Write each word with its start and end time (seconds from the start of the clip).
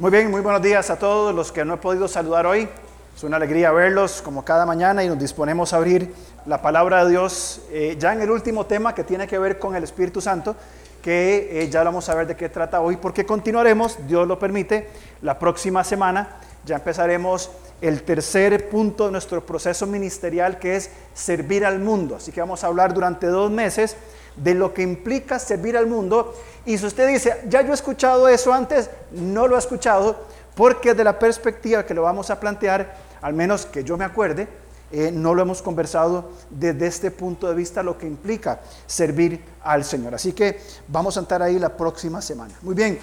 Muy 0.00 0.10
bien, 0.10 0.30
muy 0.30 0.40
buenos 0.40 0.62
días 0.62 0.88
a 0.88 0.98
todos 0.98 1.34
los 1.34 1.52
que 1.52 1.62
no 1.62 1.74
he 1.74 1.76
podido 1.76 2.08
saludar 2.08 2.46
hoy. 2.46 2.66
Es 3.14 3.22
una 3.22 3.36
alegría 3.36 3.70
verlos 3.70 4.22
como 4.22 4.42
cada 4.46 4.64
mañana 4.64 5.04
y 5.04 5.08
nos 5.08 5.18
disponemos 5.18 5.74
a 5.74 5.76
abrir 5.76 6.14
la 6.46 6.62
palabra 6.62 7.04
de 7.04 7.10
Dios 7.10 7.60
eh, 7.70 7.96
ya 7.98 8.14
en 8.14 8.22
el 8.22 8.30
último 8.30 8.64
tema 8.64 8.94
que 8.94 9.04
tiene 9.04 9.26
que 9.26 9.38
ver 9.38 9.58
con 9.58 9.76
el 9.76 9.84
Espíritu 9.84 10.22
Santo, 10.22 10.56
que 11.02 11.50
eh, 11.52 11.68
ya 11.68 11.84
vamos 11.84 12.08
a 12.08 12.14
ver 12.14 12.26
de 12.26 12.34
qué 12.34 12.48
trata 12.48 12.80
hoy, 12.80 12.96
porque 12.96 13.26
continuaremos, 13.26 13.98
Dios 14.08 14.26
lo 14.26 14.38
permite, 14.38 14.88
la 15.20 15.38
próxima 15.38 15.84
semana. 15.84 16.38
Ya 16.64 16.76
empezaremos 16.76 17.50
el 17.82 18.02
tercer 18.02 18.70
punto 18.70 19.04
de 19.04 19.12
nuestro 19.12 19.44
proceso 19.44 19.86
ministerial, 19.86 20.58
que 20.58 20.76
es 20.76 20.90
servir 21.12 21.66
al 21.66 21.78
mundo. 21.78 22.16
Así 22.16 22.32
que 22.32 22.40
vamos 22.40 22.64
a 22.64 22.68
hablar 22.68 22.94
durante 22.94 23.26
dos 23.26 23.50
meses 23.50 23.98
de 24.42 24.54
lo 24.54 24.72
que 24.72 24.82
implica 24.82 25.38
servir 25.38 25.76
al 25.76 25.86
mundo. 25.86 26.34
Y 26.64 26.78
si 26.78 26.86
usted 26.86 27.08
dice, 27.08 27.42
ya 27.48 27.62
yo 27.62 27.70
he 27.70 27.74
escuchado 27.74 28.28
eso 28.28 28.52
antes, 28.52 28.90
no 29.12 29.46
lo 29.46 29.56
ha 29.56 29.58
escuchado, 29.58 30.16
porque 30.54 30.94
de 30.94 31.04
la 31.04 31.18
perspectiva 31.18 31.84
que 31.84 31.94
lo 31.94 32.02
vamos 32.02 32.30
a 32.30 32.40
plantear, 32.40 32.96
al 33.20 33.34
menos 33.34 33.66
que 33.66 33.84
yo 33.84 33.96
me 33.96 34.04
acuerde, 34.04 34.48
eh, 34.92 35.12
no 35.12 35.34
lo 35.34 35.42
hemos 35.42 35.62
conversado 35.62 36.30
desde 36.50 36.86
este 36.86 37.10
punto 37.10 37.48
de 37.48 37.54
vista, 37.54 37.82
lo 37.82 37.96
que 37.96 38.06
implica 38.06 38.60
servir 38.86 39.40
al 39.62 39.84
Señor. 39.84 40.14
Así 40.14 40.32
que 40.32 40.60
vamos 40.88 41.16
a 41.16 41.20
estar 41.20 41.42
ahí 41.42 41.58
la 41.58 41.76
próxima 41.76 42.20
semana. 42.20 42.54
Muy 42.62 42.74
bien. 42.74 42.98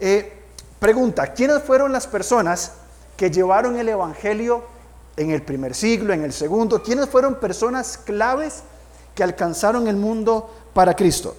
Eh, 0.00 0.32
pregunta, 0.80 1.32
¿quiénes 1.32 1.62
fueron 1.62 1.92
las 1.92 2.06
personas 2.06 2.72
que 3.16 3.30
llevaron 3.30 3.76
el 3.76 3.88
Evangelio 3.88 4.64
en 5.16 5.30
el 5.30 5.42
primer 5.42 5.74
siglo, 5.74 6.12
en 6.12 6.24
el 6.24 6.32
segundo? 6.32 6.82
¿Quiénes 6.82 7.08
fueron 7.08 7.36
personas 7.36 7.98
claves 7.98 8.62
que 9.14 9.24
alcanzaron 9.24 9.88
el 9.88 9.96
mundo 9.96 10.48
para 10.72 10.94
Cristo? 10.94 11.36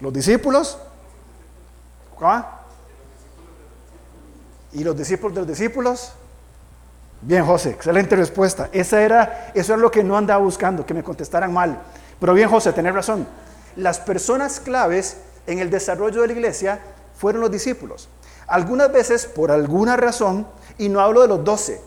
¿Los 0.00 0.12
discípulos? 0.12 0.78
¿Ah? 2.20 2.60
¿Y 4.72 4.82
los 4.82 4.96
discípulos 4.96 5.34
de 5.34 5.40
los 5.42 5.48
discípulos? 5.48 6.12
Bien, 7.20 7.44
José, 7.44 7.70
excelente 7.70 8.16
respuesta. 8.16 8.68
Esa 8.72 9.02
era, 9.02 9.52
eso 9.54 9.72
era 9.72 9.80
lo 9.80 9.90
que 9.90 10.02
no 10.02 10.16
andaba 10.16 10.42
buscando, 10.42 10.84
que 10.84 10.94
me 10.94 11.02
contestaran 11.02 11.52
mal. 11.52 11.80
Pero 12.20 12.34
bien, 12.34 12.48
José, 12.48 12.72
tenés 12.72 12.94
razón. 12.94 13.26
Las 13.76 13.98
personas 13.98 14.60
claves 14.60 15.18
en 15.46 15.58
el 15.58 15.70
desarrollo 15.70 16.20
de 16.20 16.26
la 16.26 16.32
iglesia 16.32 16.80
fueron 17.16 17.40
los 17.40 17.50
discípulos. 17.50 18.08
Algunas 18.46 18.92
veces, 18.92 19.26
por 19.26 19.50
alguna 19.50 19.96
razón, 19.96 20.46
y 20.76 20.88
no 20.88 21.00
hablo 21.00 21.22
de 21.22 21.28
los 21.28 21.44
doce, 21.44 21.80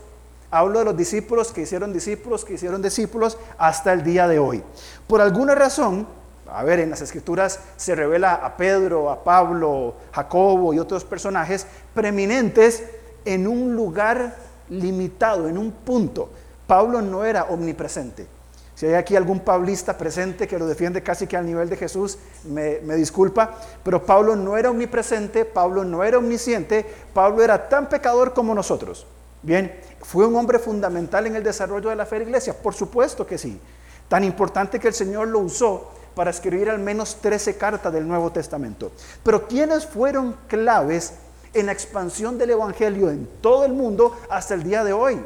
hablo 0.51 0.79
de 0.79 0.85
los 0.85 0.97
discípulos 0.97 1.51
que 1.51 1.61
hicieron 1.61 1.93
discípulos, 1.93 2.45
que 2.45 2.53
hicieron 2.53 2.81
discípulos 2.81 3.37
hasta 3.57 3.93
el 3.93 4.03
día 4.03 4.27
de 4.27 4.39
hoy. 4.39 4.63
Por 5.07 5.21
alguna 5.21 5.55
razón, 5.55 6.07
a 6.49 6.63
ver, 6.63 6.79
en 6.79 6.89
las 6.89 7.01
escrituras 7.01 7.59
se 7.75 7.95
revela 7.95 8.33
a 8.33 8.55
Pedro, 8.55 9.09
a 9.09 9.23
Pablo, 9.23 9.95
Jacobo 10.11 10.73
y 10.73 10.79
otros 10.79 11.03
personajes 11.03 11.67
preeminentes 11.93 12.83
en 13.25 13.47
un 13.47 13.75
lugar 13.75 14.35
limitado, 14.69 15.49
en 15.49 15.57
un 15.57 15.71
punto. 15.71 16.29
Pablo 16.65 17.01
no 17.01 17.25
era 17.25 17.45
omnipresente. 17.45 18.27
Si 18.75 18.85
hay 18.85 18.93
aquí 18.93 19.15
algún 19.15 19.39
pablista 19.39 19.97
presente 19.97 20.47
que 20.47 20.59
lo 20.59 20.67
defiende 20.67 21.01
casi 21.01 21.25
que 21.25 21.35
al 21.35 21.47
nivel 21.47 21.67
de 21.67 21.77
Jesús, 21.77 22.19
me, 22.45 22.79
me, 22.83 22.95
disculpa, 22.95 23.55
pero 23.83 24.05
Pablo 24.05 24.35
no 24.35 24.55
era 24.55 24.69
omnipresente, 24.69 25.45
Pablo 25.45 25.83
no 25.83 26.03
era 26.03 26.19
omnisciente, 26.19 26.85
Pablo 27.11 27.43
era 27.43 27.69
tan 27.69 27.89
pecador 27.89 28.33
como 28.33 28.53
nosotros. 28.53 29.07
Bien, 29.41 29.79
¿fue 30.01 30.25
un 30.25 30.35
hombre 30.35 30.59
fundamental 30.59 31.27
en 31.27 31.35
el 31.35 31.43
desarrollo 31.43 31.89
de 31.89 31.95
la 31.95 32.05
fe 32.05 32.15
de 32.15 32.19
la 32.21 32.29
iglesia? 32.29 32.53
Por 32.61 32.73
supuesto 32.73 33.25
que 33.25 33.37
sí. 33.37 33.59
Tan 34.07 34.23
importante 34.23 34.79
que 34.79 34.87
el 34.87 34.93
Señor 34.93 35.27
lo 35.27 35.39
usó 35.39 35.91
para 36.15 36.31
escribir 36.31 36.69
al 36.69 36.79
menos 36.79 37.17
13 37.21 37.57
cartas 37.57 37.93
del 37.93 38.07
Nuevo 38.07 38.31
Testamento. 38.31 38.91
Pero 39.23 39.47
¿quiénes 39.47 39.85
fueron 39.85 40.35
claves 40.47 41.13
en 41.53 41.67
la 41.67 41.71
expansión 41.71 42.37
del 42.37 42.51
Evangelio 42.51 43.09
en 43.09 43.27
todo 43.41 43.65
el 43.65 43.73
mundo 43.73 44.17
hasta 44.29 44.53
el 44.53 44.63
día 44.63 44.83
de 44.83 44.93
hoy? 44.93 45.19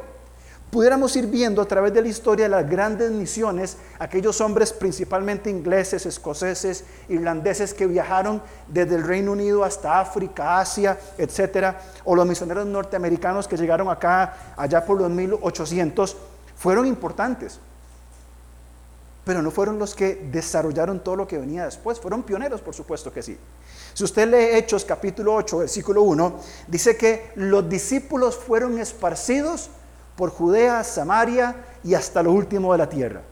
Pudiéramos 0.72 1.14
ir 1.16 1.26
viendo 1.26 1.60
a 1.60 1.66
través 1.66 1.92
de 1.92 2.00
la 2.00 2.08
historia 2.08 2.48
las 2.48 2.66
grandes 2.66 3.10
misiones, 3.10 3.76
aquellos 3.98 4.40
hombres 4.40 4.72
principalmente 4.72 5.50
ingleses, 5.50 6.06
escoceses, 6.06 6.84
irlandeses 7.10 7.74
que 7.74 7.86
viajaron 7.86 8.40
desde 8.68 8.94
el 8.94 9.02
Reino 9.04 9.32
Unido 9.32 9.64
hasta 9.64 10.00
África, 10.00 10.60
Asia, 10.60 10.98
etcétera, 11.18 11.78
o 12.06 12.16
los 12.16 12.26
misioneros 12.26 12.64
norteamericanos 12.64 13.46
que 13.46 13.58
llegaron 13.58 13.90
acá 13.90 14.54
allá 14.56 14.82
por 14.86 14.98
los 14.98 15.10
1800, 15.10 16.16
fueron 16.56 16.86
importantes 16.86 17.60
pero 19.24 19.40
no 19.40 19.52
fueron 19.52 19.78
los 19.78 19.94
que 19.94 20.28
desarrollaron 20.32 20.98
todo 20.98 21.14
lo 21.14 21.28
que 21.28 21.38
venía 21.38 21.64
después. 21.64 22.00
Fueron 22.00 22.24
pioneros, 22.24 22.60
por 22.60 22.74
supuesto 22.74 23.12
que 23.12 23.22
sí. 23.22 23.38
Si 23.94 24.02
usted 24.02 24.28
lee 24.28 24.56
Hechos 24.56 24.84
capítulo 24.84 25.36
8, 25.36 25.58
versículo 25.58 26.02
1, 26.02 26.40
dice 26.66 26.96
que 26.96 27.30
los 27.36 27.68
discípulos 27.68 28.36
fueron 28.36 28.80
esparcidos 28.80 29.70
por 30.22 30.30
Judea, 30.30 30.84
Samaria 30.84 31.56
y 31.82 31.94
hasta 31.94 32.22
lo 32.22 32.30
último 32.30 32.70
de 32.70 32.78
la 32.78 32.88
tierra. 32.88 33.22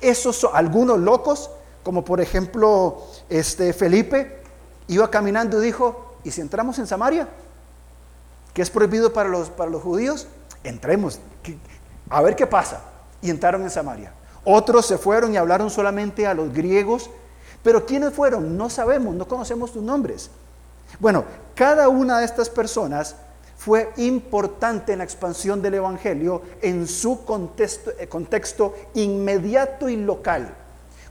Esos 0.00 0.34
son 0.34 0.52
algunos 0.54 0.98
locos, 0.98 1.50
como 1.82 2.06
por 2.06 2.22
ejemplo 2.22 3.02
este 3.28 3.74
Felipe, 3.74 4.40
iba 4.86 5.10
caminando 5.10 5.60
y 5.60 5.66
dijo, 5.66 6.14
¿y 6.24 6.30
si 6.30 6.40
entramos 6.40 6.78
en 6.78 6.86
Samaria? 6.86 7.28
¿Que 8.54 8.62
es 8.62 8.70
prohibido 8.70 9.12
para 9.12 9.28
los, 9.28 9.50
para 9.50 9.70
los 9.70 9.82
judíos? 9.82 10.26
Entremos, 10.64 11.20
a 12.08 12.22
ver 12.22 12.34
qué 12.34 12.46
pasa. 12.46 12.80
Y 13.20 13.28
entraron 13.28 13.60
en 13.60 13.70
Samaria. 13.70 14.14
Otros 14.42 14.86
se 14.86 14.96
fueron 14.96 15.34
y 15.34 15.36
hablaron 15.36 15.68
solamente 15.68 16.26
a 16.26 16.32
los 16.32 16.50
griegos. 16.50 17.10
Pero 17.62 17.84
¿quiénes 17.84 18.14
fueron? 18.14 18.56
No 18.56 18.70
sabemos, 18.70 19.14
no 19.14 19.28
conocemos 19.28 19.72
sus 19.72 19.82
nombres. 19.82 20.30
Bueno, 20.98 21.26
cada 21.54 21.90
una 21.90 22.20
de 22.20 22.24
estas 22.24 22.48
personas 22.48 23.16
fue 23.68 23.92
importante 23.98 24.92
en 24.94 24.98
la 25.00 25.04
expansión 25.04 25.60
del 25.60 25.74
Evangelio 25.74 26.40
en 26.62 26.88
su 26.88 27.22
contexto, 27.26 27.90
eh, 27.98 28.08
contexto, 28.08 28.74
inmediato 28.94 29.90
y 29.90 29.96
local. 29.96 30.54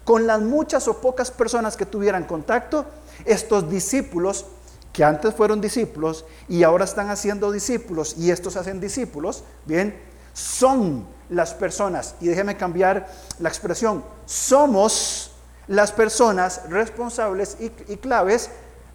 Con 0.04 0.26
las 0.26 0.42
muchas 0.42 0.88
o 0.88 1.00
pocas 1.00 1.30
personas 1.30 1.78
que 1.78 1.86
tuvieran 1.86 2.24
contacto, 2.24 2.84
estos 3.26 3.70
discípulos, 3.70 4.48
que 4.92 5.04
antes 5.04 5.36
fueron 5.36 5.62
discípulos 5.62 6.26
y 6.50 6.64
ahora 6.64 6.86
están 6.86 7.12
haciendo 7.12 7.52
discípulos 7.52 8.16
y 8.18 8.32
estos 8.32 8.56
hacen 8.56 8.82
discípulos, 8.82 9.44
bien, 9.68 9.96
son 10.34 11.06
las 11.30 11.54
personas, 11.54 12.16
y 12.20 12.28
déjeme 12.28 12.58
cambiar 12.58 13.08
la 13.38 13.50
expresión, 13.50 14.04
somos 14.26 15.30
las 15.68 15.92
personas 15.92 16.62
responsables 16.70 17.56
y, 17.60 17.98
claves 17.98 18.50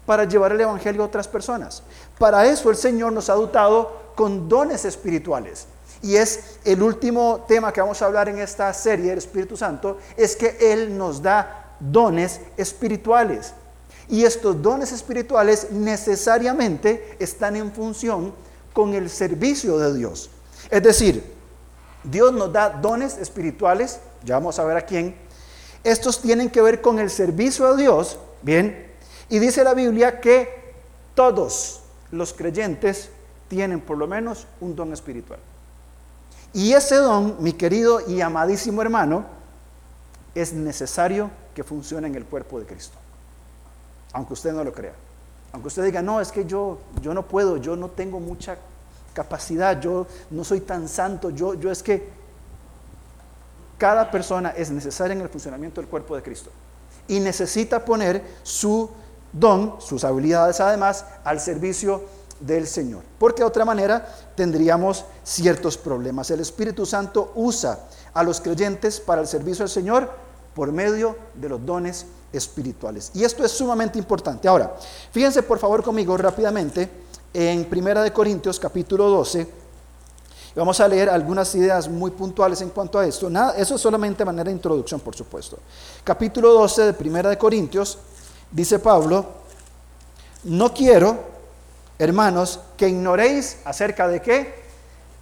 para 0.05 0.25
llevar 0.25 0.51
el 0.51 0.61
Evangelio 0.61 1.03
a 1.03 1.05
otras 1.05 1.27
personas. 1.27 1.83
Para 2.19 2.45
eso 2.45 2.69
el 2.69 2.75
Señor 2.75 3.13
nos 3.13 3.29
ha 3.29 3.33
dotado 3.33 4.03
con 4.15 4.47
dones 4.47 4.85
espirituales. 4.85 5.67
Y 6.01 6.15
es 6.15 6.57
el 6.65 6.83
último 6.83 7.45
tema 7.47 7.71
que 7.71 7.79
vamos 7.79 8.01
a 8.01 8.05
hablar 8.05 8.27
en 8.27 8.39
esta 8.39 8.73
serie 8.73 9.09
del 9.09 9.19
Espíritu 9.19 9.55
Santo, 9.55 9.97
es 10.17 10.35
que 10.35 10.57
Él 10.59 10.97
nos 10.97 11.21
da 11.21 11.75
dones 11.79 12.41
espirituales. 12.57 13.53
Y 14.09 14.25
estos 14.25 14.61
dones 14.61 14.91
espirituales 14.91 15.71
necesariamente 15.71 17.15
están 17.19 17.55
en 17.55 17.71
función 17.71 18.33
con 18.73 18.93
el 18.93 19.09
servicio 19.09 19.77
de 19.77 19.93
Dios. 19.93 20.29
Es 20.69 20.83
decir, 20.83 21.23
Dios 22.03 22.33
nos 22.33 22.51
da 22.51 22.69
dones 22.69 23.17
espirituales, 23.17 23.99
ya 24.25 24.35
vamos 24.35 24.59
a 24.59 24.65
ver 24.65 24.75
a 24.75 24.85
quién. 24.85 25.15
Estos 25.85 26.21
tienen 26.21 26.49
que 26.49 26.61
ver 26.61 26.81
con 26.81 26.99
el 26.99 27.09
servicio 27.09 27.65
a 27.67 27.75
Dios, 27.77 28.19
bien. 28.41 28.92
Y 29.33 29.39
dice 29.39 29.63
la 29.63 29.73
Biblia 29.73 30.21
que 30.21 30.75
todos 31.15 31.81
los 32.11 32.33
creyentes 32.33 33.09
tienen 33.47 33.81
por 33.81 33.97
lo 33.97 34.05
menos 34.05 34.45
un 34.61 34.75
don 34.75 34.93
espiritual. 34.93 35.39
Y 36.53 36.73
ese 36.73 36.97
don, 36.97 37.37
mi 37.39 37.53
querido 37.53 38.07
y 38.07 38.21
amadísimo 38.21 38.83
hermano, 38.83 39.25
es 40.35 40.53
necesario 40.53 41.31
que 41.55 41.63
funcione 41.63 42.05
en 42.05 42.13
el 42.13 42.25
cuerpo 42.25 42.59
de 42.59 42.67
Cristo. 42.67 42.95
Aunque 44.11 44.33
usted 44.33 44.53
no 44.53 44.63
lo 44.63 44.71
crea. 44.71 44.93
Aunque 45.51 45.69
usted 45.69 45.83
diga, 45.83 46.03
no, 46.03 46.21
es 46.21 46.31
que 46.31 46.45
yo, 46.45 46.77
yo 47.01 47.15
no 47.15 47.23
puedo, 47.27 47.57
yo 47.57 47.75
no 47.75 47.89
tengo 47.89 48.19
mucha 48.19 48.59
capacidad, 49.15 49.81
yo 49.81 50.05
no 50.29 50.43
soy 50.43 50.59
tan 50.59 50.87
santo, 50.87 51.31
yo, 51.31 51.55
yo 51.55 51.71
es 51.71 51.81
que 51.81 52.07
cada 53.79 54.11
persona 54.11 54.51
es 54.51 54.69
necesaria 54.69 55.15
en 55.15 55.21
el 55.21 55.29
funcionamiento 55.29 55.81
del 55.81 55.89
cuerpo 55.89 56.15
de 56.15 56.21
Cristo 56.21 56.51
y 57.07 57.19
necesita 57.19 57.83
poner 57.83 58.23
su 58.43 58.89
don, 59.33 59.75
sus 59.79 60.03
habilidades 60.03 60.59
además, 60.59 61.05
al 61.23 61.39
servicio 61.39 62.03
del 62.39 62.67
Señor. 62.67 63.03
Porque 63.17 63.41
de 63.41 63.47
otra 63.47 63.65
manera 63.65 64.07
tendríamos 64.35 65.05
ciertos 65.23 65.77
problemas. 65.77 66.29
El 66.31 66.39
Espíritu 66.39 66.85
Santo 66.85 67.31
usa 67.35 67.79
a 68.13 68.23
los 68.23 68.39
creyentes 68.39 68.99
para 68.99 69.21
el 69.21 69.27
servicio 69.27 69.63
al 69.63 69.69
Señor 69.69 70.09
por 70.53 70.71
medio 70.71 71.15
de 71.33 71.49
los 71.49 71.65
dones 71.65 72.05
espirituales. 72.31 73.11
Y 73.13 73.23
esto 73.23 73.43
es 73.43 73.51
sumamente 73.51 73.97
importante. 73.97 74.47
Ahora, 74.47 74.75
fíjense 75.11 75.43
por 75.43 75.59
favor 75.59 75.83
conmigo 75.83 76.15
rápidamente 76.17 76.89
en 77.33 77.65
Primera 77.65 78.03
de 78.03 78.11
Corintios 78.13 78.59
capítulo 78.59 79.09
12. 79.09 79.63
Vamos 80.55 80.79
a 80.79 80.87
leer 80.87 81.09
algunas 81.09 81.53
ideas 81.55 81.89
muy 81.89 82.11
puntuales 82.11 82.61
en 82.61 82.69
cuanto 82.69 82.99
a 82.99 83.07
esto. 83.07 83.27
Nada, 83.27 83.55
eso 83.57 83.73
es 83.73 83.81
solamente 83.81 84.23
manera 84.23 84.45
de 84.45 84.51
introducción, 84.51 84.99
por 84.99 85.15
supuesto. 85.15 85.57
Capítulo 86.03 86.53
12 86.53 86.83
de 86.83 86.93
Primera 86.93 87.29
de 87.31 87.39
Corintios, 87.39 87.97
dice 88.53 88.79
Pablo, 88.79 89.25
no 90.43 90.73
quiero, 90.73 91.17
hermanos, 91.99 92.59
que 92.77 92.87
ignoréis 92.87 93.57
acerca 93.65 94.07
de 94.07 94.21
qué? 94.21 94.63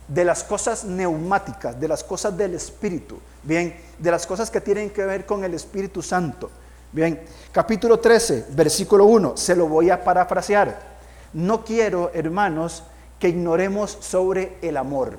De 0.07 0.25
las 0.25 0.43
cosas 0.43 0.83
neumáticas, 0.83 1.79
de 1.79 1.87
las 1.87 2.03
cosas 2.03 2.35
del 2.37 2.53
Espíritu, 2.53 3.17
bien, 3.43 3.79
de 3.97 4.11
las 4.11 4.27
cosas 4.27 4.51
que 4.51 4.61
tienen 4.61 4.89
que 4.89 5.05
ver 5.05 5.25
con 5.25 5.43
el 5.43 5.53
Espíritu 5.53 6.01
Santo. 6.01 6.49
Bien, 6.91 7.21
capítulo 7.53 7.99
13, 7.99 8.47
versículo 8.49 9.05
1, 9.05 9.37
se 9.37 9.55
lo 9.55 9.67
voy 9.67 9.89
a 9.89 10.03
parafrasear. 10.03 10.91
No 11.33 11.63
quiero, 11.63 12.11
hermanos, 12.13 12.83
que 13.17 13.29
ignoremos 13.29 13.97
sobre 14.01 14.57
el 14.61 14.75
amor. 14.75 15.17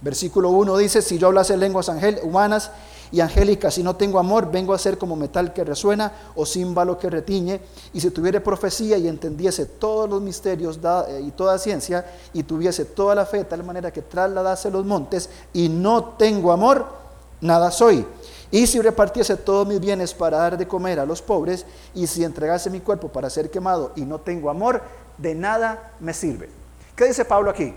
Versículo 0.00 0.50
1 0.50 0.76
dice, 0.78 1.00
si 1.00 1.18
yo 1.18 1.28
hablase 1.28 1.56
lenguas 1.56 1.88
angel 1.88 2.18
humanas 2.24 2.72
y 3.12 3.20
angélicas 3.20 3.76
y 3.76 3.82
no 3.82 3.94
tengo 3.94 4.18
amor, 4.18 4.50
vengo 4.50 4.72
a 4.72 4.78
ser 4.78 4.96
como 4.96 5.14
metal 5.14 5.52
que 5.52 5.62
resuena 5.62 6.12
o 6.34 6.46
címbalo 6.46 6.98
que 6.98 7.10
retiñe. 7.10 7.60
Y 7.92 8.00
si 8.00 8.10
tuviere 8.10 8.40
profecía 8.40 8.96
y 8.96 9.06
entendiese 9.06 9.66
todos 9.66 10.08
los 10.08 10.22
misterios 10.22 10.80
eh, 11.08 11.20
y 11.22 11.30
toda 11.30 11.58
ciencia 11.58 12.04
y 12.32 12.42
tuviese 12.42 12.86
toda 12.86 13.14
la 13.14 13.26
fe 13.26 13.38
de 13.38 13.44
tal 13.44 13.62
manera 13.62 13.92
que 13.92 14.02
trasladase 14.02 14.70
los 14.70 14.84
montes 14.86 15.28
y 15.52 15.68
no 15.68 16.04
tengo 16.16 16.52
amor, 16.52 16.86
nada 17.42 17.70
soy. 17.70 18.04
Y 18.50 18.66
si 18.66 18.80
repartiese 18.80 19.36
todos 19.36 19.66
mis 19.66 19.80
bienes 19.80 20.14
para 20.14 20.38
dar 20.38 20.58
de 20.58 20.66
comer 20.66 20.98
a 20.98 21.06
los 21.06 21.22
pobres, 21.22 21.64
y 21.94 22.06
si 22.06 22.22
entregase 22.22 22.68
mi 22.68 22.80
cuerpo 22.80 23.08
para 23.08 23.30
ser 23.30 23.50
quemado 23.50 23.92
y 23.96 24.02
no 24.02 24.18
tengo 24.20 24.50
amor, 24.50 24.82
de 25.18 25.34
nada 25.34 25.92
me 26.00 26.12
sirve. 26.12 26.50
¿Qué 26.94 27.06
dice 27.06 27.24
Pablo 27.24 27.50
aquí? 27.50 27.74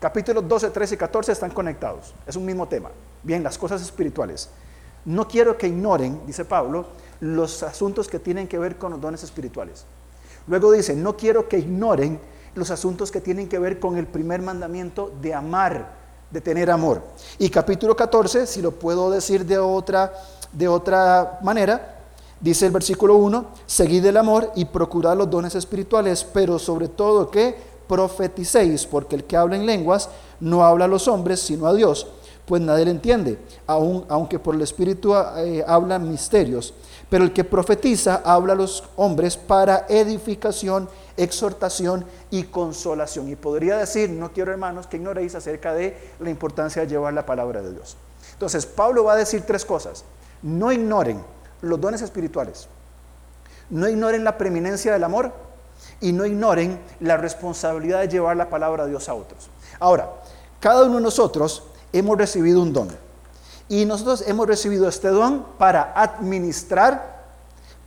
Capítulos 0.00 0.46
12, 0.46 0.70
13 0.70 0.94
y 0.94 0.98
14 0.98 1.32
están 1.32 1.50
conectados. 1.50 2.12
Es 2.26 2.36
un 2.36 2.44
mismo 2.44 2.66
tema. 2.66 2.90
Bien, 3.22 3.42
las 3.42 3.56
cosas 3.56 3.80
espirituales. 3.82 4.48
No 5.06 5.26
quiero 5.26 5.56
que 5.56 5.68
ignoren, 5.68 6.20
dice 6.26 6.44
Pablo, 6.44 6.86
los 7.20 7.62
asuntos 7.62 8.08
que 8.08 8.18
tienen 8.18 8.46
que 8.46 8.58
ver 8.58 8.76
con 8.76 8.92
los 8.92 9.00
dones 9.00 9.22
espirituales. 9.22 9.84
Luego 10.46 10.72
dice, 10.72 10.94
no 10.94 11.16
quiero 11.16 11.48
que 11.48 11.58
ignoren 11.58 12.20
los 12.54 12.70
asuntos 12.70 13.10
que 13.10 13.20
tienen 13.20 13.48
que 13.48 13.58
ver 13.58 13.80
con 13.80 13.96
el 13.96 14.06
primer 14.06 14.42
mandamiento 14.42 15.12
de 15.20 15.34
amar 15.34 16.06
de 16.30 16.40
tener 16.40 16.70
amor. 16.70 17.02
Y 17.38 17.48
capítulo 17.50 17.94
14, 17.94 18.46
si 18.46 18.60
lo 18.60 18.72
puedo 18.72 19.10
decir 19.10 19.46
de 19.46 19.58
otra, 19.58 20.12
de 20.52 20.66
otra 20.66 21.38
manera, 21.42 22.00
dice 22.40 22.66
el 22.66 22.72
versículo 22.72 23.16
1, 23.16 23.46
seguid 23.66 24.04
el 24.04 24.16
amor 24.16 24.50
y 24.56 24.64
procurad 24.64 25.16
los 25.16 25.30
dones 25.30 25.54
espirituales, 25.54 26.24
pero 26.24 26.58
sobre 26.58 26.88
todo 26.88 27.30
que 27.30 27.56
profeticéis, 27.86 28.86
porque 28.86 29.14
el 29.14 29.24
que 29.24 29.36
habla 29.36 29.56
en 29.56 29.66
lenguas 29.66 30.10
no 30.40 30.64
habla 30.64 30.86
a 30.86 30.88
los 30.88 31.06
hombres, 31.06 31.40
sino 31.40 31.66
a 31.66 31.74
Dios, 31.74 32.08
pues 32.46 32.62
nadie 32.62 32.84
le 32.84 32.92
entiende, 32.92 33.38
aunque 33.66 34.38
por 34.38 34.54
el 34.54 34.62
Espíritu 34.62 35.14
eh, 35.14 35.64
hablan 35.66 36.08
misterios. 36.08 36.74
Pero 37.10 37.24
el 37.24 37.32
que 37.32 37.44
profetiza 37.44 38.22
habla 38.24 38.52
a 38.54 38.56
los 38.56 38.84
hombres 38.96 39.36
para 39.36 39.86
edificación 39.88 40.88
exhortación 41.16 42.04
y 42.30 42.44
consolación. 42.44 43.28
Y 43.28 43.36
podría 43.36 43.76
decir, 43.78 44.10
no 44.10 44.32
quiero 44.32 44.52
hermanos 44.52 44.86
que 44.86 44.96
ignoréis 44.96 45.34
acerca 45.34 45.72
de 45.74 45.96
la 46.20 46.30
importancia 46.30 46.82
de 46.82 46.88
llevar 46.88 47.14
la 47.14 47.26
palabra 47.26 47.62
de 47.62 47.72
Dios. 47.72 47.96
Entonces, 48.32 48.66
Pablo 48.66 49.04
va 49.04 49.14
a 49.14 49.16
decir 49.16 49.42
tres 49.46 49.64
cosas. 49.64 50.04
No 50.42 50.72
ignoren 50.72 51.22
los 51.62 51.80
dones 51.80 52.02
espirituales, 52.02 52.68
no 53.70 53.88
ignoren 53.88 54.22
la 54.22 54.36
preeminencia 54.36 54.92
del 54.92 55.04
amor 55.04 55.32
y 56.00 56.12
no 56.12 56.26
ignoren 56.26 56.78
la 57.00 57.16
responsabilidad 57.16 58.00
de 58.00 58.08
llevar 58.08 58.36
la 58.36 58.50
palabra 58.50 58.84
de 58.84 58.90
Dios 58.90 59.08
a 59.08 59.14
otros. 59.14 59.48
Ahora, 59.80 60.10
cada 60.60 60.84
uno 60.84 60.96
de 60.96 61.02
nosotros 61.02 61.64
hemos 61.92 62.18
recibido 62.18 62.62
un 62.62 62.72
don. 62.72 62.88
Y 63.68 63.84
nosotros 63.84 64.24
hemos 64.26 64.46
recibido 64.46 64.88
este 64.88 65.08
don 65.08 65.44
para 65.58 65.92
administrar, 65.94 67.24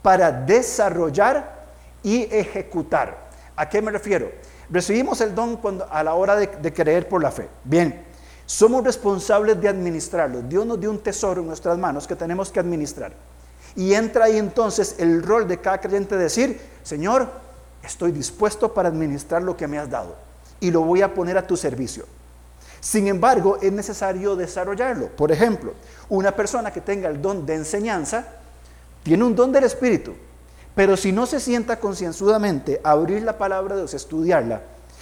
para 0.02 0.32
desarrollar 0.32 1.68
y 2.04 2.24
ejecutar. 2.24 3.30
¿A 3.56 3.70
qué 3.70 3.82
me 3.82 3.92
refiero? 3.92 4.32
Recibimos 4.70 5.20
el 5.22 5.34
don 5.34 5.58
cuando, 5.58 5.88
a 5.92 6.04
la 6.04 6.14
hora 6.14 6.36
de, 6.36 6.74
creer 6.74 7.08
por 7.08 7.22
la 7.24 7.32
fe. 7.32 7.50
Bien, 7.64 8.06
somos 8.46 8.84
responsables 8.84 9.60
de 9.60 9.68
administrarlo. 9.68 10.42
Dios 10.42 10.66
nos 10.66 10.80
dio 10.80 10.92
un 10.92 11.00
tesoro 11.00 11.42
en 11.42 11.48
nuestras 11.48 11.78
manos 11.78 12.08
que 12.08 12.16
tenemos 12.16 12.52
que 12.52 12.60
administrar. 12.60 13.14
Y 13.76 13.94
entra 13.94 14.26
ahí 14.26 14.38
entonces 14.38 14.96
el 15.00 15.24
rol 15.24 15.48
de 15.48 15.60
cada 15.60 15.80
creyente 15.80 16.18
de 16.18 16.24
decir, 16.24 16.60
Señor, 16.84 17.28
estoy 17.84 18.12
dispuesto 18.12 18.74
para 18.74 18.90
administrar 18.90 19.42
lo 19.42 19.56
que 19.56 19.68
me 19.68 19.80
has 19.80 19.90
dado 19.90 20.16
y 20.60 20.72
lo 20.72 20.82
voy 20.82 21.02
a 21.02 21.14
poner 21.14 21.38
a 21.38 21.46
tu 21.46 21.56
servicio. 21.56 22.06
Sin 22.80 23.08
embargo, 23.08 23.58
es 23.62 23.72
necesario 23.72 24.36
desarrollarlo. 24.36 25.08
Por 25.10 25.32
ejemplo, 25.32 25.74
una 26.10 26.36
persona 26.36 26.72
que 26.72 26.82
tenga 26.82 27.10
el 27.10 27.22
don 27.22 27.46
de 27.46 27.56
enseñanza 27.56 28.26
tiene 29.04 29.24
un 29.24 29.36
don 29.36 29.52
del 29.52 29.64
Espíritu, 29.66 30.14
pero 30.76 30.96
si 30.96 31.12
no 31.12 31.26
se 31.26 31.40
sienta 31.40 31.80
concienzudamente 31.80 32.80
a 32.84 32.92
abrir 32.92 33.24
la 33.24 33.38
palabra 33.38 33.76
de 33.76 33.82
Dios, 33.82 33.94
estudiarla, 33.94 34.62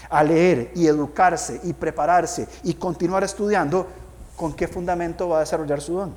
a 0.10 0.24
leer 0.24 0.72
y 0.76 0.88
educarse 0.88 1.60
y 1.64 1.74
prepararse 1.74 2.48
y 2.64 2.74
continuar 2.76 3.24
estudiando, 3.24 3.88
¿con 4.36 4.54
qué 4.54 4.68
fundamento 4.68 5.30
va 5.30 5.38
a 5.38 5.40
desarrollar 5.42 5.82
su 5.82 5.96
don? 5.96 6.16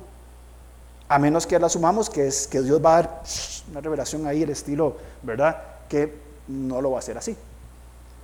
A 1.09 1.19
menos 1.19 1.45
que 1.45 1.59
la 1.59 1.67
asumamos 1.67 2.09
que 2.09 2.27
es 2.27 2.47
que 2.47 2.61
Dios 2.61 2.83
va 2.83 2.97
a 2.97 3.01
dar 3.01 3.23
una 3.69 3.81
revelación 3.81 4.25
ahí, 4.25 4.43
el 4.43 4.49
estilo, 4.49 4.97
¿verdad? 5.21 5.61
Que 5.89 6.17
no 6.47 6.81
lo 6.81 6.91
va 6.91 6.97
a 6.97 6.99
hacer 6.99 7.17
así. 7.17 7.35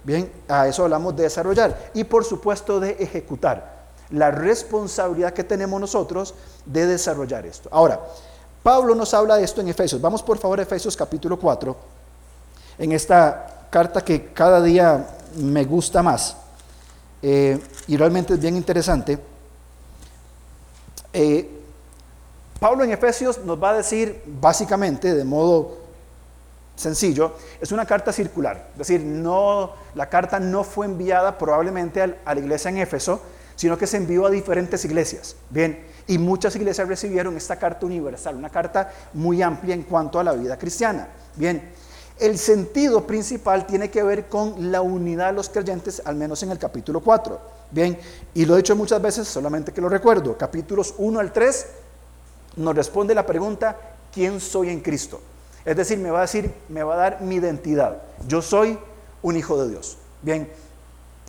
Bien, 0.07 0.31
a 0.47 0.69
eso 0.69 0.85
hablamos 0.85 1.17
de 1.17 1.23
desarrollar 1.23 1.91
y 1.93 2.05
por 2.05 2.23
supuesto 2.23 2.79
de 2.79 2.91
ejecutar. 2.91 3.87
La 4.11 4.31
responsabilidad 4.31 5.33
que 5.33 5.43
tenemos 5.43 5.81
nosotros 5.81 6.33
de 6.65 6.85
desarrollar 6.85 7.45
esto. 7.45 7.67
Ahora, 7.73 7.99
Pablo 8.63 8.95
nos 8.95 9.13
habla 9.13 9.35
de 9.35 9.43
esto 9.43 9.59
en 9.59 9.67
Efesios. 9.67 9.99
Vamos 9.99 10.23
por 10.23 10.37
favor 10.37 10.61
a 10.61 10.63
Efesios 10.63 10.95
capítulo 10.95 11.37
4, 11.37 11.75
en 12.77 12.93
esta 12.93 13.67
carta 13.69 13.99
que 13.99 14.31
cada 14.31 14.61
día 14.61 15.05
me 15.35 15.65
gusta 15.65 16.01
más 16.01 16.37
eh, 17.21 17.59
y 17.87 17.97
realmente 17.97 18.35
es 18.35 18.39
bien 18.39 18.55
interesante. 18.55 19.19
Eh, 21.11 21.51
Pablo 22.61 22.85
en 22.85 22.93
Efesios 22.93 23.39
nos 23.39 23.61
va 23.61 23.71
a 23.71 23.77
decir 23.77 24.23
básicamente, 24.25 25.13
de 25.13 25.25
modo 25.25 25.86
sencillo, 26.77 27.33
es 27.59 27.71
una 27.71 27.85
carta 27.85 28.13
circular. 28.13 28.69
Es 28.73 28.77
decir, 28.79 29.01
no, 29.01 29.73
la 29.95 30.07
carta 30.07 30.39
no 30.39 30.63
fue 30.63 30.85
enviada 30.85 31.37
probablemente 31.37 32.01
a 32.01 32.33
la 32.33 32.39
iglesia 32.39 32.69
en 32.69 32.77
Éfeso, 32.77 33.21
sino 33.55 33.77
que 33.77 33.87
se 33.87 33.97
envió 33.97 34.25
a 34.25 34.29
diferentes 34.29 34.85
iglesias. 34.85 35.35
Bien, 35.49 35.83
y 36.07 36.17
muchas 36.17 36.55
iglesias 36.55 36.87
recibieron 36.87 37.35
esta 37.35 37.57
carta 37.57 37.85
universal, 37.85 38.35
una 38.35 38.49
carta 38.49 38.91
muy 39.13 39.41
amplia 39.41 39.73
en 39.73 39.83
cuanto 39.83 40.19
a 40.19 40.23
la 40.23 40.33
vida 40.33 40.57
cristiana. 40.57 41.09
Bien, 41.35 41.69
el 42.19 42.37
sentido 42.37 43.05
principal 43.05 43.65
tiene 43.67 43.89
que 43.89 44.03
ver 44.03 44.27
con 44.27 44.71
la 44.71 44.81
unidad 44.81 45.27
de 45.27 45.33
los 45.33 45.49
creyentes, 45.49 46.01
al 46.05 46.15
menos 46.15 46.41
en 46.43 46.51
el 46.51 46.59
capítulo 46.59 47.01
4. 47.01 47.57
Bien, 47.71 47.97
y 48.33 48.45
lo 48.45 48.53
he 48.53 48.57
dicho 48.57 48.75
muchas 48.75 49.01
veces, 49.01 49.27
solamente 49.27 49.73
que 49.73 49.81
lo 49.81 49.89
recuerdo. 49.89 50.37
Capítulos 50.37 50.93
1 50.97 51.19
al 51.19 51.33
3 51.33 51.65
nos 52.57 52.75
responde 52.75 53.13
la 53.13 53.25
pregunta, 53.25 53.75
¿quién 54.11 54.39
soy 54.39 54.69
en 54.69 54.79
Cristo? 54.79 55.19
Es 55.67 55.75
decir, 55.75 55.97
me 55.97 56.09
va 56.09 56.19
a 56.19 56.21
decir, 56.21 56.49
me 56.69 56.81
va 56.81 56.93
a 56.93 56.97
dar 56.97 57.21
mi 57.21 57.35
identidad. 57.35 58.01
Yo 58.25 58.41
soy 58.41 58.79
un 59.21 59.35
hijo 59.35 59.61
de 59.61 59.69
Dios. 59.69 59.97
Bien, 60.21 60.49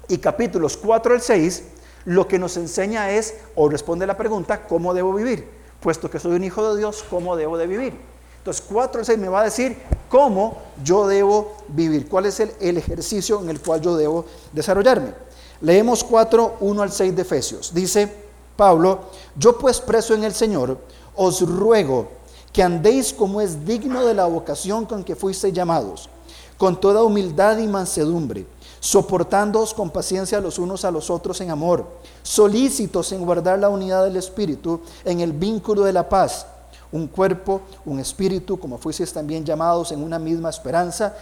y 0.07 0.18
capítulos 0.18 0.76
4 0.76 1.14
al 1.14 1.21
6 1.21 1.64
lo 2.04 2.28
que 2.28 2.38
nos 2.38 2.57
enseña 2.57 3.11
es, 3.11 3.35
o 3.57 3.68
responde 3.68 4.07
la 4.07 4.16
pregunta, 4.16 4.64
¿cómo 4.68 4.95
debo 4.95 5.12
vivir? 5.12 5.50
Puesto 5.80 6.09
que 6.09 6.21
soy 6.21 6.37
un 6.37 6.45
hijo 6.45 6.73
de 6.73 6.78
Dios, 6.78 7.04
¿cómo 7.11 7.35
debo 7.35 7.59
de 7.59 7.66
vivir? 7.66 7.95
Entonces, 8.38 8.64
4 8.71 9.00
al 9.00 9.07
6 9.07 9.18
me 9.18 9.28
va 9.28 9.40
a 9.40 9.45
decir 9.45 9.76
cómo 10.09 10.59
yo 10.85 11.09
debo 11.09 11.57
vivir, 11.66 12.09
cuál 12.09 12.26
es 12.26 12.38
el, 12.38 12.52
el 12.61 12.76
ejercicio 12.76 13.40
en 13.40 13.50
el 13.50 13.61
cual 13.61 13.80
yo 13.80 13.97
debo 13.97 14.25
desarrollarme. 14.52 15.14
Leemos 15.62 16.04
4, 16.04 16.59
1 16.61 16.83
al 16.83 16.92
6 16.92 17.16
de 17.16 17.23
Efesios. 17.23 17.75
Dice 17.75 18.09
Pablo, 18.54 19.00
yo 19.35 19.59
pues 19.59 19.80
preso 19.80 20.14
en 20.14 20.23
el 20.23 20.33
Señor, 20.33 20.78
os 21.16 21.40
ruego 21.40 22.18
que 22.52 22.62
andéis 22.62 23.12
como 23.12 23.40
es 23.40 23.64
digno 23.64 24.05
de 24.05 24.14
la 24.14 24.26
vocación 24.26 24.87
con 24.87 25.05
que 25.05 25.17
fuisteis 25.17 25.55
llamados, 25.55 26.09
con 26.57 26.81
toda 26.81 27.02
humildad 27.02 27.59
y 27.59 27.67
mansedumbre 27.67 28.47
soportándoos 28.81 29.75
con 29.75 29.90
paciencia 29.90 30.40
los 30.40 30.59
unos 30.59 30.85
a 30.85 30.90
los 30.90 31.11
otros 31.11 31.40
en 31.40 31.50
amor, 31.50 31.87
solícitos 32.23 33.12
en 33.12 33.25
guardar 33.25 33.59
la 33.59 33.69
unidad 33.69 34.05
del 34.05 34.17
Espíritu 34.17 34.81
en 35.05 35.21
el 35.21 35.33
vínculo 35.33 35.83
de 35.83 35.93
la 35.93 36.09
paz, 36.09 36.47
un 36.93 37.07
cuerpo, 37.07 37.61
un 37.85 38.00
espíritu, 38.00 38.59
como 38.59 38.78
fuisteis 38.78 39.12
también 39.12 39.45
llamados 39.45 39.93
en 39.93 40.02
una 40.02 40.19
misma 40.19 40.49
esperanza 40.49 41.14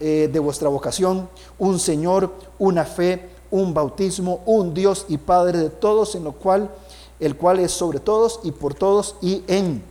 eh, 0.00 0.28
de 0.30 0.38
vuestra 0.38 0.68
vocación, 0.68 1.28
un 1.58 1.78
Señor, 1.78 2.32
una 2.58 2.84
fe, 2.84 3.30
un 3.50 3.72
bautismo, 3.72 4.40
un 4.44 4.74
Dios 4.74 5.06
y 5.08 5.16
Padre 5.16 5.58
de 5.58 5.70
todos, 5.70 6.14
en 6.14 6.24
lo 6.24 6.32
cual, 6.32 6.70
el 7.20 7.36
cual 7.36 7.60
es 7.60 7.72
sobre 7.72 8.00
todos 8.00 8.40
y 8.42 8.52
por 8.52 8.74
todos 8.74 9.16
y 9.22 9.42
en 9.46 9.82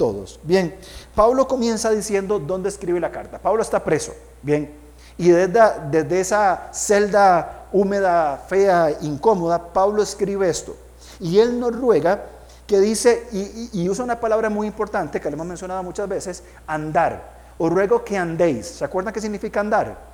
todos. 0.00 0.40
Bien, 0.44 0.74
Pablo 1.14 1.46
comienza 1.46 1.90
diciendo 1.90 2.38
dónde 2.38 2.70
escribe 2.70 2.98
la 2.98 3.12
carta. 3.12 3.38
Pablo 3.38 3.60
está 3.60 3.84
preso. 3.84 4.14
Bien, 4.40 4.72
y 5.18 5.28
desde, 5.28 6.18
esa 6.18 6.70
celda 6.72 7.66
húmeda, 7.70 8.42
fea, 8.48 8.96
incómoda, 9.02 9.74
Pablo 9.74 10.02
escribe 10.02 10.48
esto. 10.48 10.74
Y 11.20 11.38
él 11.38 11.60
nos 11.60 11.78
ruega 11.78 12.24
que 12.66 12.80
dice, 12.80 13.26
y, 13.30 13.86
usa 13.90 14.02
una 14.02 14.18
palabra 14.18 14.48
muy 14.48 14.66
importante 14.66 15.20
que 15.20 15.28
le 15.28 15.34
hemos 15.34 15.46
mencionado 15.46 15.82
muchas 15.82 16.08
veces, 16.08 16.44
andar. 16.66 17.38
Os 17.58 17.70
ruego 17.70 18.02
que 18.02 18.16
andéis. 18.16 18.68
¿Se 18.68 18.84
acuerdan 18.86 19.12
qué 19.12 19.20
significa 19.20 19.60
andar? 19.60 20.08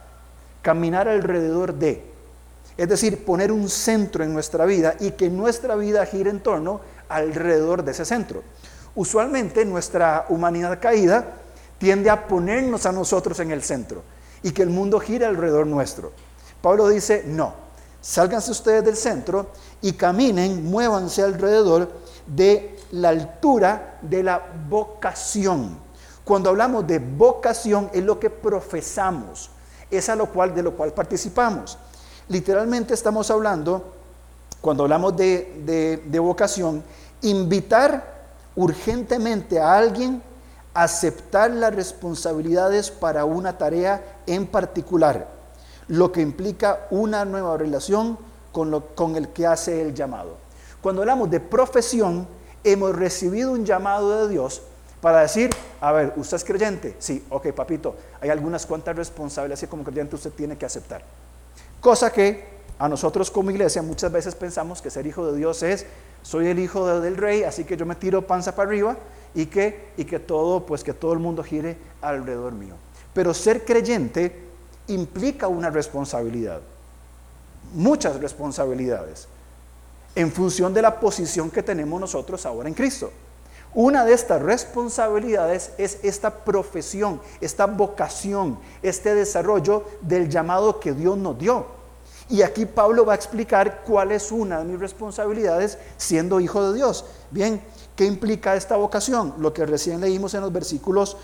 caminar 0.63 1.07
alrededor 1.07 1.75
de. 1.75 2.03
Es 2.77 2.89
decir, 2.89 3.25
poner 3.25 3.53
un 3.53 3.69
centro 3.69 4.25
en 4.25 4.35
nuestra 4.35 4.65
vida 4.67 4.97
y 4.99 5.13
que 5.13 5.31
nuestra 5.31 5.77
vida 5.77 6.05
gire 6.07 6.29
en 6.29 6.41
torno 6.41 6.81
alrededor 7.09 7.85
de 7.85 7.93
ese 7.93 8.05
centro. 8.05 8.43
Usualmente 8.97 9.67
nuestra 9.67 10.25
humanidad 10.31 10.81
caída 10.81 11.35
tiende 11.77 12.09
a 12.09 12.27
ponernos 12.27 12.87
a 12.87 12.93
nosotros 12.93 13.39
en 13.41 13.51
el 13.51 13.63
centro 13.63 14.03
y 14.43 14.53
que 14.53 14.63
el 14.63 14.71
mundo 14.71 14.99
gire 14.99 15.27
alrededor 15.27 15.67
nuestro. 15.67 16.13
Pablo 16.63 16.89
dice, 16.89 17.23
no, 17.27 17.53
sálganse 18.01 18.51
ustedes 18.51 18.83
del 18.83 18.97
centro 18.97 19.51
y 19.83 19.93
caminen, 19.93 20.65
muévanse 20.65 21.23
alrededor 21.23 21.91
de 22.27 22.79
la 22.93 23.11
altura 23.11 23.99
de 24.01 24.23
la 24.23 24.43
vocación. 24.67 25.79
Cuando 26.25 26.49
hablamos 26.49 26.87
de 26.87 26.99
vocación 26.99 27.91
es 27.93 28.03
lo 28.03 28.19
que 28.19 28.31
profesamos, 28.31 29.51
es 29.91 30.09
a 30.09 30.17
lo 30.17 30.33
cual 30.33 30.55
de 30.55 30.63
lo 30.63 30.75
cual 30.75 30.95
participamos. 30.95 31.77
Literalmente 32.29 32.95
estamos 32.95 33.31
hablando, 33.31 33.93
cuando 34.63 34.85
hablamos 34.85 35.15
de, 35.19 36.03
de 36.03 36.19
vocación, 36.19 36.83
invitar 37.21 38.16
urgentemente 38.57 39.61
a 39.61 39.77
alguien 39.77 40.23
aceptar 40.75 41.51
las 41.51 41.75
responsabilidades 41.75 42.91
para 42.91 43.25
una 43.25 43.57
tarea 43.57 44.21
en 44.27 44.47
particular, 44.47 45.29
lo 45.89 46.13
que 46.13 46.21
implica 46.21 46.87
una 46.91 47.25
nueva 47.25 47.57
relación 47.57 48.19
con, 48.53 48.71
lo, 48.71 48.95
con 48.95 49.17
el 49.17 49.29
que 49.29 49.47
hace 49.47 49.81
el 49.81 49.95
llamado. 49.95 50.37
Cuando 50.83 51.03
hablamos 51.03 51.31
de 51.31 51.41
profesión, 51.41 52.27
hemos 52.65 52.95
recibido 52.95 53.53
un 53.53 53.65
llamado 53.65 54.27
de 54.27 54.33
Dios 54.33 54.63
para 55.01 55.21
decir, 55.21 55.51
a 55.81 55.93
ver, 55.93 56.13
¿usted 56.17 56.37
es 56.37 56.45
creyente? 56.45 56.97
Sí, 56.99 57.25
ok, 57.31 57.53
papito, 57.53 57.95
hay 58.21 58.31
algunas 58.31 58.67
cuantas 58.67 58.97
responsabilidades 58.97 59.61
que 59.61 59.69
como 59.69 59.85
creyente 59.85 60.17
usted 60.17 60.33
tiene 60.33 60.59
que 60.59 60.67
aceptar. 60.67 61.03
Cosa 61.81 62.11
que 62.11 62.57
a 62.79 62.89
nosotros 62.89 63.31
como 63.31 63.51
iglesia 63.51 63.83
muchas 63.83 64.11
veces 64.11 64.35
pensamos 64.35 64.83
que 64.83 64.91
ser 64.91 65.07
hijo 65.07 65.31
de 65.31 65.39
Dios 65.39 65.63
es, 65.63 65.87
soy 66.27 66.49
el 66.49 66.59
hijo 66.59 67.01
del 67.01 67.17
rey, 67.17 67.45
así 67.45 67.63
que 67.63 67.77
yo 67.77 67.87
me 67.87 67.95
tiro 67.95 68.27
panza 68.27 68.53
para 68.53 68.69
arriba 68.69 68.97
y 69.33 69.47
que, 69.47 69.91
y 69.97 70.05
que 70.05 70.19
todo, 70.19 70.67
pues 70.67 70.83
que 70.83 70.93
todo 70.93 71.13
el 71.13 71.21
mundo 71.21 71.45
gire 71.45 71.79
alrededor 72.03 72.53
mío. 72.53 72.75
Pero 73.15 73.33
ser 73.33 73.65
creyente 73.65 74.37
implica 74.89 75.47
una 75.47 75.71
responsabilidad, 75.71 76.63
muchas 77.75 78.19
responsabilidades, 78.19 79.29
en 80.17 80.33
función 80.33 80.75
de 80.75 80.83
la 80.83 80.99
posición 80.99 81.49
que 81.49 81.63
tenemos 81.63 82.01
nosotros 82.01 82.45
ahora 82.45 82.69
en 82.69 82.75
Cristo. 82.75 83.13
Una 83.73 84.05
de 84.05 84.13
estas 84.13 84.43
responsabilidades 84.43 85.75
es 85.79 86.01
esta 86.03 86.45
profesión, 86.45 87.21
esta 87.41 87.67
vocación, 87.67 88.59
este 88.83 89.15
desarrollo 89.15 89.85
del 90.01 90.29
llamado 90.29 90.81
que 90.81 90.93
Dios 90.93 91.17
nos 91.17 91.39
dio. 91.39 91.76
Y 92.29 92.43
aquí 92.43 92.67
Pablo 92.67 93.05
va 93.05 93.13
a 93.13 93.17
explicar 93.17 93.83
cuál 93.87 94.11
es 94.11 94.33
una 94.33 94.59
de 94.59 94.65
mis 94.65 94.81
responsabilidades 94.81 95.79
siendo 95.97 96.41
hijo 96.41 96.71
de 96.71 96.77
Dios. 96.77 97.05
Bien, 97.31 97.63
¿qué 97.95 98.05
implica 98.05 98.57
esta 98.57 98.77
vocación? 98.77 99.35
Lo 99.39 99.53
que 99.53 99.65
recién 99.65 100.01
leímos 100.01 100.35
en 100.35 100.41
los 100.41 100.53
versículos 100.53 101.17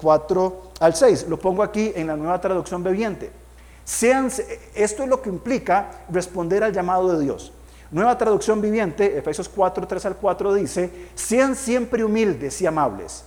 4 0.00 0.46
eh, 0.46 0.78
al 0.80 0.94
6. 0.94 1.26
Lo 1.28 1.38
pongo 1.38 1.62
aquí 1.62 1.92
en 1.94 2.06
la 2.06 2.16
nueva 2.16 2.40
traducción 2.40 2.82
bebiente. 2.82 3.30
Sean, 3.84 4.30
esto 4.74 5.02
es 5.02 5.08
lo 5.08 5.20
que 5.20 5.28
implica 5.28 6.04
responder 6.08 6.64
al 6.64 6.72
llamado 6.72 7.12
de 7.12 7.24
Dios. 7.24 7.52
Nueva 7.90 8.16
traducción 8.16 8.60
viviente, 8.62 9.18
Efesios 9.18 9.50
4, 9.50 9.86
3 9.86 10.06
al 10.06 10.16
4 10.16 10.54
dice, 10.54 11.08
sean 11.14 11.54
siempre 11.54 12.02
humildes 12.02 12.62
y 12.62 12.66
amables, 12.66 13.24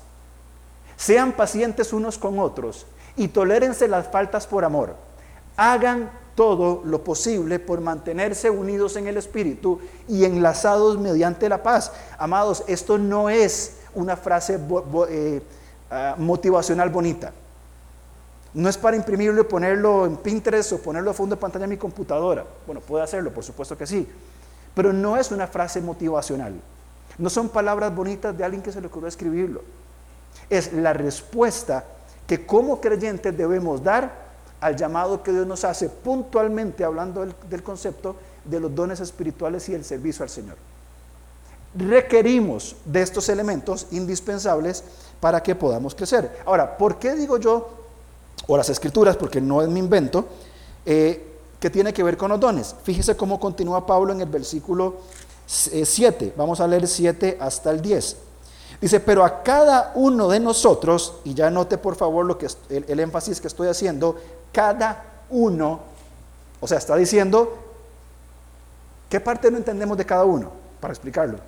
sean 0.98 1.34
pacientes 1.34 1.94
unos 1.94 2.18
con 2.18 2.40
otros 2.40 2.88
y 3.16 3.28
tolérense 3.28 3.88
las 3.88 4.08
faltas 4.08 4.48
por 4.48 4.66
amor. 4.66 4.96
Hagan 5.56 6.10
todo 6.36 6.82
lo 6.86 7.04
posible 7.04 7.60
por 7.60 7.80
mantenerse 7.82 8.50
unidos 8.50 8.98
en 8.98 9.08
el 9.08 9.18
Espíritu 9.18 9.80
y 10.08 10.26
enlazados 10.26 11.00
mediante 11.00 11.50
la 11.50 11.64
paz. 11.64 11.94
Amados, 12.18 12.64
esto 12.68 12.98
no 12.98 13.30
es 13.30 13.78
una 13.96 14.18
frase 14.18 14.60
eh, 15.10 15.42
ah, 15.90 16.16
motivacional 16.18 16.90
bonita. 16.90 17.32
No 18.54 18.70
es 18.70 18.78
para 18.78 18.96
imprimirlo 18.96 19.42
y 19.42 19.46
ponerlo 19.46 20.06
en 20.06 20.18
Pinterest 20.18 20.74
o 20.74 20.78
ponerlo 20.78 21.12
a 21.12 21.14
fondo 21.14 21.36
de 21.36 21.42
pantalla 21.42 21.64
de 21.64 21.70
mi 21.70 21.78
computadora. 21.78 22.46
Bueno, 22.66 22.82
puede 22.82 23.04
hacerlo, 23.04 23.34
por 23.34 23.44
supuesto 23.44 23.78
que 23.78 23.88
sí. 23.88 24.08
Pero 24.74 24.94
no 24.94 25.18
es 25.18 25.32
una 25.32 25.48
frase 25.48 25.82
motivacional. 25.82 26.54
No 27.18 27.30
son 27.30 27.50
palabras 27.50 27.96
bonitas 27.96 28.38
de 28.38 28.44
alguien 28.44 28.62
que 28.62 28.72
se 28.72 28.82
le 28.82 28.88
ocurrió 28.88 29.08
escribirlo. 29.08 29.62
Es 30.50 30.74
la 30.74 30.94
respuesta 30.94 31.86
que 32.28 32.46
como 32.46 32.82
creyentes 32.82 33.38
debemos 33.38 33.84
dar 33.84 34.25
al 34.66 34.76
llamado 34.76 35.22
que 35.22 35.32
Dios 35.32 35.46
nos 35.46 35.64
hace 35.64 35.90
puntualmente 35.90 36.84
hablando 36.84 37.24
del, 37.24 37.62
concepto 37.62 38.16
de 38.44 38.60
los 38.60 38.74
dones 38.74 39.00
espirituales 39.00 39.70
y 39.70 39.76
el 39.76 39.86
servicio 39.86 40.24
al 40.24 40.30
Señor. 40.30 40.58
Requerimos 41.76 42.76
de 42.84 43.04
estos 43.04 43.30
elementos 43.30 43.86
indispensables 43.92 44.84
para 45.20 45.44
que 45.44 45.54
podamos 45.54 45.94
crecer. 45.94 46.40
Ahora, 46.48 46.80
¿por 46.80 46.98
qué 46.98 47.14
digo 47.14 47.38
yo, 47.38 47.70
o 48.48 48.58
las 48.58 48.68
escrituras, 48.70 49.16
porque 49.18 49.40
no 49.40 49.62
es 49.62 49.70
mi 49.70 49.80
invento, 49.80 50.26
eh, 50.84 51.38
que 51.60 51.70
tiene 51.70 51.94
que 51.94 52.02
ver 52.02 52.18
con 52.18 52.32
los 52.32 52.40
dones? 52.40 52.76
Fíjese 52.82 53.16
cómo 53.16 53.40
continúa 53.40 53.86
Pablo 53.86 54.14
en 54.14 54.22
el 54.22 54.30
versículo 54.30 54.96
7. 55.46 56.26
Eh, 56.26 56.34
Vamos 56.36 56.60
a 56.60 56.68
leer 56.68 56.88
7 56.88 57.38
hasta 57.40 57.70
el 57.70 57.84
10. 57.84 58.18
Dice, 58.82 59.00
pero 59.00 59.24
a 59.24 59.44
cada 59.44 59.92
uno 59.96 60.28
de 60.28 60.40
nosotros, 60.40 61.16
y 61.24 61.36
ya 61.36 61.52
note 61.52 61.78
por 61.78 61.96
favor 61.96 62.26
lo 62.26 62.38
que 62.40 62.48
el 62.70 63.00
énfasis 63.00 63.40
que 63.40 63.48
estoy 63.48 63.68
haciendo, 63.68 64.16
cada 64.56 65.04
uno, 65.30 65.82
o 66.62 66.66
sea, 66.68 66.78
está 66.78 66.96
diciendo, 66.96 67.58
¿qué 69.10 69.20
parte 69.20 69.52
no 69.52 69.58
entendemos 69.58 69.98
de 69.98 70.06
cada 70.06 70.24
uno? 70.24 70.50
Para 70.80 70.94
explicarlo. 70.94 71.40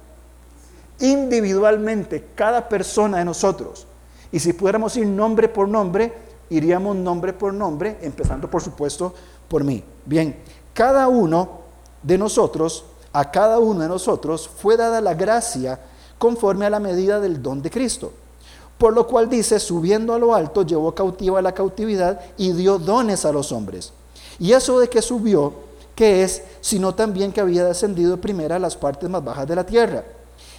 Individualmente, 1.00 2.32
cada 2.36 2.68
persona 2.68 3.20
de 3.20 3.24
nosotros. 3.24 3.88
Y 4.30 4.40
si 4.42 4.52
pudiéramos 4.52 4.98
ir 4.98 5.08
nombre 5.08 5.48
por 5.48 5.70
nombre, 5.70 6.12
iríamos 6.50 6.98
nombre 6.98 7.32
por 7.32 7.54
nombre, 7.54 7.98
empezando 8.02 8.50
por 8.50 8.62
supuesto 8.62 9.14
por 9.48 9.64
mí. 9.64 9.82
Bien, 10.06 10.38
cada 10.74 11.08
uno 11.08 11.62
de 12.04 12.18
nosotros, 12.18 12.84
a 13.14 13.32
cada 13.32 13.60
uno 13.60 13.84
de 13.84 13.88
nosotros 13.88 14.50
fue 14.50 14.76
dada 14.76 15.00
la 15.00 15.14
gracia 15.14 15.80
conforme 16.18 16.66
a 16.66 16.70
la 16.70 16.82
medida 16.82 17.22
del 17.22 17.42
don 17.42 17.62
de 17.62 17.70
Cristo. 17.70 18.12
Por 18.77 18.93
lo 18.93 19.07
cual 19.07 19.29
dice, 19.29 19.60
subiendo 19.60 20.13
a 20.13 20.19
lo 20.19 20.36
alto, 20.36 20.63
llevó 20.63 20.93
cautiva 20.93 21.41
la 21.41 21.53
cautividad 21.53 22.22
y 22.38 22.51
dio 22.51 22.77
dones 22.77 23.25
a 23.25 23.31
los 23.31 23.51
hombres. 23.51 23.91
Y 24.39 24.51
eso 24.51 24.79
de 24.79 24.88
que 24.88 25.01
subió, 25.01 25.53
¿qué 25.96 26.24
es? 26.24 26.43
Sino 26.62 26.93
también 26.93 27.31
que 27.31 27.41
había 27.41 27.65
descendido 27.65 28.17
primero 28.17 28.53
a 28.53 28.60
las 28.60 28.75
partes 28.75 29.10
más 29.10 29.24
bajas 29.24 29.48
de 29.48 29.55
la 29.55 29.65
tierra. 29.65 30.03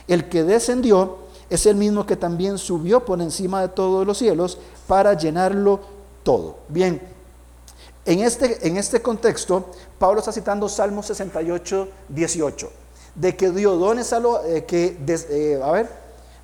El 0.08 0.28
que 0.28 0.42
descendió 0.42 1.18
es 1.48 1.66
el 1.66 1.76
mismo 1.76 2.04
que 2.04 2.16
también 2.16 2.58
subió 2.58 3.04
por 3.04 3.20
encima 3.20 3.62
de 3.62 3.68
todos 3.68 4.06
los 4.06 4.18
cielos 4.18 4.58
para 4.86 5.14
llenarlo 5.14 5.80
todo. 6.24 6.56
Bien, 6.68 7.00
en 8.04 8.20
este, 8.20 8.66
en 8.66 8.78
este 8.78 9.00
contexto, 9.00 9.66
Pablo 9.98 10.20
está 10.20 10.32
citando 10.32 10.68
Salmo 10.68 11.02
68, 11.02 11.88
18, 12.08 12.70
de 13.14 13.36
que 13.36 13.50
dio 13.50 13.76
dones 13.76 14.12
a 14.12 14.18
lo 14.18 14.42
eh, 14.44 14.64
que, 14.64 14.96
eh, 15.06 15.60
a 15.62 15.70
ver, 15.72 15.90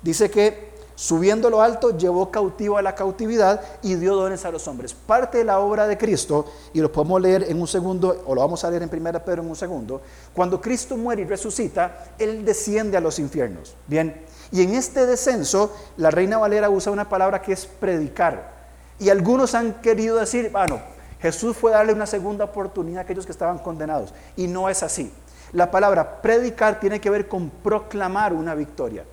dice 0.01 0.29
que 0.29 0.74
Subiendo 0.95 1.49
lo 1.49 1.61
alto, 1.61 1.97
llevó 1.97 2.31
cautivo 2.31 2.77
a 2.77 2.81
la 2.81 2.95
cautividad 2.95 3.61
y 3.81 3.95
dio 3.95 4.15
dones 4.15 4.45
a 4.45 4.51
los 4.51 4.65
hombres. 4.67 4.93
Parte 4.93 5.39
de 5.39 5.43
la 5.43 5.59
obra 5.59 5.87
de 5.87 5.97
Cristo, 5.97 6.45
y 6.73 6.79
lo 6.79 6.91
podemos 6.91 7.21
leer 7.21 7.43
en 7.49 7.59
un 7.59 7.67
segundo, 7.67 8.23
o 8.25 8.33
lo 8.33 8.41
vamos 8.41 8.63
a 8.63 8.69
leer 8.69 8.83
en 8.83 8.89
primera 8.89 9.23
Pedro 9.23 9.43
en 9.43 9.49
un 9.49 9.55
segundo, 9.55 10.01
cuando 10.33 10.61
Cristo 10.61 10.95
muere 10.95 11.23
y 11.23 11.25
resucita, 11.25 12.05
Él 12.17 12.45
desciende 12.45 12.95
a 12.95 13.01
los 13.01 13.19
infiernos. 13.19 13.75
Bien, 13.87 14.25
y 14.51 14.61
en 14.61 14.73
este 14.73 15.05
descenso, 15.05 15.75
la 15.97 16.11
Reina 16.11 16.37
Valera 16.37 16.69
usa 16.69 16.93
una 16.93 17.09
palabra 17.09 17.41
que 17.41 17.51
es 17.51 17.65
predicar. 17.65 18.53
Y 18.97 19.09
algunos 19.09 19.53
han 19.53 19.81
querido 19.81 20.15
decir, 20.15 20.49
bueno, 20.51 20.79
Jesús 21.19 21.57
fue 21.57 21.71
darle 21.71 21.91
una 21.91 22.05
segunda 22.05 22.45
oportunidad 22.45 22.99
a 22.99 23.01
aquellos 23.01 23.25
que 23.25 23.33
estaban 23.33 23.57
condenados. 23.57 24.13
Y 24.37 24.47
no 24.47 24.69
es 24.69 24.81
así. 24.83 25.11
La 25.51 25.71
palabra 25.71 26.21
predicar 26.21 26.79
tiene 26.79 27.01
que 27.01 27.09
ver 27.09 27.27
con 27.27 27.49
proclamar 27.49 28.31
una 28.31 28.55
victoria. 28.55 29.03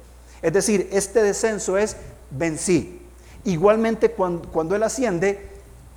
Es 0.42 0.52
decir, 0.52 0.88
este 0.92 1.22
descenso 1.22 1.78
es 1.78 1.96
vencí. 2.30 3.00
Igualmente 3.44 4.10
cuando, 4.10 4.74
Él 4.74 4.82
asciende 4.82 5.50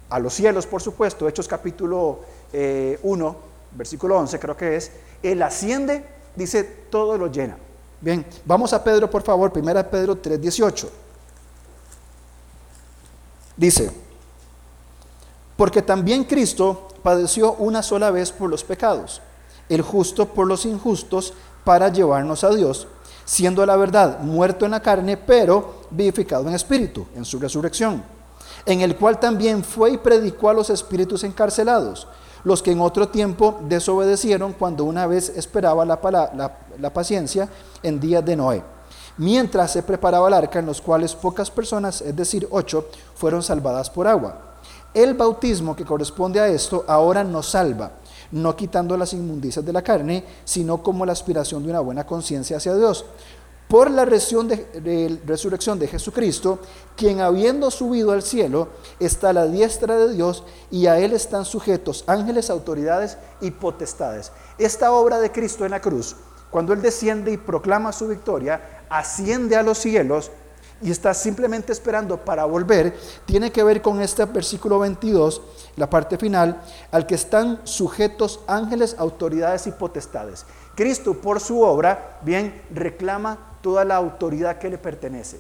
a 0.09 0.19
los 0.19 0.33
cielos, 0.33 0.67
por 0.67 0.81
supuesto, 0.81 1.27
Hechos 1.27 1.47
capítulo 1.47 2.19
1, 2.21 2.21
eh, 2.53 2.99
versículo 3.71 4.17
11 4.17 4.39
creo 4.39 4.55
que 4.55 4.75
es, 4.75 4.91
Él 5.23 5.41
asciende, 5.41 6.05
dice, 6.35 6.63
todo 6.63 7.17
lo 7.17 7.27
llena. 7.27 7.57
Bien, 8.01 8.25
vamos 8.45 8.71
a 8.73 8.83
Pedro, 8.83 9.09
por 9.09 9.23
favor, 9.23 9.51
primera 9.51 9.89
Pedro 9.89 10.15
3:18. 10.15 10.89
Dice, 13.57 13.89
porque 15.57 15.81
también 15.81 16.25
Cristo 16.25 16.89
padeció 17.01 17.53
una 17.53 17.81
sola 17.81 18.11
vez 18.11 18.31
por 18.31 18.49
los 18.49 18.63
pecados, 18.63 19.21
el 19.69 19.81
justo 19.81 20.27
por 20.27 20.45
los 20.45 20.65
injustos, 20.65 21.33
para 21.63 21.89
llevarnos 21.89 22.43
a 22.43 22.49
Dios 22.49 22.87
siendo 23.25 23.65
la 23.65 23.75
verdad 23.75 24.19
muerto 24.19 24.65
en 24.65 24.71
la 24.71 24.79
carne, 24.79 25.17
pero 25.17 25.81
vivificado 25.89 26.47
en 26.47 26.53
espíritu, 26.53 27.07
en 27.15 27.25
su 27.25 27.39
resurrección, 27.39 28.03
en 28.65 28.81
el 28.81 28.95
cual 28.95 29.19
también 29.19 29.63
fue 29.63 29.91
y 29.91 29.97
predicó 29.97 30.49
a 30.49 30.53
los 30.53 30.69
espíritus 30.69 31.23
encarcelados, 31.23 32.07
los 32.43 32.61
que 32.61 32.71
en 32.71 32.81
otro 32.81 33.09
tiempo 33.09 33.59
desobedecieron 33.67 34.53
cuando 34.53 34.85
una 34.85 35.07
vez 35.07 35.29
esperaba 35.29 35.83
la, 35.83 36.91
paciencia 36.93 37.49
en 37.81 37.99
días 37.99 38.23
de 38.23 38.35
Noé, 38.35 38.63
mientras 39.17 39.71
se 39.71 39.81
preparaba 39.81 40.27
el 40.27 40.35
arca 40.35 40.59
en 40.59 40.67
los 40.67 40.79
cuales 40.79 41.15
pocas 41.15 41.49
personas, 41.49 42.01
es 42.01 42.15
decir, 42.15 42.47
ocho, 42.51 42.87
fueron 43.15 43.41
salvadas 43.41 43.89
por 43.89 44.07
agua. 44.07 44.53
El 44.93 45.15
bautismo 45.15 45.75
que 45.75 45.83
corresponde 45.83 46.39
a 46.39 46.47
esto 46.47 46.85
ahora 46.87 47.23
nos 47.23 47.49
salva, 47.49 47.91
no 48.35 48.55
quitando 48.55 48.97
las 48.97 49.13
inmundicias 49.13 49.65
de 49.65 49.73
la 49.73 49.81
carne, 49.81 50.23
sino 50.43 50.83
como 50.83 51.05
la 51.05 51.13
aspiración 51.13 51.63
de 51.63 51.69
una 51.69 51.79
buena 51.79 52.05
conciencia 52.05 52.57
hacia 52.57 52.75
Dios 52.75 53.05
por 53.67 53.89
la 53.89 54.05
resurrección 54.05 55.79
de, 55.79 55.87
Jesucristo, 55.87 56.59
quien 56.95 57.19
habiendo 57.19 57.71
subido 57.71 58.11
al 58.11 58.21
cielo 58.21 58.69
está 58.99 59.29
a 59.29 59.33
la 59.33 59.47
diestra 59.47 59.95
de 59.95 60.13
Dios 60.13 60.43
y 60.69 60.85
a 60.85 60.99
él 60.99 61.13
están 61.13 61.45
sujetos 61.45 62.03
ángeles, 62.07 62.49
autoridades 62.49 63.17
y 63.41 63.51
potestades. 63.51 64.31
Esta 64.59 64.91
obra 64.91 65.19
de 65.19 65.31
Cristo 65.31 65.65
en 65.65 65.71
la 65.71 65.81
cruz, 65.81 66.15
cuando 66.51 66.73
él 66.73 66.81
desciende 66.81 67.31
y 67.31 67.37
proclama 67.37 67.91
su 67.91 68.07
victoria, 68.07 68.85
asciende 68.89 69.55
a 69.55 69.63
los 69.63 69.79
cielos 69.79 70.29
y 70.81 70.91
está 70.91 71.13
simplemente 71.13 71.71
esperando 71.71 72.23
para 72.23 72.45
volver, 72.45 72.95
tiene 73.25 73.51
que 73.51 73.63
ver 73.63 73.81
con 73.81 73.99
este 74.01 74.25
versículo 74.25 74.77
22, 74.79 75.41
la 75.75 75.89
parte 75.89 76.17
final, 76.17 76.61
al 76.91 77.05
que 77.05 77.15
están 77.15 77.59
sujetos 77.63 78.39
ángeles, 78.47 78.95
autoridades 78.97 79.67
y 79.67 79.71
potestades. 79.71 80.45
Cristo 80.75 81.15
por 81.15 81.39
su 81.39 81.61
obra, 81.61 82.19
bien, 82.21 82.61
reclama 82.71 83.37
toda 83.61 83.83
la 83.85 83.95
autoridad 83.95 84.57
que 84.57 84.69
le 84.69 84.77
pertenece. 84.77 85.39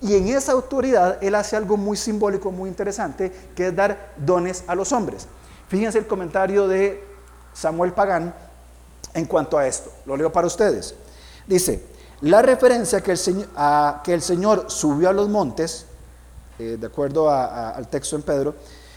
Y 0.00 0.14
en 0.14 0.28
esa 0.28 0.52
autoridad 0.52 1.18
Él 1.22 1.34
hace 1.34 1.56
algo 1.56 1.76
muy 1.76 1.96
simbólico, 1.96 2.50
muy 2.50 2.68
interesante, 2.68 3.32
que 3.54 3.68
es 3.68 3.76
dar 3.76 4.12
dones 4.16 4.64
a 4.66 4.74
los 4.74 4.92
hombres. 4.92 5.26
Fíjense 5.68 5.98
el 5.98 6.06
comentario 6.06 6.68
de 6.68 7.02
Samuel 7.52 7.92
Pagán 7.92 8.34
en 9.14 9.24
cuanto 9.24 9.58
a 9.58 9.66
esto. 9.66 9.90
Lo 10.04 10.16
leo 10.16 10.30
para 10.30 10.46
ustedes. 10.46 10.94
Dice, 11.46 11.82
la 12.20 12.42
referencia 12.42 13.00
que 13.00 13.12
el 13.12 13.18
Señor, 13.18 13.48
que 14.04 14.14
el 14.14 14.22
Señor 14.22 14.70
subió 14.70 15.08
a 15.08 15.12
los 15.12 15.28
montes, 15.28 15.86
eh, 16.58 16.76
de 16.78 16.86
acuerdo 16.86 17.30
al 17.30 17.88
texto 17.88 18.16
en 18.16 18.22
Pedro, 18.22 18.54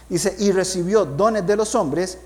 dice, 0.10 0.36
y 0.40 0.52
recibió 0.52 1.06
dones 1.06 1.46
de 1.46 1.56
los 1.56 1.76
hombres, 1.76 2.18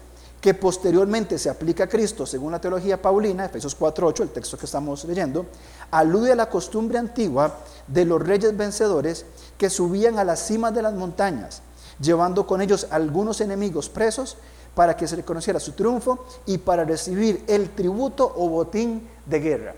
que 0.44 0.54
posteriormente 0.54 1.40
se 1.40 1.50
aplica 1.50 1.86
a 1.86 1.88
Cristo, 1.88 2.26
según 2.26 2.52
la 2.52 2.60
teología 2.60 3.02
paulina, 3.02 3.46
Efesios 3.46 3.80
4.8, 3.80 4.24
el 4.24 4.30
texto 4.30 4.58
que 4.58 4.66
estamos 4.66 5.06
leyendo, 5.06 5.46
alude 5.90 6.34
a 6.34 6.36
la 6.36 6.50
costumbre 6.50 6.98
antigua 6.98 7.60
de 7.88 8.04
los 8.04 8.22
reyes 8.22 8.56
vencedores 8.58 9.26
que 9.58 9.70
subían 9.70 10.20
a 10.20 10.26
las 10.26 10.46
cimas 10.46 10.74
de 10.74 10.82
las 10.82 10.94
montañas, 10.94 11.62
llevando 11.98 12.46
con 12.46 12.62
ellos 12.62 12.88
algunos 12.90 13.40
enemigos 13.40 13.88
presos 13.88 14.36
para 14.76 14.98
que 14.98 15.08
se 15.08 15.16
reconociera 15.16 15.62
su 15.62 15.72
triunfo 15.72 16.26
y 16.46 16.58
para 16.58 16.84
recibir 16.84 17.46
el 17.48 17.70
tributo 17.70 18.34
o 18.36 18.50
botín 18.50 19.08
de 19.26 19.40
guerra. 19.40 19.76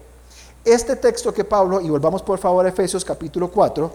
Este 0.64 0.96
texto 0.96 1.32
que 1.32 1.44
Pablo, 1.44 1.80
y 1.80 1.92
volvamos 1.92 2.24
por 2.24 2.40
favor 2.40 2.66
a 2.66 2.70
Efesios 2.70 3.06
capítulo 3.06 3.52
4, 3.52 3.92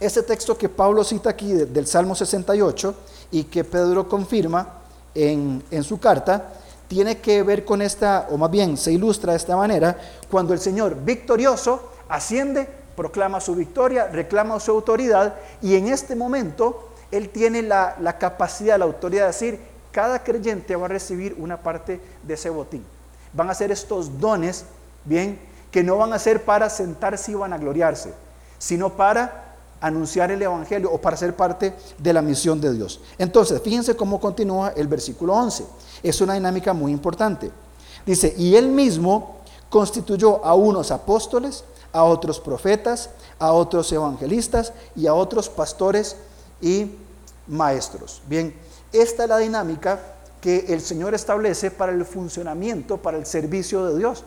este 0.00 0.22
texto 0.22 0.56
que 0.56 0.68
Pablo 0.68 1.02
cita 1.02 1.30
aquí 1.30 1.52
del 1.52 1.86
Salmo 1.86 2.14
68 2.14 2.94
y 3.32 3.44
que 3.44 3.64
Pedro 3.64 4.08
confirma, 4.08 4.74
en, 5.14 5.62
su 5.82 5.98
carta 5.98 6.52
tiene 6.86 7.18
que 7.18 7.42
ver 7.42 7.64
con 7.64 7.82
esta, 7.82 8.28
o 8.30 8.36
más 8.36 8.50
bien 8.50 8.76
se 8.76 8.92
ilustra 8.92 9.32
de 9.32 9.38
esta 9.38 9.56
manera, 9.56 9.96
cuando 10.30 10.54
el 10.54 10.60
Señor 10.60 10.96
victorioso 11.04 11.90
asciende, 12.08 12.68
proclama 12.96 13.40
su 13.40 13.54
victoria, 13.54 14.06
reclama 14.06 14.58
su 14.60 14.70
autoridad 14.70 15.34
y 15.60 15.74
en 15.74 15.88
este 15.88 16.14
momento 16.14 16.90
Él 17.10 17.30
tiene 17.30 17.62
la, 17.62 17.96
la 18.00 18.18
capacidad, 18.18 18.78
la 18.78 18.84
autoridad 18.84 19.22
de 19.22 19.28
decir, 19.28 19.60
cada 19.90 20.22
creyente 20.22 20.76
va 20.76 20.86
a 20.86 20.88
recibir 20.88 21.34
una 21.38 21.58
parte 21.58 22.00
de 22.22 22.34
ese 22.34 22.50
botín. 22.50 22.84
Van 23.32 23.50
a 23.50 23.54
ser 23.54 23.70
estos 23.72 24.20
dones, 24.20 24.64
bien, 25.04 25.38
que 25.70 25.82
no 25.82 25.96
van 25.96 26.12
a 26.12 26.18
ser 26.18 26.44
para 26.44 26.70
sentarse 26.70 27.32
y 27.32 27.34
van 27.34 27.52
a 27.52 27.58
gloriarse, 27.58 28.12
sino 28.58 28.90
para 28.90 29.47
anunciar 29.80 30.30
el 30.30 30.42
Evangelio 30.42 30.90
o 30.90 31.00
para 31.00 31.16
ser 31.16 31.34
parte 31.36 31.74
de 31.98 32.12
la 32.12 32.22
misión 32.22 32.60
de 32.60 32.72
Dios. 32.72 33.00
Entonces, 33.18 33.60
fíjense 33.62 33.96
cómo 33.96 34.20
continúa 34.20 34.72
el 34.76 34.88
versículo 34.88 35.34
11. 35.34 35.64
Es 36.02 36.20
una 36.20 36.34
dinámica 36.34 36.72
muy 36.72 36.92
importante. 36.92 37.50
Dice, 38.04 38.34
y 38.36 38.56
él 38.56 38.68
mismo 38.68 39.38
constituyó 39.68 40.44
a 40.44 40.54
unos 40.54 40.90
apóstoles, 40.90 41.64
a 41.92 42.04
otros 42.04 42.40
profetas, 42.40 43.10
a 43.38 43.52
otros 43.52 43.90
evangelistas 43.92 44.72
y 44.96 45.06
a 45.06 45.14
otros 45.14 45.48
pastores 45.48 46.16
y 46.60 46.90
maestros. 47.46 48.22
Bien, 48.26 48.54
esta 48.92 49.24
es 49.24 49.28
la 49.28 49.38
dinámica 49.38 50.00
que 50.40 50.66
el 50.68 50.80
Señor 50.80 51.14
establece 51.14 51.70
para 51.70 51.92
el 51.92 52.04
funcionamiento, 52.04 52.96
para 52.98 53.16
el 53.16 53.26
servicio 53.26 53.86
de 53.86 53.98
Dios. 53.98 54.24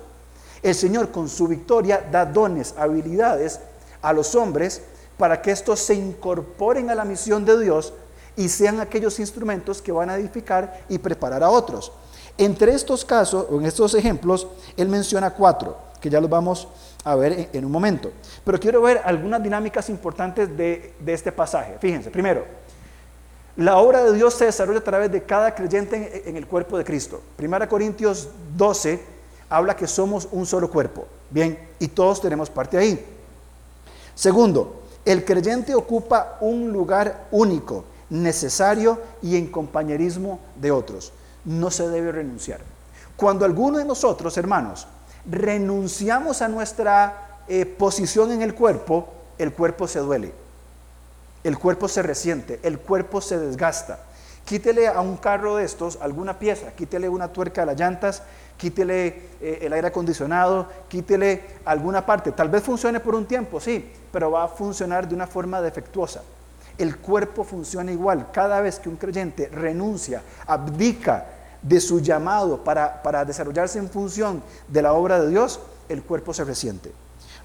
El 0.62 0.76
Señor 0.76 1.12
con 1.12 1.30
su 1.30 1.48
victoria 1.48 2.08
da 2.12 2.26
dones, 2.26 2.76
habilidades 2.78 3.60
a 4.02 4.14
los 4.14 4.36
hombres 4.36 4.82
para 5.22 5.40
que 5.40 5.52
estos 5.52 5.80
se 5.80 5.94
incorporen 5.94 6.90
a 6.90 6.96
la 6.96 7.06
misión 7.06 7.46
de 7.46 7.62
Dios 7.62 7.94
y 8.36 8.50
sean 8.50 8.80
aquellos 8.80 9.20
instrumentos 9.20 9.80
que 9.80 9.92
van 9.92 10.10
a 10.10 10.16
edificar 10.16 10.82
y 10.90 10.98
preparar 10.98 11.44
a 11.44 11.50
otros. 11.52 11.92
Entre 12.40 12.74
estos 12.74 13.06
casos, 13.06 13.46
o 13.48 13.60
en 13.60 13.68
estos 13.68 13.94
ejemplos, 13.94 14.48
él 14.76 14.90
menciona 14.90 15.30
cuatro, 15.30 15.78
que 16.00 16.10
ya 16.10 16.20
los 16.20 16.28
vamos 16.28 16.68
a 17.04 17.14
ver 17.14 17.50
en, 17.54 17.64
un 17.64 17.72
momento. 17.72 18.12
Pero 18.44 18.60
quiero 18.60 18.82
ver 18.82 19.00
algunas 19.06 19.44
dinámicas 19.44 19.92
importantes 19.92 20.58
de, 20.58 20.96
este 21.06 21.32
pasaje. 21.32 21.78
Fíjense, 21.80 22.10
primero, 22.10 22.44
la 23.58 23.78
obra 23.78 24.04
de 24.04 24.14
Dios 24.14 24.34
se 24.34 24.46
desarrolla 24.46 24.80
a 24.80 24.84
través 24.84 25.12
de 25.12 25.22
cada 25.22 25.54
creyente 25.54 26.24
en, 26.24 26.30
en 26.30 26.36
el 26.36 26.48
cuerpo 26.48 26.80
de 26.80 26.84
Cristo. 26.84 27.22
Primera 27.36 27.70
Corintios 27.70 28.28
12 28.58 29.00
habla 29.52 29.76
que 29.76 29.86
somos 29.86 30.28
un 30.32 30.48
solo 30.48 30.68
cuerpo. 30.72 31.06
Bien, 31.30 31.60
y 31.78 31.90
todos 31.90 32.20
tenemos 32.22 32.50
parte 32.50 32.76
ahí. 32.76 33.06
Segundo, 34.16 34.81
el 35.06 35.26
creyente 35.26 35.76
ocupa 35.76 36.38
un 36.42 36.72
lugar 36.72 37.28
único, 37.32 37.86
necesario 38.10 39.00
y 39.22 39.38
en 39.38 39.48
compañerismo 39.48 40.40
de 40.56 40.72
otros. 40.72 41.14
No 41.46 41.72
se 41.72 41.88
debe 41.90 42.12
renunciar. 42.12 42.60
Cuando 43.16 43.46
alguno 43.46 43.78
de 43.78 43.86
nosotros, 43.86 44.38
hermanos, 44.38 44.88
renunciamos 45.30 46.42
a 46.42 46.48
nuestra 46.48 47.42
eh, 47.48 47.66
posición 47.66 48.32
en 48.32 48.42
el 48.42 48.54
cuerpo, 48.54 49.10
el 49.38 49.54
cuerpo 49.54 49.88
se 49.88 50.00
duele, 50.00 50.34
el 51.44 51.58
cuerpo 51.58 51.88
se 51.88 52.02
resiente, 52.02 52.60
el 52.64 52.80
cuerpo 52.80 53.22
se 53.22 53.40
desgasta. 53.40 54.00
Quítele 54.46 54.88
a 54.88 55.02
un 55.02 55.18
carro 55.18 55.56
de 55.56 55.66
estos 55.66 56.00
alguna 56.02 56.40
pieza, 56.40 56.72
quítele 56.72 57.10
una 57.10 57.30
tuerca 57.30 57.64
a 57.64 57.66
las 57.66 57.80
llantas, 57.80 58.24
quítele 58.62 59.08
eh, 59.42 59.58
el 59.64 59.74
aire 59.74 59.88
acondicionado, 59.88 60.68
quítele 60.88 61.42
alguna 61.66 62.06
parte. 62.06 62.32
Tal 62.32 62.48
vez 62.48 62.62
funcione 62.62 63.00
por 63.00 63.16
un 63.16 63.26
tiempo, 63.26 63.60
sí, 63.60 63.92
pero 64.12 64.30
va 64.30 64.44
a 64.44 64.48
funcionar 64.48 65.10
de 65.10 65.16
una 65.16 65.26
forma 65.26 65.60
defectuosa. 65.62 66.22
El 66.78 66.98
cuerpo 66.98 67.44
funciona 67.44 67.92
igual. 67.92 68.30
Cada 68.32 68.62
vez 68.62 68.78
que 68.78 68.88
un 68.88 68.98
creyente 68.98 69.50
renuncia, 69.50 70.22
abdica 70.46 71.26
de 71.60 71.82
su 71.82 72.02
llamado 72.02 72.64
para, 72.64 73.02
para 73.02 73.26
desarrollarse 73.26 73.80
en 73.80 73.90
función 73.90 74.44
de 74.68 74.84
la 74.84 74.94
obra 74.94 75.20
de 75.20 75.30
Dios, 75.30 75.60
el 75.90 76.04
cuerpo 76.04 76.32
se 76.32 76.44
resiente. 76.44 76.92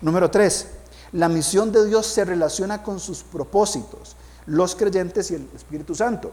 Número 0.03 0.31
tres, 0.31 0.69
la 1.13 1.31
misión 1.31 1.73
de 1.73 1.87
Dios 1.87 2.07
se 2.07 2.27
relaciona 2.27 2.83
con 2.83 3.01
sus 3.01 3.23
propósitos, 3.23 4.17
los 4.45 4.77
creyentes 4.77 5.31
y 5.31 5.37
el 5.37 5.49
Espíritu 5.57 5.95
Santo. 5.95 6.33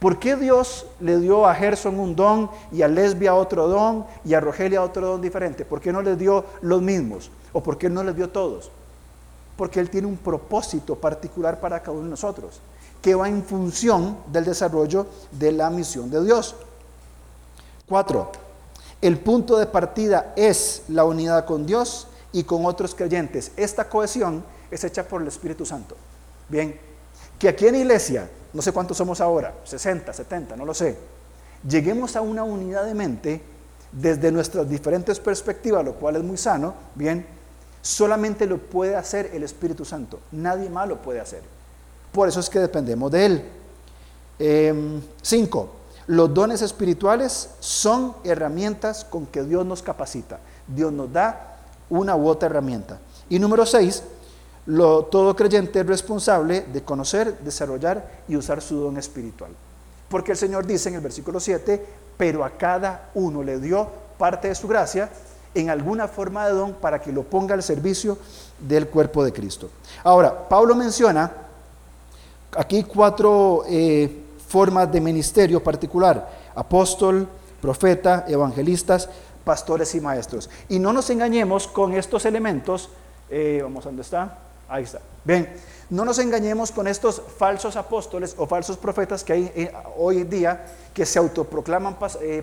¿Por 0.00 0.18
qué 0.18 0.34
Dios 0.34 0.86
le 0.98 1.18
dio 1.18 1.46
a 1.46 1.54
Gerson 1.54 2.00
un 2.00 2.16
don 2.16 2.50
y 2.72 2.80
a 2.80 2.88
Lesbia 2.88 3.34
otro 3.34 3.68
don 3.68 4.06
y 4.24 4.32
a 4.32 4.40
Rogelia 4.40 4.82
otro 4.82 5.06
don 5.06 5.20
diferente? 5.20 5.66
¿Por 5.66 5.78
qué 5.78 5.92
no 5.92 6.00
les 6.00 6.18
dio 6.18 6.46
los 6.62 6.80
mismos? 6.80 7.30
¿O 7.52 7.62
por 7.62 7.76
qué 7.76 7.90
no 7.90 8.02
les 8.02 8.16
dio 8.16 8.30
todos? 8.30 8.70
Porque 9.58 9.78
Él 9.78 9.90
tiene 9.90 10.06
un 10.06 10.16
propósito 10.16 10.96
particular 10.96 11.60
para 11.60 11.80
cada 11.80 11.92
uno 11.92 12.04
de 12.04 12.10
nosotros, 12.10 12.62
que 13.02 13.14
va 13.14 13.28
en 13.28 13.44
función 13.44 14.16
del 14.32 14.46
desarrollo 14.46 15.06
de 15.32 15.52
la 15.52 15.68
misión 15.68 16.10
de 16.10 16.24
Dios. 16.24 16.56
Cuatro, 17.86 18.32
el 19.02 19.18
punto 19.18 19.58
de 19.58 19.66
partida 19.66 20.32
es 20.34 20.84
la 20.88 21.04
unidad 21.04 21.44
con 21.44 21.66
Dios 21.66 22.06
y 22.32 22.44
con 22.44 22.64
otros 22.64 22.94
creyentes. 22.94 23.52
Esta 23.54 23.86
cohesión 23.86 24.42
es 24.70 24.82
hecha 24.82 25.06
por 25.06 25.20
el 25.20 25.28
Espíritu 25.28 25.66
Santo. 25.66 25.94
Bien, 26.48 26.80
que 27.38 27.50
aquí 27.50 27.66
en 27.66 27.74
iglesia 27.74 28.30
no 28.52 28.62
sé 28.62 28.72
cuántos 28.72 28.96
somos 28.96 29.20
ahora, 29.20 29.54
60, 29.64 30.12
70, 30.12 30.56
no 30.56 30.64
lo 30.64 30.74
sé, 30.74 30.96
lleguemos 31.68 32.16
a 32.16 32.20
una 32.20 32.44
unidad 32.44 32.84
de 32.84 32.94
mente 32.94 33.42
desde 33.92 34.30
nuestras 34.30 34.68
diferentes 34.68 35.18
perspectivas, 35.18 35.84
lo 35.84 35.94
cual 35.94 36.16
es 36.16 36.22
muy 36.22 36.36
sano, 36.36 36.74
bien, 36.94 37.26
solamente 37.82 38.46
lo 38.46 38.58
puede 38.58 38.96
hacer 38.96 39.30
el 39.32 39.42
Espíritu 39.42 39.84
Santo, 39.84 40.20
nadie 40.32 40.68
más 40.68 40.88
lo 40.88 41.00
puede 41.02 41.20
hacer. 41.20 41.42
Por 42.12 42.28
eso 42.28 42.40
es 42.40 42.50
que 42.50 42.58
dependemos 42.58 43.10
de 43.10 43.26
Él. 43.26 43.44
Em, 44.38 45.00
cinco, 45.22 45.70
los 46.06 46.32
dones 46.32 46.62
espirituales 46.62 47.50
son 47.60 48.16
herramientas 48.24 49.04
con 49.04 49.26
que 49.26 49.44
Dios 49.44 49.64
nos 49.64 49.82
capacita. 49.82 50.40
Dios 50.66 50.92
nos 50.92 51.12
da 51.12 51.58
una 51.88 52.16
u 52.16 52.26
otra 52.28 52.48
herramienta. 52.48 52.98
Y 53.28 53.38
número 53.38 53.64
seis, 53.64 54.02
lo, 54.66 55.04
todo 55.04 55.34
creyente 55.34 55.80
es 55.80 55.86
responsable 55.86 56.62
de 56.72 56.82
conocer, 56.82 57.38
desarrollar 57.38 58.22
y 58.28 58.36
usar 58.36 58.60
su 58.60 58.76
don 58.76 58.96
espiritual. 58.96 59.50
Porque 60.08 60.32
el 60.32 60.38
Señor 60.38 60.66
dice 60.66 60.88
en 60.88 60.96
el 60.96 61.00
versículo 61.00 61.40
7, 61.40 61.84
pero 62.16 62.44
a 62.44 62.50
cada 62.50 63.10
uno 63.14 63.42
le 63.42 63.58
dio 63.58 63.88
parte 64.18 64.48
de 64.48 64.54
su 64.54 64.68
gracia 64.68 65.08
en 65.54 65.70
alguna 65.70 66.06
forma 66.06 66.46
de 66.46 66.52
don 66.52 66.74
para 66.74 67.00
que 67.00 67.12
lo 67.12 67.22
ponga 67.22 67.54
al 67.54 67.62
servicio 67.62 68.18
del 68.58 68.88
cuerpo 68.88 69.24
de 69.24 69.32
Cristo. 69.32 69.70
Ahora, 70.04 70.48
Pablo 70.48 70.74
menciona 70.74 71.32
aquí 72.56 72.84
cuatro 72.84 73.64
eh, 73.68 74.24
formas 74.46 74.90
de 74.92 75.00
ministerio 75.00 75.62
particular, 75.62 76.28
apóstol, 76.54 77.26
profeta, 77.60 78.24
evangelistas, 78.28 79.08
pastores 79.44 79.94
y 79.94 80.00
maestros. 80.00 80.50
Y 80.68 80.78
no 80.78 80.92
nos 80.92 81.10
engañemos 81.10 81.66
con 81.66 81.94
estos 81.94 82.24
elementos, 82.24 82.90
eh, 83.30 83.60
vamos 83.62 83.84
dónde 83.84 84.02
está, 84.02 84.38
ahí 84.70 84.84
está, 84.84 85.00
ven, 85.24 85.48
no 85.90 86.04
nos 86.04 86.18
engañemos 86.18 86.70
con 86.70 86.86
estos 86.86 87.20
falsos 87.36 87.76
apóstoles 87.76 88.34
o 88.38 88.46
falsos 88.46 88.76
profetas 88.76 89.24
que 89.24 89.32
hay 89.32 89.52
eh, 89.54 89.72
hoy 89.96 90.18
en 90.18 90.30
día 90.30 90.66
que 90.94 91.04
se 91.04 91.18
autoproclaman 91.18 91.96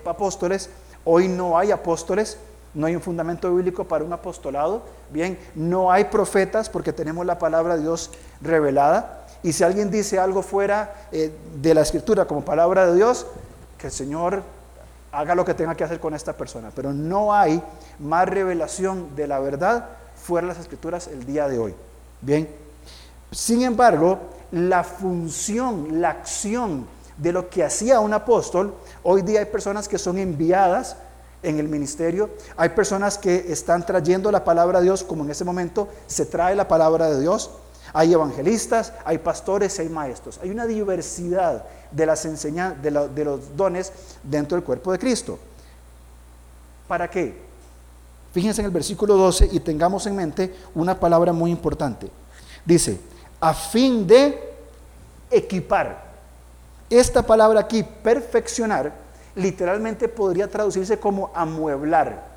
apóstoles, 0.06 0.70
hoy 1.06 1.30
no 1.30 1.58
hay 1.58 1.72
apóstoles, 1.72 2.38
no 2.74 2.86
hay 2.86 2.96
un 2.96 3.02
fundamento 3.02 3.54
bíblico 3.56 3.86
para 3.86 4.04
un 4.04 4.14
apostolado. 4.14 4.84
Bien, 5.12 5.40
no 5.56 5.92
hay 5.92 6.04
profetas 6.06 6.70
porque 6.70 6.94
tenemos 6.94 7.26
la 7.26 7.40
palabra 7.40 7.76
de 7.76 7.82
Dios 7.82 8.12
revelada. 8.42 9.26
Y 9.42 9.54
si 9.54 9.64
alguien 9.64 9.90
dice 9.90 10.20
algo 10.20 10.44
fuera 10.44 11.08
eh, 11.12 11.32
de 11.56 11.74
la 11.74 11.82
escritura 11.82 12.26
como 12.26 12.46
palabra 12.46 12.86
de 12.86 12.96
Dios, 12.96 13.26
que 13.78 13.88
el 13.88 13.94
Señor 13.94 14.44
haga 15.12 15.34
lo 15.34 15.46
que 15.46 15.54
tenga 15.54 15.76
que 15.76 15.84
hacer 15.84 16.00
con 16.00 16.14
esta 16.14 16.34
persona. 16.34 16.72
Pero 16.76 16.94
no 16.94 17.34
hay 17.34 17.64
más 17.98 18.28
revelación 18.28 19.16
de 19.16 19.28
la 19.28 19.40
verdad 19.40 19.90
fuera 20.16 20.46
de 20.46 20.54
las 20.54 20.62
escrituras 20.62 21.08
el 21.08 21.26
día 21.26 21.48
de 21.48 21.58
hoy. 21.58 21.76
Bien, 22.22 22.48
sin 23.32 23.62
embargo, 23.62 24.20
la 24.52 24.84
función, 24.84 26.02
la 26.02 26.12
acción 26.12 26.88
de 27.18 27.32
lo 27.32 27.50
que 27.50 27.64
hacía 27.64 28.00
un 28.00 28.14
apóstol, 28.14 28.74
hoy 29.04 29.22
día 29.22 29.40
hay 29.40 29.46
personas 29.46 29.88
que 29.88 29.98
son 29.98 30.18
enviadas 30.18 30.96
en 31.44 31.60
el 31.60 31.68
ministerio. 31.68 32.30
Hay 32.56 32.70
personas 32.70 33.18
que 33.18 33.52
están 33.52 33.86
trayendo 33.86 34.32
la 34.32 34.44
palabra 34.44 34.80
de 34.80 34.86
Dios, 34.86 35.04
como 35.04 35.24
en 35.24 35.32
ese 35.32 35.46
momento 35.46 35.88
se 36.08 36.26
trae 36.26 36.56
la 36.56 36.68
palabra 36.68 37.10
de 37.10 37.22
Dios. 37.22 37.52
Hay 37.94 38.14
evangelistas, 38.14 38.94
hay 39.06 39.18
pastores, 39.18 39.80
hay 39.80 39.90
maestros. 39.90 40.40
Hay 40.42 40.50
una 40.50 40.66
diversidad 40.66 41.66
de 41.92 42.06
las 42.06 42.26
enseñanzas, 42.26 42.82
de, 42.82 42.92
de 43.10 43.26
los 43.26 43.56
dones 43.56 43.92
dentro 44.24 44.58
del 44.58 44.66
cuerpo 44.66 44.92
de 44.92 45.00
Cristo. 45.00 45.40
¿Para 46.88 47.10
qué? 47.10 47.47
Fíjense 48.38 48.62
en 48.62 48.66
el 48.66 48.72
versículo 48.72 49.16
12 49.18 49.50
y 49.52 49.60
tengamos 49.62 50.06
en 50.06 50.16
mente 50.16 50.54
una 50.76 51.00
palabra 51.00 51.34
muy 51.34 51.50
importante. 51.50 52.08
Dice, 52.64 53.00
a 53.40 53.52
fin 53.52 54.06
de 54.06 54.54
equipar. 55.32 56.06
Esta 56.88 57.24
palabra 57.24 57.62
aquí, 57.62 57.82
perfeccionar, 57.82 58.94
literalmente 59.34 60.08
podría 60.08 60.48
traducirse 60.48 61.00
como 61.00 61.32
amueblar. 61.34 62.28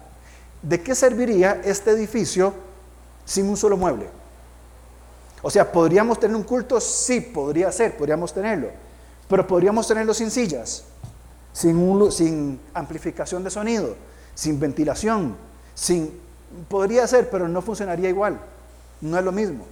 ¿De 0.63 0.83
qué 0.83 0.95
serviría 0.95 1.61
este 1.63 1.91
edificio 1.91 2.55
sin 3.27 3.51
un 3.51 3.59
solo 3.59 3.77
mueble? 3.77 4.09
O 5.43 5.51
sea, 5.51 5.71
¿podríamos 5.71 6.19
tener 6.19 6.35
un 6.35 6.45
culto? 6.45 6.81
Sí, 6.81 7.21
podría 7.21 7.71
ser, 7.71 7.95
podríamos 7.99 8.33
tenerlo. 8.33 8.71
Pero 9.29 9.47
podríamos 9.47 9.87
tenerlo 9.87 10.15
sin 10.15 10.31
sillas, 10.31 10.83
sin, 11.53 12.11
sin 12.11 12.59
amplificación 12.73 13.45
de 13.45 13.51
sonido, 13.51 13.97
sin 14.35 14.59
ventilación, 14.59 15.50
sin... 15.75 16.19
Podría 16.69 17.07
ser, 17.07 17.31
pero 17.31 17.47
no 17.47 17.63
funcionaría 17.63 18.09
igual. 18.09 18.41
No 19.01 19.19
es 19.19 19.25
lo 19.25 19.31
mismo. 19.31 19.65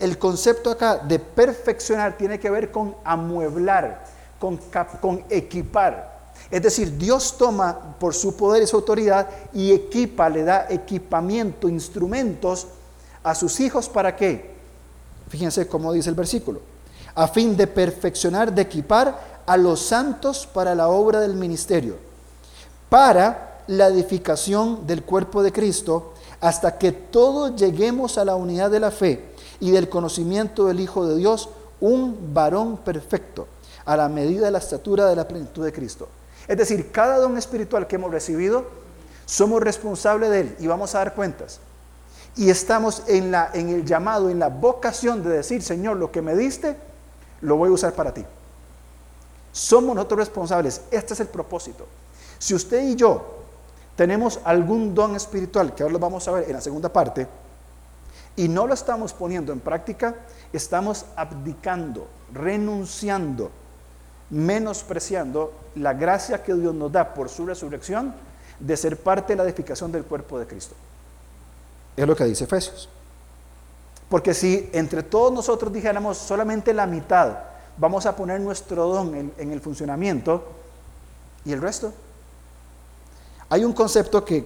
El 0.00 0.18
concepto 0.18 0.70
acá 0.70 0.96
de 0.96 1.18
perfeccionar 1.18 2.16
tiene 2.16 2.40
que 2.40 2.50
ver 2.50 2.72
con 2.72 2.96
amueblar, 3.04 4.04
con, 4.38 4.58
con 5.00 5.24
equipar. 5.30 6.14
Es 6.50 6.62
decir, 6.62 6.96
Dios 6.98 7.38
toma 7.38 7.96
por 7.98 8.14
su 8.14 8.36
poder 8.36 8.62
y 8.62 8.66
su 8.66 8.76
autoridad 8.76 9.28
y 9.52 9.72
equipa, 9.72 10.28
le 10.28 10.42
da 10.42 10.66
equipamiento, 10.68 11.68
instrumentos 11.68 12.66
a 13.22 13.34
sus 13.34 13.58
hijos 13.60 13.88
para 13.88 14.14
qué? 14.14 14.54
Fíjense 15.28 15.66
cómo 15.66 15.92
dice 15.92 16.10
el 16.10 16.14
versículo. 16.14 16.60
A 17.14 17.28
fin 17.28 17.56
de 17.56 17.66
perfeccionar, 17.66 18.52
de 18.52 18.62
equipar 18.62 19.42
a 19.46 19.56
los 19.56 19.80
santos 19.80 20.46
para 20.46 20.74
la 20.74 20.88
obra 20.88 21.20
del 21.20 21.34
ministerio, 21.34 21.96
para 22.88 23.53
la 23.66 23.88
edificación 23.88 24.86
del 24.86 25.02
cuerpo 25.02 25.42
de 25.42 25.52
Cristo, 25.52 26.12
hasta 26.40 26.78
que 26.78 26.92
todos 26.92 27.56
lleguemos 27.56 28.18
a 28.18 28.24
la 28.24 28.34
unidad 28.34 28.70
de 28.70 28.80
la 28.80 28.90
fe 28.90 29.24
y 29.60 29.70
del 29.70 29.88
conocimiento 29.88 30.66
del 30.66 30.80
Hijo 30.80 31.06
de 31.06 31.16
Dios, 31.16 31.48
un 31.80 32.34
varón 32.34 32.76
perfecto, 32.78 33.46
a 33.84 33.96
la 33.96 34.08
medida 34.08 34.46
de 34.46 34.50
la 34.50 34.58
estatura 34.58 35.06
de 35.06 35.16
la 35.16 35.26
plenitud 35.26 35.64
de 35.64 35.72
Cristo. 35.72 36.08
Es 36.46 36.58
decir, 36.58 36.92
cada 36.92 37.18
don 37.18 37.38
espiritual 37.38 37.86
que 37.86 37.96
hemos 37.96 38.10
recibido, 38.10 38.66
somos 39.26 39.62
responsables 39.62 40.30
de 40.30 40.40
él 40.40 40.56
y 40.58 40.66
vamos 40.66 40.94
a 40.94 40.98
dar 40.98 41.14
cuentas. 41.14 41.60
Y 42.36 42.50
estamos 42.50 43.04
en, 43.06 43.30
la, 43.30 43.50
en 43.54 43.70
el 43.70 43.84
llamado, 43.84 44.28
en 44.28 44.38
la 44.38 44.48
vocación 44.48 45.22
de 45.22 45.30
decir, 45.30 45.62
Señor, 45.62 45.96
lo 45.96 46.10
que 46.10 46.20
me 46.20 46.34
diste, 46.34 46.76
lo 47.40 47.56
voy 47.56 47.70
a 47.70 47.72
usar 47.72 47.94
para 47.94 48.12
ti. 48.12 48.24
Somos 49.52 49.94
nosotros 49.94 50.18
responsables. 50.18 50.82
Este 50.90 51.14
es 51.14 51.20
el 51.20 51.28
propósito. 51.28 51.86
Si 52.38 52.54
usted 52.54 52.82
y 52.82 52.96
yo 52.96 53.43
tenemos 53.96 54.40
algún 54.44 54.94
don 54.94 55.16
espiritual, 55.16 55.74
que 55.74 55.82
ahora 55.82 55.92
lo 55.92 55.98
vamos 55.98 56.26
a 56.28 56.32
ver 56.32 56.44
en 56.46 56.54
la 56.54 56.60
segunda 56.60 56.92
parte, 56.92 57.26
y 58.36 58.48
no 58.48 58.66
lo 58.66 58.74
estamos 58.74 59.12
poniendo 59.12 59.52
en 59.52 59.60
práctica, 59.60 60.14
estamos 60.52 61.06
abdicando, 61.16 62.08
renunciando 62.32 63.50
menospreciando 64.30 65.52
la 65.76 65.92
gracia 65.92 66.42
que 66.42 66.54
Dios 66.54 66.74
nos 66.74 66.90
da 66.90 67.14
por 67.14 67.28
su 67.28 67.46
resurrección 67.46 68.14
de 68.58 68.76
ser 68.76 68.96
parte 68.96 69.32
de 69.32 69.36
la 69.36 69.44
edificación 69.44 69.92
del 69.92 70.04
cuerpo 70.04 70.38
de 70.38 70.46
Cristo. 70.46 70.74
Es 71.96 72.06
lo 72.06 72.16
que 72.16 72.24
dice 72.24 72.44
Efesios. 72.44 72.88
Porque 74.08 74.34
si 74.34 74.68
entre 74.72 75.02
todos 75.02 75.32
nosotros 75.32 75.72
dijéramos 75.72 76.18
solamente 76.18 76.72
la 76.72 76.86
mitad, 76.86 77.38
vamos 77.78 78.06
a 78.06 78.14
poner 78.14 78.40
nuestro 78.40 78.86
don 78.86 79.32
en, 79.36 79.52
el 79.52 79.60
funcionamiento 79.60 80.44
y 81.44 81.52
el 81.52 81.60
resto. 81.60 81.92
Hay 83.48 83.64
un 83.64 83.72
concepto 83.72 84.24
que, 84.24 84.42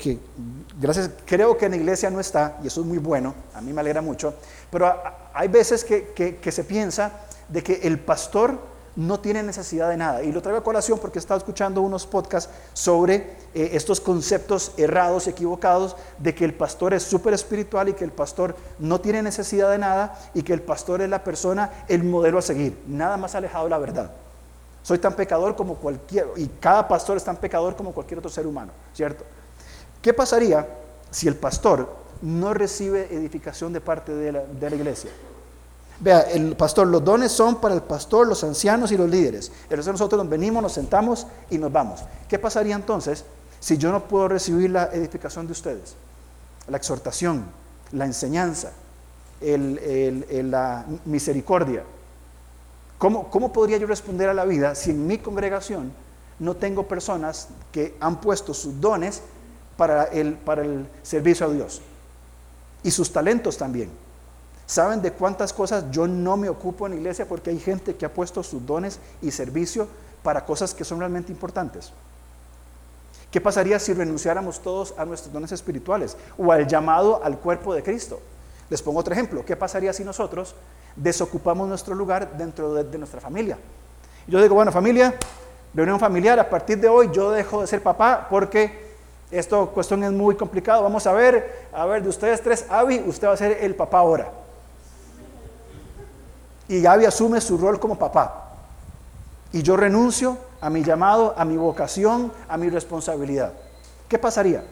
creo 1.24 1.56
que 1.56 1.66
en 1.66 1.70
la 1.70 1.76
iglesia 1.76 2.10
no 2.10 2.20
está, 2.20 2.58
y 2.62 2.66
eso 2.66 2.80
es 2.80 2.86
muy 2.86 2.98
bueno, 2.98 3.34
a 3.54 3.60
mí 3.60 3.72
me 3.72 3.80
alegra 3.80 4.02
mucho, 4.02 4.34
pero 4.70 4.92
hay 5.32 5.48
veces 5.48 5.84
que, 5.84 6.50
se 6.50 6.64
piensa 6.64 7.12
de 7.48 7.62
que 7.62 7.80
el 7.84 7.98
pastor 7.98 8.58
no 8.96 9.20
tiene 9.20 9.44
necesidad 9.44 9.90
de 9.90 9.96
nada. 9.96 10.24
Y 10.24 10.32
lo 10.32 10.42
traigo 10.42 10.58
a 10.58 10.64
colación 10.64 10.98
porque 10.98 11.18
he 11.18 11.20
estado 11.20 11.38
escuchando 11.38 11.80
unos 11.82 12.04
podcasts 12.04 12.52
sobre 12.72 13.14
eh, 13.54 13.70
estos 13.74 14.00
conceptos 14.00 14.72
errados, 14.76 15.28
equivocados, 15.28 15.94
de 16.18 16.34
que 16.34 16.44
el 16.44 16.52
pastor 16.52 16.94
es 16.94 17.04
súper 17.04 17.32
espiritual 17.32 17.88
y 17.88 17.92
que 17.92 18.02
el 18.02 18.10
pastor 18.10 18.56
no 18.80 19.00
tiene 19.00 19.22
necesidad 19.22 19.70
de 19.70 19.78
nada 19.78 20.18
y 20.34 20.42
que 20.42 20.52
el 20.52 20.62
pastor 20.62 21.00
es 21.00 21.08
la 21.08 21.22
persona, 21.22 21.84
el 21.86 22.02
modelo 22.02 22.38
a 22.38 22.42
seguir. 22.42 22.76
Nada 22.88 23.16
más 23.16 23.36
alejado 23.36 23.64
de 23.64 23.70
la 23.70 23.78
verdad. 23.78 24.10
Soy 24.82 24.98
tan 24.98 25.14
pecador 25.14 25.54
como 25.56 25.76
cualquier, 25.76 26.28
y 26.36 26.46
cada 26.60 26.86
pastor 26.88 27.16
es 27.16 27.24
tan 27.24 27.36
pecador 27.36 27.76
como 27.76 27.92
cualquier 27.92 28.18
otro 28.18 28.30
ser 28.30 28.46
humano, 28.46 28.72
¿cierto? 28.94 29.24
¿Qué 30.00 30.14
pasaría 30.14 30.66
si 31.10 31.28
el 31.28 31.36
pastor 31.36 31.88
no 32.22 32.54
recibe 32.54 33.14
edificación 33.14 33.72
de 33.72 33.80
parte 33.80 34.14
de 34.14 34.32
la, 34.32 34.74
iglesia? 34.74 35.10
Vea, 36.00 36.20
el 36.22 36.54
pastor, 36.56 36.86
los 36.86 37.04
dones 37.04 37.32
son 37.32 37.56
para 37.56 37.74
el 37.74 37.82
pastor, 37.82 38.26
los 38.28 38.44
ancianos 38.44 38.92
y 38.92 38.96
los 38.96 39.10
líderes. 39.10 39.50
El 39.68 39.76
resto 39.76 39.90
nosotros 39.92 40.22
nos 40.22 40.30
venimos, 40.30 40.62
nos 40.62 40.72
sentamos 40.72 41.26
y 41.50 41.58
nos 41.58 41.72
vamos. 41.72 42.04
¿Qué 42.28 42.38
pasaría 42.38 42.76
entonces 42.76 43.24
si 43.58 43.76
yo 43.76 43.90
no 43.90 44.04
puedo 44.04 44.28
recibir 44.28 44.70
la 44.70 44.84
edificación 44.92 45.46
de 45.46 45.52
ustedes? 45.52 45.96
La 46.68 46.76
exhortación, 46.76 47.44
la 47.90 48.04
enseñanza, 48.04 48.72
la 49.40 50.86
misericordia. 51.04 51.82
¿Cómo, 52.98 53.30
¿Cómo 53.30 53.52
podría 53.52 53.78
yo 53.78 53.86
responder 53.86 54.28
a 54.28 54.34
la 54.34 54.44
vida 54.44 54.74
si 54.74 54.90
en 54.90 55.06
mi 55.06 55.18
congregación 55.18 55.92
no 56.38 56.54
tengo 56.56 56.86
personas 56.86 57.48
que 57.72 57.96
han 58.00 58.20
puesto 58.20 58.52
sus 58.52 58.80
dones 58.80 59.22
para 59.76 60.04
el, 60.04 60.34
para 60.34 60.62
el 60.62 60.88
servicio 61.02 61.46
a 61.46 61.50
Dios? 61.50 61.80
Y 62.82 62.90
sus 62.90 63.12
talentos 63.12 63.56
también. 63.56 63.90
¿Saben 64.66 65.00
de 65.00 65.12
cuántas 65.12 65.52
cosas 65.52 65.90
yo 65.90 66.06
no 66.06 66.36
me 66.36 66.48
ocupo 66.48 66.86
en 66.86 66.92
la 66.92 66.98
iglesia 66.98 67.26
porque 67.26 67.50
hay 67.50 67.58
gente 67.58 67.96
que 67.96 68.04
ha 68.04 68.12
puesto 68.12 68.42
sus 68.42 68.66
dones 68.66 68.98
y 69.22 69.30
servicio 69.30 69.88
para 70.22 70.44
cosas 70.44 70.74
que 70.74 70.84
son 70.84 70.98
realmente 70.98 71.32
importantes? 71.32 71.92
¿Qué 73.30 73.40
pasaría 73.40 73.78
si 73.78 73.92
renunciáramos 73.94 74.60
todos 74.60 74.94
a 74.98 75.04
nuestros 75.04 75.32
dones 75.32 75.52
espirituales 75.52 76.16
o 76.36 76.50
al 76.50 76.66
llamado 76.66 77.22
al 77.22 77.38
cuerpo 77.38 77.74
de 77.74 77.82
Cristo? 77.82 78.20
Les 78.70 78.82
pongo 78.82 79.00
otro 79.00 79.12
ejemplo. 79.12 79.44
¿Qué 79.44 79.56
pasaría 79.56 79.92
si 79.92 80.04
nosotros 80.04 80.54
desocupamos 80.98 81.68
nuestro 81.68 81.94
lugar 81.94 82.36
dentro 82.36 82.74
de, 82.74 82.98
nuestra 82.98 83.20
familia? 83.20 83.56
Yo 84.26 84.42
digo, 84.42 84.54
bueno, 84.54 84.70
familia, 84.70 85.14
reunión 85.72 85.98
familiar, 85.98 86.38
a 86.38 86.48
partir 86.48 86.78
de 86.78 86.88
hoy 86.88 87.08
yo 87.12 87.30
dejo 87.30 87.62
de 87.62 87.66
ser 87.66 87.82
papá 87.82 88.26
porque 88.28 88.88
esto 89.30 89.70
cuestión 89.70 90.02
es 90.04 90.12
muy 90.12 90.34
complicado. 90.34 90.82
Vamos 90.82 91.06
a 91.06 91.12
ver, 91.12 91.68
a 91.72 91.86
ver, 91.86 92.02
de 92.02 92.08
ustedes 92.08 92.42
tres, 92.42 92.66
Avi, 92.68 93.02
usted 93.06 93.28
va 93.28 93.32
a 93.32 93.36
ser 93.36 93.58
el 93.60 93.74
papá 93.74 93.98
ahora. 93.98 94.30
y 96.68 96.82
Gaby 96.82 97.06
asume 97.06 97.40
su 97.40 97.56
rol 97.56 97.80
como 97.80 97.98
papá. 97.98 98.44
Y 99.52 99.62
yo 99.62 99.76
renuncio 99.76 100.36
a 100.60 100.68
mi 100.68 100.82
llamado, 100.82 101.34
a 101.36 101.44
mi 101.44 101.56
vocación, 101.56 102.32
a 102.48 102.58
mi 102.58 102.68
responsabilidad. 102.68 103.54
¿Qué 104.08 104.18
pasaría? 104.18 104.64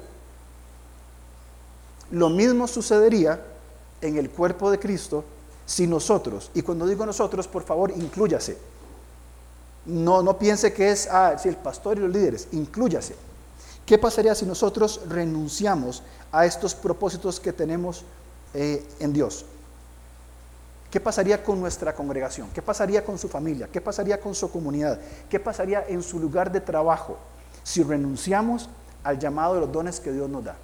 Lo 2.11 2.29
mismo 2.29 2.67
sucedería 2.67 3.41
en 4.01 4.17
el 4.17 4.31
cuerpo 4.31 4.71
de 4.71 4.79
Cristo 4.79 5.25
si 5.67 5.89
nosotros, 5.89 6.51
y 6.55 6.63
cuando 6.63 6.87
digo 6.87 7.05
nosotros, 7.05 7.49
por 7.49 7.65
favor, 7.65 7.91
inclúyase. 7.91 8.57
No, 9.85 10.23
no 10.23 10.39
piense 10.39 10.73
que 10.73 10.91
es 10.91 11.09
ah, 11.11 11.37
si 11.39 11.49
el 11.49 11.57
pastor 11.57 11.99
y 11.99 12.01
los 12.01 12.11
líderes, 12.11 12.49
inclúyase. 12.53 13.17
¿Qué 13.85 13.99
pasaría 13.99 14.35
si 14.35 14.47
nosotros 14.47 15.01
renunciamos 15.09 16.03
a 16.33 16.47
estos 16.47 16.75
propósitos 16.75 17.39
que 17.39 17.53
tenemos 17.53 18.05
eh, 18.55 18.87
en 19.01 19.13
Dios? 19.13 19.45
¿Qué 20.91 21.01
pasaría 21.01 21.43
con 21.43 21.61
nuestra 21.61 21.95
congregación? 21.95 22.49
¿Qué 22.55 22.63
pasaría 22.63 23.05
con 23.05 23.19
su 23.19 23.29
familia? 23.29 23.69
¿Qué 23.71 23.81
pasaría 23.81 24.21
con 24.21 24.35
su 24.35 24.51
comunidad? 24.51 24.99
¿Qué 25.29 25.39
pasaría 25.39 25.85
en 25.89 26.03
su 26.03 26.19
lugar 26.19 26.51
de 26.51 26.61
trabajo 26.61 27.19
si 27.63 27.83
renunciamos 27.83 28.69
al 29.03 29.19
llamado 29.19 29.55
de 29.55 29.61
los 29.61 29.73
dones 29.73 30.01
que 30.01 30.13
Dios 30.13 30.31
nos 30.31 30.45
da? 30.45 30.57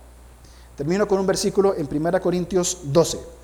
Termino 0.77 1.07
con 1.07 1.19
un 1.19 1.27
versículo 1.27 1.75
en 1.77 1.89
1 1.91 2.21
Corintios 2.21 2.79
12. 2.85 3.42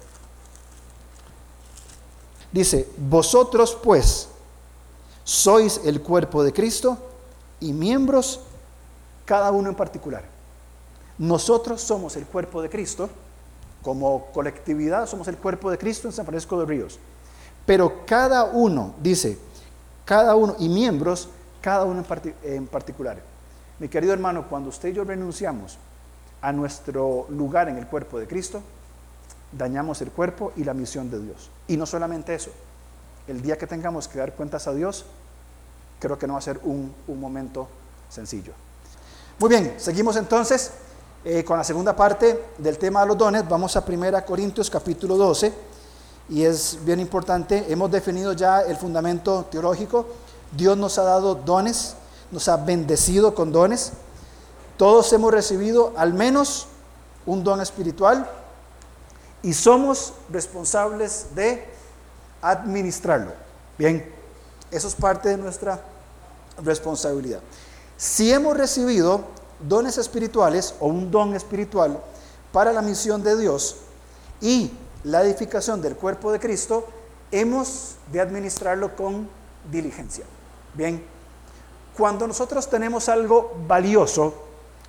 Dice, 2.53 2.89
vosotros 2.97 3.77
pues 3.83 4.29
sois 5.25 5.81
el 5.85 6.01
cuerpo 6.01 6.43
de 6.43 6.53
Cristo 6.53 6.97
y 7.61 7.73
miembros 7.73 8.41
cada 9.25 9.51
uno 9.51 9.69
en 9.69 9.75
particular. 9.75 10.25
Nosotros 11.19 11.83
somos 11.83 12.17
el 12.17 12.25
cuerpo 12.25 12.63
de 12.63 12.71
Cristo, 12.71 13.11
como 13.83 14.27
colectividad 14.33 15.07
somos 15.07 15.29
el 15.29 15.37
cuerpo 15.37 15.71
de 15.71 15.79
Cristo 15.79 16.09
en 16.09 16.13
San 16.13 16.25
Francisco 16.25 16.59
de 16.61 16.67
Ríos. 16.67 16.99
Pero 17.67 18.07
cada 18.07 18.45
uno, 18.45 18.95
dice, 19.03 19.39
cada 20.07 20.35
uno, 20.35 20.57
y 20.59 20.71
miembros, 20.71 21.29
cada 21.61 21.85
uno 21.85 22.03
en, 22.43 22.67
particular. 22.67 23.21
Mi 23.79 23.89
querido 23.89 24.15
hermano, 24.15 24.49
cuando 24.49 24.71
usted 24.71 24.89
y 24.89 24.93
yo 24.95 25.05
renunciamos 25.05 25.77
a 26.41 26.53
nuestro 26.53 27.27
lugar 27.29 27.69
en 27.69 27.77
el 27.77 27.87
cuerpo 27.87 28.19
de 28.19 28.27
Cristo, 28.27 28.63
dañamos 29.53 30.01
el 30.03 30.11
cuerpo 30.11 30.53
y 30.57 30.65
la 30.65 30.75
misión 30.75 31.11
de 31.11 31.21
Dios. 31.21 31.51
Y 31.67 31.77
no 31.77 31.87
solamente 31.87 32.35
eso, 32.35 32.51
el 33.27 33.43
día 33.43 33.57
que 33.57 33.67
tengamos 33.67 34.09
que 34.09 34.19
dar 34.19 34.35
cuentas 34.35 34.67
a 34.67 34.75
Dios, 34.75 35.05
creo 35.99 36.19
que 36.19 36.27
no 36.27 36.35
va 36.35 36.39
a 36.39 36.43
ser 36.43 36.61
un, 36.63 36.95
un 37.07 37.21
momento 37.21 37.69
sencillo. 38.09 38.53
Muy 39.39 39.51
bien, 39.51 39.75
seguimos 39.79 40.17
entonces 40.17 40.73
eh, 41.25 41.45
con 41.45 41.59
la 41.59 41.65
segunda 41.65 41.95
parte 41.95 42.53
del 42.59 42.79
tema 42.79 43.03
de 43.03 43.09
los 43.09 43.19
dones. 43.19 43.49
Vamos 43.49 43.77
a 43.77 43.85
1 43.87 44.25
Corintios 44.25 44.71
capítulo 44.71 45.17
12 45.17 45.53
y 46.29 46.45
es 46.45 46.79
bien 46.85 47.01
importante. 47.01 47.67
Hemos 47.69 47.91
definido 47.91 48.33
ya 48.33 48.63
el 48.63 48.77
fundamento 48.77 49.45
teológico. 49.51 50.07
Dios 50.57 50.77
nos 50.79 50.97
ha 50.99 51.03
dado 51.03 51.35
dones, 51.35 51.97
nos 52.31 52.49
ha 52.49 52.57
bendecido 52.57 53.35
con 53.35 53.53
dones. 53.53 53.93
Todos 54.77 55.13
hemos 55.13 55.33
recibido 55.33 55.93
al 55.97 56.15
menos 56.15 56.67
un 57.27 57.45
don 57.45 57.61
espiritual 57.61 58.31
y 59.43 59.53
somos 59.53 60.15
responsables 60.31 61.29
de 61.35 61.65
administrarlo. 62.43 63.33
Bien, 63.79 64.13
eso 64.71 64.89
es 64.89 64.95
parte 64.95 65.31
de 65.31 65.37
nuestra 65.37 65.81
responsabilidad. 66.63 67.41
Si 67.97 68.33
hemos 68.33 68.57
recibido 68.57 69.23
dones 69.61 69.99
espirituales 69.99 70.75
o 70.81 70.87
un 70.87 71.11
don 71.11 71.35
espiritual 71.35 71.99
para 72.53 72.73
la 72.73 72.83
misión 72.83 73.23
de 73.23 73.37
Dios 73.37 73.77
y 74.41 74.73
la 75.05 75.23
edificación 75.23 75.81
del 75.81 75.97
cuerpo 75.97 76.33
de 76.33 76.41
Cristo, 76.41 76.87
hemos 77.31 77.97
de 78.13 78.21
administrarlo 78.21 78.95
con 78.97 79.29
diligencia. 79.71 80.25
Bien, 80.75 81.05
cuando 81.97 82.27
nosotros 82.27 82.69
tenemos 82.71 83.09
algo 83.09 83.57
valioso, 83.67 84.35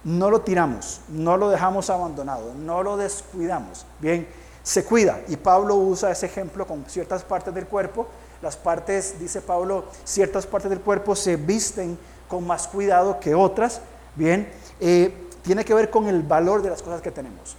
no 0.04 0.30
lo 0.30 0.42
tiramos, 0.42 1.02
no 1.10 1.38
lo 1.38 1.50
dejamos 1.50 1.90
abandonado, 1.90 2.54
no 2.54 2.84
lo 2.84 2.96
descuidamos. 2.98 3.86
Bien, 4.00 4.28
se 4.70 4.86
cuida. 4.86 5.22
Y 5.28 5.36
Pablo 5.36 5.78
usa 5.78 6.12
ese 6.12 6.28
ejemplo 6.28 6.68
con 6.68 6.86
ciertas 6.88 7.24
partes 7.24 7.52
del 7.56 7.66
cuerpo. 7.66 8.06
Las 8.40 8.56
partes, 8.56 9.20
dice 9.20 9.42
Pablo, 9.42 9.86
ciertas 10.04 10.46
partes 10.46 10.70
del 10.70 10.80
cuerpo 10.80 11.16
se 11.16 11.38
visten 11.38 11.98
con 12.28 12.46
más 12.46 12.68
cuidado 12.68 13.20
que 13.20 13.34
otras, 13.34 13.82
bien, 14.16 14.48
eh, 14.80 15.12
tiene 15.42 15.66
que 15.66 15.74
ver 15.74 15.90
con 15.90 16.08
el 16.08 16.22
valor 16.22 16.62
de 16.62 16.70
las 16.70 16.84
cosas 16.84 17.02
que 17.02 17.10
tenemos. 17.10 17.56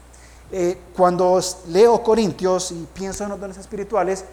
Eh, 0.52 0.78
cuando 0.96 1.40
leo 1.66 2.00
Corintios 2.00 2.70
y 2.70 2.86
pienso 2.94 3.24
en 3.24 3.30
los 3.30 3.40
dones 3.40 3.58
espirituales, 3.58 4.24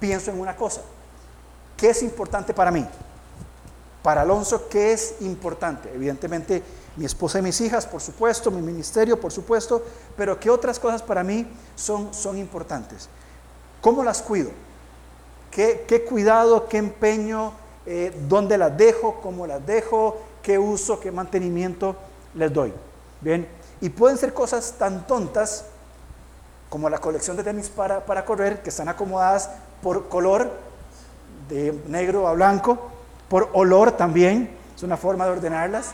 pienso 0.00 0.32
en 0.32 0.40
una 0.40 0.56
cosa. 0.56 0.80
¿Qué 1.76 1.90
es 1.90 2.02
importante 2.02 2.52
para 2.52 2.72
mí? 2.72 2.84
Para 4.02 4.22
Alonso, 4.22 4.68
¿qué 4.68 4.92
es 4.92 5.14
importante? 5.20 5.92
Evidentemente, 5.94 6.60
mi 6.96 7.04
esposa 7.04 7.38
y 7.38 7.42
mis 7.42 7.60
hijas, 7.60 7.86
por 7.86 8.00
supuesto, 8.00 8.50
mi 8.50 8.62
ministerio, 8.62 9.20
por 9.20 9.32
supuesto, 9.32 9.82
pero 10.16 10.40
¿qué 10.40 10.50
otras 10.50 10.78
cosas 10.78 11.02
para 11.02 11.22
mí 11.22 11.46
son, 11.74 12.12
son 12.12 12.38
importantes? 12.38 13.08
¿Cómo 13.80 14.02
las 14.02 14.22
cuido? 14.22 14.50
¿Qué, 15.50 15.84
qué 15.86 16.04
cuidado, 16.04 16.68
qué 16.68 16.78
empeño 16.78 17.52
eh, 17.88 18.12
dónde 18.28 18.58
las 18.58 18.76
dejo, 18.76 19.20
cómo 19.22 19.46
las 19.46 19.64
dejo, 19.64 20.20
qué 20.42 20.58
uso, 20.58 20.98
qué 20.98 21.12
mantenimiento 21.12 21.94
les 22.34 22.52
doy. 22.52 22.72
Bien, 23.20 23.46
y 23.80 23.88
pueden 23.90 24.18
ser 24.18 24.34
cosas 24.34 24.74
tan 24.76 25.06
tontas 25.06 25.66
como 26.68 26.90
la 26.90 26.98
colección 26.98 27.36
de 27.36 27.44
tenis 27.44 27.68
para, 27.68 28.04
para 28.04 28.24
correr, 28.24 28.60
que 28.60 28.70
están 28.70 28.88
acomodadas 28.88 29.50
por 29.82 30.08
color, 30.08 30.50
de 31.48 31.80
negro 31.86 32.26
a 32.26 32.32
blanco, 32.32 32.76
por 33.28 33.50
olor 33.52 33.92
también, 33.92 34.50
es 34.74 34.82
una 34.82 34.96
forma 34.96 35.24
de 35.26 35.30
ordenarlas, 35.30 35.92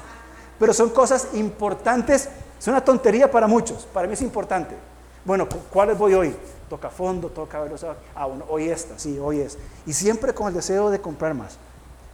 pero 0.62 0.72
son 0.72 0.90
cosas 0.90 1.26
importantes, 1.32 2.28
es 2.56 2.68
una 2.68 2.84
tontería 2.84 3.28
para 3.28 3.48
muchos, 3.48 3.84
para 3.92 4.06
mí 4.06 4.14
es 4.14 4.22
importante. 4.22 4.76
Bueno, 5.24 5.48
¿cuáles 5.72 5.98
voy 5.98 6.14
hoy? 6.14 6.36
Toca 6.70 6.88
fondo, 6.88 7.30
toca 7.30 7.60
velocidad. 7.60 7.96
Ah, 8.14 8.26
bueno, 8.26 8.44
hoy 8.48 8.68
esta, 8.68 8.96
sí, 8.96 9.18
hoy 9.18 9.40
es. 9.40 9.58
Y 9.86 9.92
siempre 9.92 10.32
con 10.32 10.46
el 10.46 10.54
deseo 10.54 10.88
de 10.88 11.00
comprar 11.00 11.34
más. 11.34 11.58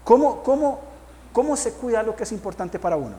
¿Cómo, 0.03 0.43
cómo, 0.43 0.81
cómo 1.31 1.59
se 1.59 1.73
cuida 1.73 2.03
lo 2.03 2.17
que 2.17 2.23
es 2.23 2.33
importante 2.33 2.79
para 2.79 2.97
uno? 2.97 3.17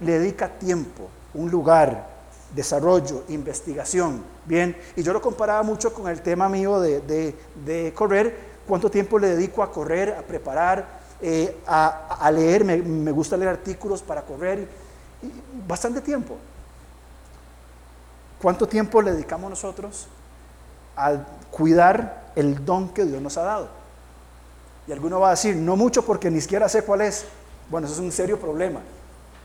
Le 0.00 0.18
dedica 0.18 0.48
tiempo, 0.48 1.08
un 1.34 1.48
lugar, 1.48 2.08
desarrollo, 2.52 3.22
investigación. 3.28 4.24
Bien, 4.44 4.76
y 4.96 5.04
yo 5.04 5.12
lo 5.12 5.22
comparaba 5.22 5.62
mucho 5.62 5.94
con 5.94 6.08
el 6.08 6.20
tema 6.20 6.48
mío 6.48 6.80
de, 6.80 7.92
correr. 7.94 8.50
¿Cuánto 8.66 8.90
tiempo 8.90 9.20
le 9.20 9.36
dedico 9.36 9.62
a 9.62 9.70
correr, 9.70 10.16
a 10.18 10.22
preparar, 10.22 11.01
eh, 11.22 11.56
a, 11.66 12.30
leer? 12.32 12.64
Me, 12.64 13.12
gusta 13.12 13.36
leer 13.36 13.50
artículos 13.50 14.02
para 14.02 14.22
correr. 14.22 14.68
bastante 15.66 16.00
tiempo. 16.00 16.36
¿Cuánto 18.40 18.66
tiempo 18.66 19.00
le 19.00 19.12
dedicamos 19.12 19.48
nosotros 19.48 20.08
a 20.96 21.14
cuidar 21.50 22.32
el 22.34 22.64
don 22.64 22.88
que 22.88 23.04
Dios 23.04 23.22
nos 23.22 23.36
ha 23.36 23.42
dado? 23.42 23.68
Y 24.88 24.92
alguno 24.92 25.20
va 25.20 25.28
a 25.28 25.30
decir, 25.30 25.54
no 25.54 25.76
mucho 25.76 26.04
porque 26.04 26.28
ni 26.28 26.40
siquiera 26.40 26.68
sé 26.68 26.82
cuál 26.82 27.02
es. 27.02 27.24
Bueno, 27.70 27.86
eso 27.86 27.94
es 27.94 28.00
un 28.00 28.10
serio 28.10 28.40
problema. 28.40 28.80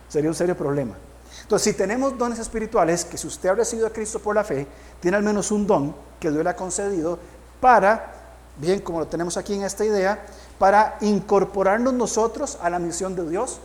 Sería 0.09 0.29
un 0.29 0.35
serio 0.35 0.57
problema. 0.57 0.95
Entonces, 1.43 1.71
si 1.71 1.77
tenemos 1.77 2.17
dones 2.17 2.39
espirituales, 2.39 3.05
que 3.05 3.17
si 3.17 3.27
usted 3.27 3.49
ha 3.49 3.53
recibido 3.53 3.87
a 3.87 3.91
Cristo 3.91 4.19
por 4.19 4.35
la 4.35 4.43
fe, 4.43 4.65
tiene 4.99 5.17
al 5.17 5.23
menos 5.23 5.51
un 5.51 5.67
don 5.67 5.95
que 6.19 6.31
Dios 6.31 6.43
le 6.43 6.49
ha 6.49 6.55
concedido 6.55 7.19
para, 7.61 8.13
bien 8.57 8.79
como 8.79 8.99
lo 8.99 9.07
tenemos 9.07 9.37
aquí 9.37 9.53
en 9.53 9.63
esta 9.63 9.85
idea, 9.85 10.25
para 10.59 10.97
incorporarnos 11.01 11.93
nosotros 11.93 12.57
a 12.61 12.69
la 12.69 12.79
misión 12.79 13.15
de 13.15 13.27
Dios. 13.29 13.59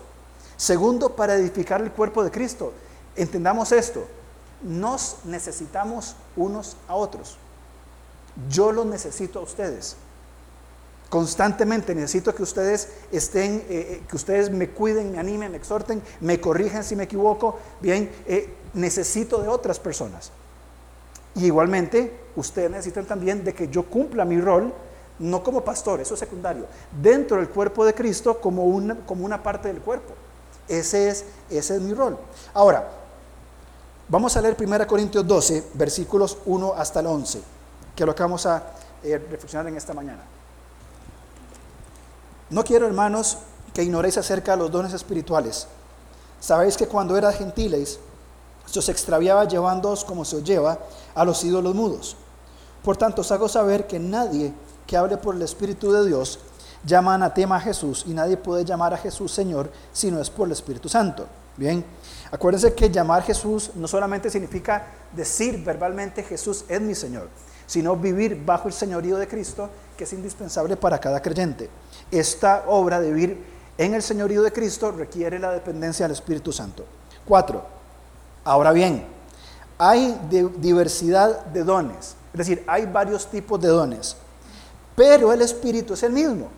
Segundo, 0.57 1.17
para 1.17 1.35
edificar 1.35 1.81
el 1.81 1.93
cuerpo 1.93 2.23
de 2.23 2.31
Cristo. 2.31 2.73
Entendamos 3.17 3.73
esto, 3.73 4.07
nos 4.63 5.17
necesitamos 5.25 6.17
unos 6.37 6.77
a 6.89 6.95
otros. 6.95 7.37
Yo 8.49 8.73
los 8.73 8.87
necesito 8.87 9.39
a 9.41 9.43
ustedes. 9.43 9.97
Constantemente 11.13 11.95
necesito 11.95 12.35
que 12.35 12.43
ustedes 12.43 12.89
estén, 13.11 13.57
eh, 13.57 13.65
eh, 13.69 14.03
que 14.09 14.17
ustedes 14.17 14.51
me 14.51 14.71
cuiden, 14.71 15.13
me 15.13 15.19
animen, 15.19 15.51
me 15.51 15.59
exhorten, 15.59 16.03
me 16.21 16.41
corrijan 16.41 16.83
si 16.83 16.97
me 16.97 17.05
equivoco. 17.05 17.59
Bien, 17.83 18.11
eh, 18.27 18.55
necesito 18.73 19.43
de 19.43 19.49
otras 19.49 19.79
personas. 19.79 20.33
Y 21.35 21.47
igualmente, 21.47 22.19
ustedes 22.35 22.71
necesitan 22.71 23.05
también 23.05 23.45
de 23.45 23.53
que 23.53 23.69
yo 23.69 23.85
cumpla 23.85 24.25
mi 24.25 24.41
rol, 24.41 24.73
no 25.23 25.41
como 25.43 25.63
pastor, 25.63 26.01
eso 26.01 26.15
es 26.15 26.21
secundario, 26.21 26.67
dentro 27.01 27.37
del 27.37 27.49
cuerpo 27.49 27.85
de 27.85 27.95
Cristo 27.95 28.41
como 28.41 28.65
una, 28.65 28.97
como 29.07 29.25
una 29.25 29.41
parte 29.41 29.69
del 29.69 29.81
cuerpo. 29.81 30.15
Ese 30.67 31.09
es, 31.09 31.25
ese 31.49 31.77
es 31.77 31.81
mi 31.81 31.95
rol. 31.95 32.19
Ahora, 32.53 32.89
vamos 34.09 34.37
a 34.37 34.41
leer 34.41 34.57
1 34.59 34.87
Corintios 34.87 35.25
12, 35.25 35.71
versículos 35.75 36.39
1 36.45 36.75
hasta 36.77 37.01
el 37.01 37.07
11, 37.07 37.41
que 37.95 38.05
lo 38.05 38.15
que 38.17 38.23
vamos 38.23 38.47
a 38.47 38.65
reflexionar 39.03 39.69
en 39.69 39.77
esta 39.77 39.95
mañana. 39.95 40.23
No 42.51 42.65
quiero, 42.65 42.87
hermanos, 42.87 43.39
que 43.73 43.85
ignoréis 43.85 44.19
acerca 44.19 44.53
de 44.53 44.59
los 44.59 44.73
dones 44.73 44.93
espirituales. 44.93 45.69
Sabéis 46.41 46.77
que 46.77 46.89
cuando 46.89 47.17
eras 47.17 47.37
gentiles, 47.37 48.01
se 48.67 48.79
os 48.81 48.89
extraviaba 48.89 49.45
llevándoos 49.47 50.05
como 50.05 50.25
se 50.25 50.37
os 50.37 50.45
lleva 50.45 50.81
a 51.15 51.25
los 51.25 51.45
ídolos 51.45 51.77
mudos. 51.77 52.17
Por 52.83 52.97
tanto, 52.97 53.21
os 53.21 53.31
hago 53.31 53.49
saber 53.49 53.87
que 53.87 54.01
nadie 54.01 54.53
que 54.87 54.97
hable 54.97 55.17
por 55.17 55.35
el 55.35 55.43
Espíritu 55.43 55.93
de 55.93 56.07
Dios 56.07 56.39
llama 56.85 57.15
anatema 57.15 57.57
a 57.57 57.61
Jesús 57.61 58.05
y 58.07 58.13
nadie 58.13 58.37
puede 58.37 58.65
llamar 58.65 58.95
a 58.95 58.99
Jesús 58.99 59.33
Señor 59.33 59.71
si 59.93 60.11
no 60.11 60.21
es 60.21 60.31
por 60.31 60.47
el 60.47 60.53
Espíritu 60.53 60.89
Santo. 60.89 61.27
Bien, 61.57 61.85
acuérdense 62.31 62.75
que 62.75 62.91
llamar 62.91 63.23
Jesús 63.23 63.71
no 63.75 63.87
solamente 63.87 64.31
significa 64.31 64.87
decir 65.15 65.63
verbalmente 65.63 66.23
Jesús 66.23 66.65
es 66.69 66.81
mi 66.81 66.95
Señor, 66.95 67.29
sino 67.67 67.97
vivir 67.97 68.43
bajo 68.45 68.69
el 68.69 68.75
señorío 68.75 69.17
de 69.17 69.29
Cristo, 69.29 69.69
que 69.97 70.05
es 70.05 70.13
indispensable 70.13 70.77
para 70.77 70.99
cada 70.99 71.21
creyente. 71.21 71.69
Esta 72.11 72.65
obra 72.69 73.01
de 73.01 73.13
vivir 73.13 73.45
en 73.77 73.95
el 73.95 74.03
señorío 74.03 74.43
de 74.43 74.53
Cristo 74.53 74.93
requiere 74.93 75.39
la 75.39 75.53
dependencia 75.53 76.07
del 76.07 76.13
Espíritu 76.13 76.53
Santo. 76.53 76.85
Cuatro, 77.27 77.63
ahora 78.45 78.73
bien, 78.73 79.05
hay 79.79 80.19
diversidad 80.59 81.45
de 81.47 81.65
dones, 81.65 82.17
es 82.33 82.39
decir, 82.39 82.65
hay 82.67 82.87
varios 82.87 83.31
tipos 83.31 83.61
de 83.61 83.69
dones, 83.69 84.17
pero 84.97 85.33
el 85.33 85.43
Espíritu 85.43 85.95
es 85.95 86.03
el 86.03 86.13
mismo. 86.13 86.49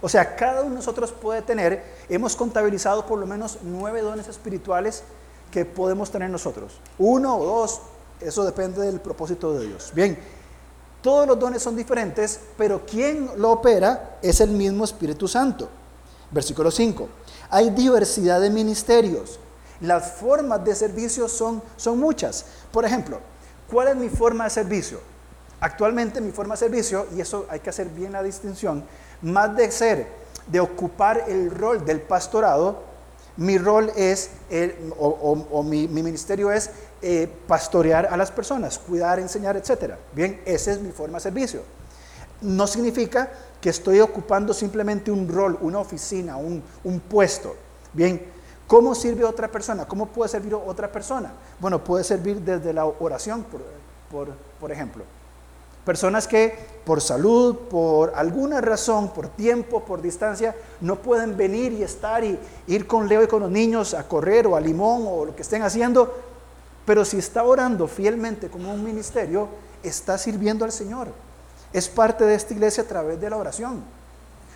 O 0.00 0.08
sea, 0.08 0.34
cada 0.34 0.62
uno 0.62 0.70
de 0.70 0.76
nosotros 0.76 1.12
puede 1.12 1.42
tener, 1.42 1.84
hemos 2.08 2.34
contabilizado 2.34 3.06
por 3.06 3.18
lo 3.18 3.26
menos 3.26 3.58
nueve 3.62 4.02
dones 4.02 4.26
espirituales 4.26 5.04
que 5.50 5.64
podemos 5.64 6.10
tener 6.10 6.28
nosotros. 6.28 6.80
Uno 6.98 7.36
o 7.36 7.44
dos, 7.44 7.80
eso 8.20 8.44
depende 8.44 8.82
del 8.82 9.00
propósito 9.00 9.54
de 9.54 9.68
Dios. 9.68 9.92
Bien, 9.94 10.18
todos 11.02 11.26
los 11.26 11.38
dones 11.38 11.62
son 11.62 11.76
diferentes, 11.76 12.40
pero 12.56 12.84
quien 12.84 13.30
lo 13.36 13.52
opera 13.52 14.18
es 14.22 14.40
el 14.40 14.50
mismo 14.50 14.84
Espíritu 14.84 15.28
Santo. 15.28 15.68
Versículo 16.32 16.70
5. 16.70 17.08
Hay 17.50 17.70
diversidad 17.70 18.40
de 18.40 18.50
ministerios. 18.50 19.38
Las 19.80 20.12
formas 20.12 20.64
de 20.64 20.74
servicio 20.74 21.28
son, 21.28 21.62
son 21.76 21.98
muchas. 21.98 22.44
Por 22.72 22.84
ejemplo, 22.84 23.18
¿cuál 23.70 23.88
es 23.88 23.96
mi 23.96 24.08
forma 24.08 24.44
de 24.44 24.50
servicio? 24.50 25.11
Actualmente 25.62 26.20
mi 26.20 26.32
forma 26.32 26.54
de 26.54 26.58
servicio, 26.58 27.06
y 27.16 27.20
eso 27.20 27.46
hay 27.48 27.60
que 27.60 27.70
hacer 27.70 27.88
bien 27.88 28.10
la 28.10 28.20
distinción, 28.20 28.82
más 29.22 29.54
de 29.54 29.70
ser, 29.70 30.08
de 30.48 30.58
ocupar 30.58 31.26
el 31.28 31.52
rol 31.52 31.84
del 31.84 32.00
pastorado, 32.00 32.82
mi 33.36 33.58
rol 33.58 33.92
es, 33.94 34.30
o, 34.98 35.62
mi, 35.62 35.86
ministerio 35.86 36.50
es 36.50 36.68
eh, 37.00 37.30
pastorear 37.46 38.08
a 38.10 38.16
las 38.16 38.32
personas, 38.32 38.76
cuidar, 38.76 39.20
enseñar, 39.20 39.56
etc. 39.56 39.94
Bien, 40.12 40.42
esa 40.44 40.72
es 40.72 40.80
mi 40.80 40.90
forma 40.90 41.18
de 41.18 41.22
servicio. 41.22 41.62
No 42.40 42.66
significa 42.66 43.30
que 43.60 43.70
estoy 43.70 44.00
ocupando 44.00 44.52
simplemente 44.52 45.12
un 45.12 45.28
rol, 45.28 45.56
una 45.60 45.78
oficina, 45.78 46.38
un, 46.38 46.60
puesto. 47.08 47.54
Bien, 47.92 48.20
¿cómo 48.66 48.96
sirve 48.96 49.22
otra 49.22 49.46
persona? 49.46 49.86
¿Cómo 49.86 50.06
puede 50.06 50.28
servir 50.28 50.56
otra 50.56 50.90
persona? 50.90 51.32
Bueno, 51.60 51.84
puede 51.84 52.02
servir 52.02 52.40
desde 52.40 52.72
la 52.72 52.84
oración, 52.84 53.46
por 54.58 54.72
ejemplo. 54.72 55.04
Personas 55.84 56.28
que 56.28 56.54
por 56.84 57.00
salud, 57.00 57.56
por 57.70 58.12
alguna 58.14 58.60
razón, 58.60 59.12
por 59.12 59.28
tiempo, 59.28 59.84
por 59.84 60.02
distancia, 60.02 60.54
no 60.80 60.96
pueden 60.96 61.36
venir 61.36 61.72
y 61.72 61.82
estar 61.82 62.24
y 62.24 62.38
ir 62.66 62.86
con 62.86 63.08
Leo 63.08 63.22
y 63.22 63.26
con 63.26 63.42
los 63.42 63.50
niños 63.50 63.94
a 63.94 64.06
correr 64.06 64.46
o 64.46 64.56
a 64.56 64.60
limón 64.60 65.04
o 65.06 65.24
lo 65.24 65.36
que 65.36 65.42
estén 65.42 65.62
haciendo, 65.62 66.12
pero 66.84 67.04
si 67.04 67.18
está 67.18 67.44
orando 67.44 67.86
fielmente 67.86 68.48
como 68.48 68.72
un 68.72 68.84
ministerio, 68.84 69.48
está 69.82 70.18
sirviendo 70.18 70.64
al 70.64 70.72
Señor. 70.72 71.08
Es 71.72 71.88
parte 71.88 72.24
de 72.24 72.34
esta 72.34 72.52
iglesia 72.52 72.82
a 72.82 72.86
través 72.86 73.20
de 73.20 73.30
la 73.30 73.36
oración. 73.36 73.82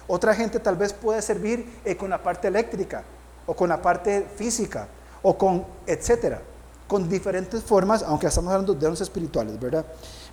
Otra 0.09 0.35
gente 0.35 0.61
tal 0.61 0.77
vez 0.77 0.93
puede 0.93 1.23
servir 1.23 1.81
eh, 1.85 1.97
con 1.97 2.11
la 2.11 2.23
parte 2.23 2.49
eléctrica 2.49 3.03
o 3.47 3.55
con 3.55 3.69
la 3.69 3.81
parte 3.81 4.27
física 4.37 4.87
o 5.23 5.37
con 5.37 5.65
etcétera, 5.87 6.41
con 6.87 7.09
diferentes 7.09 7.62
formas, 7.62 8.03
aunque 8.03 8.27
estamos 8.27 8.53
hablando 8.53 8.75
de 8.75 8.81
dones 8.81 9.01
espirituales, 9.01 9.59
¿verdad? 9.59 9.85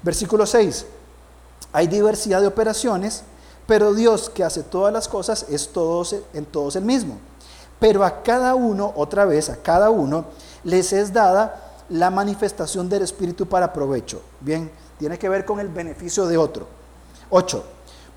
Versículo 0.03 0.45
6. 0.45 0.85
Hay 1.71 1.87
diversidad 1.87 2.41
de 2.41 2.47
operaciones, 2.47 3.23
pero 3.65 3.93
Dios 3.93 4.29
que 4.29 4.43
hace 4.43 4.61
todas 4.61 4.93
las 4.93 5.07
cosas 5.07 5.45
es 5.49 5.69
todos, 5.69 6.15
en 6.33 6.45
todos 6.45 6.75
el 6.75 6.83
mismo. 6.83 7.17
Pero 7.79 8.03
a 8.03 8.21
cada 8.21 8.53
uno, 8.55 8.93
otra 8.95 9.25
vez, 9.25 9.49
a 9.49 9.57
cada 9.57 9.89
uno, 9.89 10.25
les 10.63 10.93
es 10.93 11.11
dada 11.11 11.73
la 11.89 12.09
manifestación 12.09 12.89
del 12.89 13.03
Espíritu 13.03 13.47
para 13.47 13.73
provecho. 13.73 14.21
Bien, 14.39 14.69
tiene 14.99 15.17
que 15.17 15.29
ver 15.29 15.45
con 15.45 15.59
el 15.59 15.69
beneficio 15.69 16.27
de 16.27 16.37
otro. 16.37 16.67
8. 17.29 17.63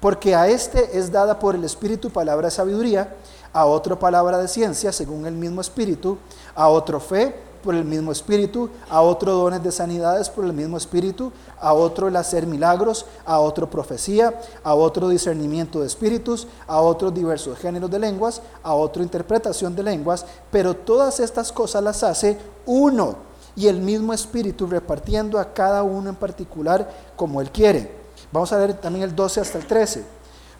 Porque 0.01 0.35
a 0.35 0.49
este 0.49 0.99
es 0.99 1.11
dada 1.11 1.39
por 1.39 1.55
el 1.55 1.65
Espíritu 1.65 2.11
palabra 2.11 2.49
de 2.49 2.53
sabiduría, 2.53 3.15
a 3.53 3.65
otro 3.65 3.99
palabra 3.99 4.39
de 4.39 4.49
ciencia 4.49 4.93
según 4.93 5.25
el 5.27 5.35
mismo 5.35 5.61
Espíritu, 5.61 6.19
a 6.55 6.69
otro 6.69 7.01
fe 7.01 7.46
por 7.63 7.75
el 7.75 7.85
mismo 7.85 8.13
espíritu, 8.13 8.71
a 8.89 9.01
otro 9.01 9.33
dones 9.33 9.63
de 9.63 9.73
sanidades 9.73 10.29
por 10.29 10.45
el 10.45 10.53
mismo 10.53 10.77
espíritu, 10.77 11.33
a 11.61 11.73
otro 11.73 12.09
el 12.09 12.17
hacer 12.17 12.47
milagros, 12.47 13.07
a 13.25 13.41
otro 13.41 13.69
profecía, 13.69 14.41
a 14.63 14.75
otro 14.75 15.09
discernimiento 15.09 15.81
de 15.81 15.87
espíritus, 15.87 16.47
a 16.67 16.81
otros 16.81 17.15
diversos 17.15 17.59
géneros 17.59 17.91
de 17.91 17.99
lenguas, 17.99 18.43
a 18.63 18.75
otro 18.75 19.03
interpretación 19.03 19.75
de 19.75 19.83
lenguas, 19.83 20.25
pero 20.51 20.75
todas 20.75 21.21
estas 21.21 21.53
cosas 21.53 21.83
las 21.83 22.03
hace 22.03 22.39
uno 22.67 23.17
y 23.57 23.69
el 23.69 23.81
mismo 23.81 24.13
espíritu 24.13 24.67
repartiendo 24.67 25.39
a 25.39 25.53
cada 25.53 25.83
uno 25.83 26.11
en 26.11 26.17
particular 26.17 26.91
como 27.17 27.41
él 27.41 27.51
quiere. 27.51 27.91
Vamos 28.31 28.53
a 28.53 28.59
ver 28.59 28.75
también 28.75 29.05
el 29.05 29.17
12 29.17 29.41
hasta 29.41 29.59
el 29.59 29.67
13. 29.67 30.05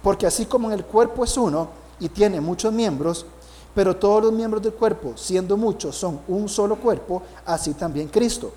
Porque 0.03 0.27
así 0.27 0.47
como 0.47 0.69
en 0.69 0.75
el 0.75 0.85
cuerpo 0.85 1.25
es 1.25 1.37
uno 1.37 1.69
y 1.99 2.09
tiene 2.09 2.41
muchos 2.41 2.73
miembros, 2.73 3.27
pero 3.77 3.95
todos 3.95 4.23
los 4.23 4.33
miembros 4.33 4.63
del 4.63 4.73
cuerpo, 4.73 5.13
siendo 5.17 5.55
muchos, 5.55 5.95
son 5.95 6.21
un 6.29 6.49
solo 6.49 6.77
cuerpo, 6.77 7.23
así 7.45 7.75
también 7.75 8.09
Cristo. 8.09 8.51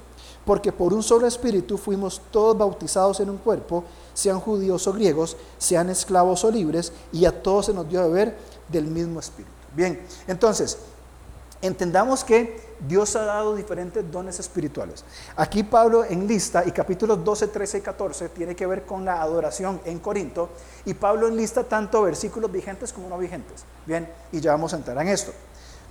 Porque 0.45 0.71
por 0.71 0.93
un 0.93 1.03
solo 1.03 1.27
espíritu 1.27 1.77
fuimos 1.77 2.21
todos 2.31 2.57
bautizados 2.57 3.19
en 3.19 3.29
un 3.29 3.37
cuerpo, 3.37 3.83
sean 4.13 4.39
judíos 4.39 4.87
o 4.87 4.93
griegos, 4.93 5.35
sean 5.57 5.89
esclavos 5.89 6.45
o 6.45 6.49
libres, 6.49 6.93
y 7.11 7.25
a 7.25 7.43
todos 7.43 7.65
se 7.65 7.73
nos 7.73 7.89
dio 7.89 7.99
a 7.99 8.07
beber 8.07 8.37
del 8.69 8.85
mismo 8.85 9.19
espíritu. 9.19 9.51
Bien, 9.75 10.01
entonces, 10.25 10.77
entendamos 11.61 12.23
que 12.23 12.68
Dios 12.87 13.15
ha 13.15 13.25
dado 13.25 13.55
diferentes 13.55 14.09
dones 14.09 14.39
espirituales. 14.39 15.03
Aquí 15.35 15.63
Pablo 15.63 16.05
en 16.05 16.27
lista 16.27 16.63
y 16.65 16.71
capítulos 16.71 17.23
12, 17.23 17.47
13 17.47 17.77
y 17.79 17.81
14 17.81 18.29
tiene 18.29 18.55
que 18.55 18.65
ver 18.65 18.85
con 18.85 19.03
la 19.03 19.21
adoración 19.21 19.81
en 19.85 19.99
Corinto 19.99 20.49
y 20.85 20.93
Pablo 20.93 21.27
enlista 21.27 21.63
tanto 21.63 22.01
versículos 22.03 22.51
vigentes 22.51 22.93
como 22.93 23.09
no 23.09 23.17
vigentes. 23.17 23.65
Bien, 23.85 24.07
y 24.31 24.39
ya 24.39 24.51
vamos 24.51 24.73
a 24.73 24.77
entrar 24.77 24.97
en 25.01 25.09
esto. 25.09 25.33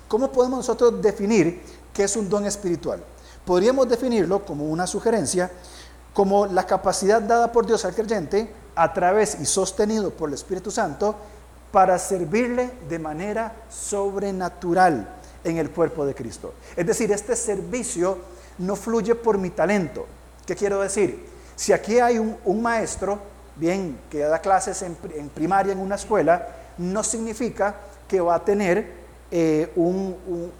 ¿Cómo 0.09 0.33
podemos 0.33 0.59
nosotros 0.59 1.03
definir 1.03 1.63
qué 1.93 2.05
es 2.05 2.17
un 2.17 2.29
don 2.29 2.47
espiritual? 2.47 3.01
Podríamos 3.45 3.89
definirlo 3.89 4.45
como 4.45 4.65
una 4.65 4.87
sugerencia, 4.87 5.51
como 6.15 6.47
la 6.47 6.65
capacidad 6.67 7.21
dada 7.21 7.53
por 7.53 7.67
Dios 7.67 7.85
al 7.85 7.95
creyente 7.95 8.51
a 8.75 8.93
través 8.93 9.39
y 9.41 9.45
sostenido 9.45 10.11
por 10.11 10.29
el 10.29 10.35
Espíritu 10.35 10.71
Santo 10.71 11.15
para 11.71 11.99
servirle 11.99 12.71
de 12.89 12.99
manera 12.99 13.55
sobrenatural 13.69 15.18
en 15.45 15.59
el 15.59 15.71
cuerpo 15.71 16.05
de 16.05 16.15
Cristo. 16.15 16.55
Es 16.77 16.87
decir, 16.87 17.11
este 17.13 17.37
servicio 17.37 18.19
no 18.59 18.77
fluye 18.77 19.15
por 19.15 19.39
mi 19.39 19.51
talento. 19.51 20.07
¿Qué 20.47 20.57
quiero 20.57 20.81
decir? 20.81 21.27
Si 21.57 21.73
aquí 21.73 21.99
hay 21.99 22.19
un, 22.19 22.63
maestro, 22.63 23.19
bien, 23.57 23.99
que 24.11 24.21
da 24.21 24.41
clases 24.41 24.83
en, 24.83 24.97
primaria 25.35 25.73
en 25.73 25.79
una 25.79 25.97
escuela, 25.97 26.49
no 26.79 27.03
significa 27.03 27.75
que 28.07 28.21
va 28.21 28.37
a 28.37 28.45
tener 28.45 28.93
eh, 29.31 29.73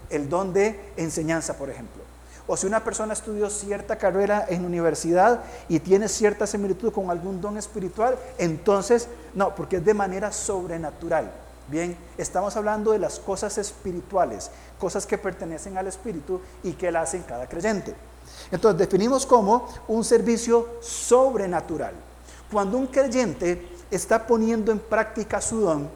el 0.09 0.29
don 0.29 0.53
de 0.53 0.79
enseñanza, 0.97 1.57
por 1.57 1.69
ejemplo. 1.69 2.03
O 2.47 2.57
si 2.57 2.65
una 2.65 2.83
persona 2.83 3.13
estudió 3.13 3.47
cierta 3.49 3.97
carrera 3.97 4.45
en 4.49 4.65
universidad 4.65 5.43
y 5.67 5.79
tiene 5.79 6.07
cierta 6.09 6.47
similitud 6.47 6.91
con 6.91 7.11
algún 7.11 7.39
don 7.39 7.57
espiritual, 7.57 8.17
entonces 8.39 9.07
no, 9.35 9.53
porque 9.53 9.77
es 9.77 9.85
de 9.85 9.93
manera 9.93 10.31
sobrenatural. 10.31 11.31
Bien, 11.69 11.95
estamos 12.17 12.55
hablando 12.55 12.93
de 12.93 12.99
las 12.99 13.19
cosas 13.19 13.55
espirituales, 13.59 14.49
cosas 14.79 15.05
que 15.05 15.19
pertenecen 15.19 15.77
al 15.77 15.85
Espíritu 15.85 16.41
y 16.63 16.73
que 16.73 16.91
la 16.91 17.01
hacen 17.01 17.21
cada 17.21 17.47
creyente. 17.47 17.93
Entonces 18.51 18.79
definimos 18.79 19.23
como 19.23 19.67
un 19.87 20.03
servicio 20.03 20.67
sobrenatural. 20.81 21.93
Cuando 22.51 22.75
un 22.75 22.87
creyente 22.87 23.67
está 23.91 24.25
poniendo 24.25 24.71
en 24.71 24.79
práctica 24.79 25.39
su 25.41 25.61
don, 25.61 25.87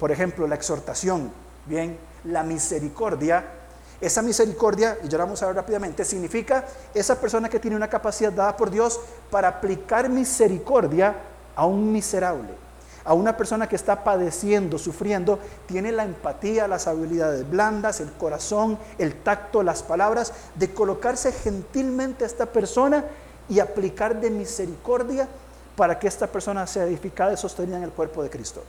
por 0.00 0.10
ejemplo, 0.10 0.48
la 0.48 0.56
exhortación, 0.56 1.30
bien, 1.66 1.96
la 2.24 2.42
misericordia, 2.42 3.44
esa 4.00 4.20
misericordia, 4.20 4.98
y 5.04 5.08
ya 5.08 5.18
vamos 5.18 5.40
a 5.44 5.46
ver 5.46 5.54
rápidamente, 5.54 6.04
significa 6.04 6.66
esa 6.92 7.20
persona 7.20 7.48
que 7.48 7.60
tiene 7.60 7.76
una 7.76 7.88
capacidad 7.88 8.32
dada 8.32 8.56
por 8.56 8.68
Dios 8.68 8.98
para 9.30 9.46
aplicar 9.46 10.08
misericordia 10.08 11.14
a 11.54 11.66
un 11.66 11.92
miserable 11.92 12.63
a 13.04 13.12
una 13.14 13.36
persona 13.36 13.68
que 13.68 13.76
está 13.76 14.02
padeciendo, 14.02 14.78
sufriendo, 14.78 15.38
tiene 15.66 15.92
la 15.92 16.04
empatía, 16.04 16.66
las 16.66 16.86
habilidades 16.86 17.48
blandas, 17.48 18.00
el 18.00 18.12
corazón, 18.12 18.78
el 18.98 19.14
tacto, 19.14 19.62
las 19.62 19.82
palabras, 19.82 20.32
de 20.54 20.72
colocarse 20.72 21.32
gentilmente 21.32 22.24
a 22.24 22.26
esta 22.26 22.46
persona 22.46 23.04
y 23.48 23.60
aplicar 23.60 24.20
de 24.20 24.30
misericordia 24.30 25.28
para 25.76 25.98
que 25.98 26.08
esta 26.08 26.26
persona 26.26 26.66
sea 26.66 26.84
edificada 26.84 27.32
y 27.32 27.36
sostenida 27.36 27.76
en 27.76 27.84
el 27.84 27.90
cuerpo 27.90 28.22
de 28.22 28.30
Cristo. 28.30 28.62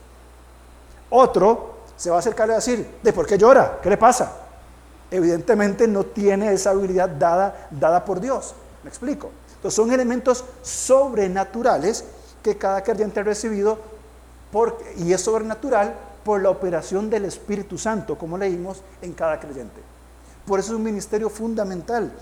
Otro 1.08 1.76
se 1.96 2.10
va 2.10 2.16
a 2.16 2.18
acercar 2.18 2.48
y 2.48 2.52
a 2.52 2.56
decir, 2.56 2.98
¿de 3.02 3.12
por 3.12 3.26
qué 3.26 3.38
llora? 3.38 3.78
¿Qué 3.82 3.88
le 3.88 3.96
pasa? 3.96 4.32
Evidentemente 5.10 5.86
no 5.86 6.04
tiene 6.04 6.52
esa 6.52 6.70
habilidad 6.70 7.08
dada, 7.08 7.68
dada 7.70 8.04
por 8.04 8.20
Dios. 8.20 8.54
¿Me 8.82 8.90
explico? 8.90 9.30
Entonces 9.54 9.76
son 9.76 9.92
elementos 9.92 10.44
sobrenaturales 10.62 12.04
que 12.42 12.58
cada 12.58 12.82
creyente 12.82 13.20
ha 13.20 13.22
recibido 13.22 13.78
por, 14.50 14.78
y 14.96 15.12
es 15.12 15.20
sobrenatural 15.20 15.94
por 16.24 16.42
la 16.42 16.50
operación 16.50 17.08
del 17.08 17.24
Espíritu 17.24 17.78
Santo, 17.78 18.18
como 18.18 18.36
leímos 18.36 18.82
en 19.02 19.12
cada 19.12 19.38
creyente. 19.38 19.80
Por 20.46 20.60
eso 20.60 20.72
es 20.72 20.78
un 20.78 20.84
ministerio 20.84 21.28
fundamental 21.28 22.12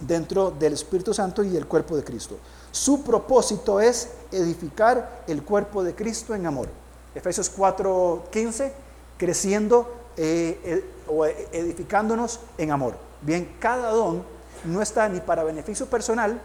dentro 0.00 0.50
del 0.50 0.74
Espíritu 0.74 1.12
Santo 1.12 1.42
y 1.42 1.56
el 1.56 1.66
cuerpo 1.66 1.96
de 1.96 2.04
Cristo. 2.04 2.38
Su 2.70 3.02
propósito 3.02 3.80
es 3.80 4.10
edificar 4.30 5.24
el 5.26 5.42
cuerpo 5.42 5.82
de 5.82 5.94
Cristo 5.94 6.34
en 6.34 6.46
amor. 6.46 6.68
Efesios 7.14 7.50
4:15, 7.54 8.72
creciendo 9.16 9.92
eh, 10.16 10.60
eh, 10.64 10.84
o 11.08 11.24
edificándonos 11.26 12.40
en 12.58 12.70
amor. 12.70 12.94
Bien, 13.22 13.56
cada 13.58 13.90
don 13.90 14.22
no 14.64 14.82
está 14.82 15.08
ni 15.08 15.20
para 15.20 15.44
beneficio 15.44 15.86
personal, 15.86 16.40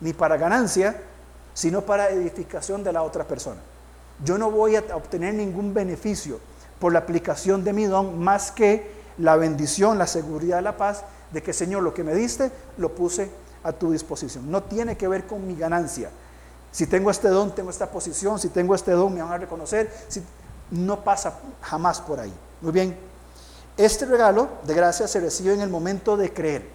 ni 0.00 0.12
para 0.12 0.36
ganancia, 0.36 1.02
sino 1.54 1.82
para 1.82 2.10
edificación 2.10 2.84
de 2.84 2.92
la 2.92 3.02
otra 3.02 3.24
persona. 3.24 3.60
Yo 4.24 4.38
no 4.38 4.50
voy 4.50 4.76
a 4.76 4.84
obtener 4.94 5.34
ningún 5.34 5.74
beneficio 5.74 6.40
por 6.78 6.92
la 6.92 7.00
aplicación 7.00 7.64
de 7.64 7.72
mi 7.72 7.84
don 7.84 8.18
más 8.18 8.50
que 8.50 8.90
la 9.18 9.36
bendición, 9.36 9.98
la 9.98 10.06
seguridad, 10.06 10.62
la 10.62 10.76
paz 10.76 11.04
de 11.32 11.42
que 11.42 11.52
Señor 11.52 11.82
lo 11.82 11.94
que 11.94 12.04
me 12.04 12.14
diste 12.14 12.50
lo 12.78 12.94
puse 12.94 13.30
a 13.62 13.72
tu 13.72 13.90
disposición. 13.92 14.50
No 14.50 14.62
tiene 14.62 14.96
que 14.96 15.08
ver 15.08 15.26
con 15.26 15.46
mi 15.46 15.56
ganancia. 15.56 16.10
Si 16.70 16.86
tengo 16.86 17.10
este 17.10 17.28
don, 17.28 17.54
tengo 17.54 17.70
esta 17.70 17.90
posición, 17.90 18.38
si 18.38 18.48
tengo 18.48 18.74
este 18.74 18.92
don, 18.92 19.14
me 19.14 19.22
van 19.22 19.32
a 19.32 19.38
reconocer. 19.38 19.90
Si, 20.08 20.22
no 20.70 21.02
pasa 21.04 21.38
jamás 21.62 22.00
por 22.00 22.20
ahí. 22.20 22.32
Muy 22.60 22.72
bien. 22.72 22.96
Este 23.76 24.06
regalo 24.06 24.48
de 24.66 24.74
gracia 24.74 25.06
se 25.06 25.20
recibe 25.20 25.54
en 25.54 25.60
el 25.60 25.70
momento 25.70 26.16
de 26.16 26.32
creer. 26.32 26.66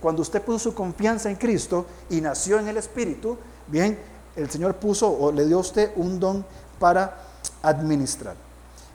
Cuando 0.00 0.22
usted 0.22 0.42
puso 0.42 0.58
su 0.58 0.74
confianza 0.74 1.30
en 1.30 1.36
Cristo 1.36 1.86
y 2.10 2.20
nació 2.20 2.58
en 2.58 2.68
el 2.68 2.76
Espíritu, 2.76 3.38
bien, 3.66 3.98
el 4.36 4.50
Señor 4.50 4.76
puso 4.76 5.10
o 5.10 5.32
le 5.32 5.46
dio 5.46 5.56
a 5.56 5.60
usted 5.60 5.92
un 5.96 6.20
don 6.20 6.44
para 6.84 7.16
administrar. 7.62 8.36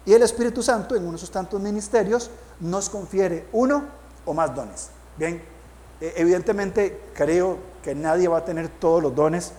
Y 0.06 0.14
el 0.14 0.22
Espíritu 0.22 0.62
Santo, 0.62 0.96
en 0.96 1.02
uno 1.02 1.14
de 1.14 1.18
sus 1.18 1.32
tantos 1.32 1.60
ministerios, 1.60 2.30
nos 2.60 2.88
confiere 2.88 3.48
uno 3.52 3.84
o 4.26 4.34
más 4.36 4.54
dones. 4.54 4.90
Bien, 5.18 5.42
e, 6.00 6.14
evidentemente 6.18 7.10
creo 7.16 7.58
que 7.82 7.96
nadie 7.96 8.28
va 8.28 8.38
a 8.38 8.46
tener 8.46 8.70
todos 8.70 9.02
los 9.02 9.16
dones. 9.16 9.54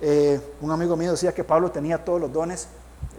Eh, 0.00 0.40
un 0.62 0.72
amigo 0.72 0.96
mío 0.96 1.12
decía 1.12 1.32
que 1.32 1.44
Pablo 1.44 1.70
tenía 1.70 2.04
todos 2.04 2.20
los 2.20 2.32
dones. 2.32 2.66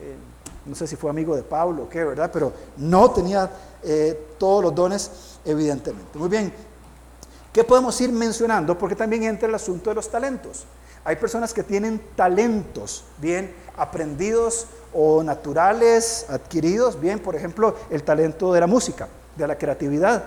Eh, 0.01 0.17
no 0.65 0.75
sé 0.75 0.85
si 0.85 0.97
fue 0.97 1.11
amigo 1.11 1.33
de 1.33 1.43
Pablo 1.43 1.83
o 1.83 1.89
qué, 1.89 2.03
¿verdad? 2.03 2.29
Pero 2.33 2.51
no 2.75 3.09
tenía 3.11 3.49
eh, 3.83 4.31
todos 4.37 4.61
los 4.61 4.75
dones, 4.75 5.39
evidentemente. 5.45 6.19
Muy 6.19 6.27
bien, 6.27 6.51
¿qué 7.53 7.63
podemos 7.63 8.01
ir 8.01 8.11
mencionando? 8.11 8.77
Porque 8.77 8.97
también 8.97 9.23
entra 9.23 9.47
el 9.47 9.55
asunto 9.55 9.91
de 9.91 9.95
los 9.95 10.11
talentos. 10.11 10.65
Hay 11.07 11.15
personas 11.15 11.53
que 11.53 11.63
tienen 11.63 12.01
talentos 12.17 13.05
bien 13.19 13.55
aprendidos 13.77 14.67
o 14.93 15.23
naturales, 15.23 16.25
adquiridos, 16.27 16.99
bien, 16.99 17.19
por 17.19 17.33
ejemplo, 17.33 17.77
el 17.89 18.03
talento 18.03 18.51
de 18.51 18.59
la 18.59 18.67
música, 18.67 19.07
de 19.37 19.47
la 19.47 19.57
creatividad. 19.57 20.25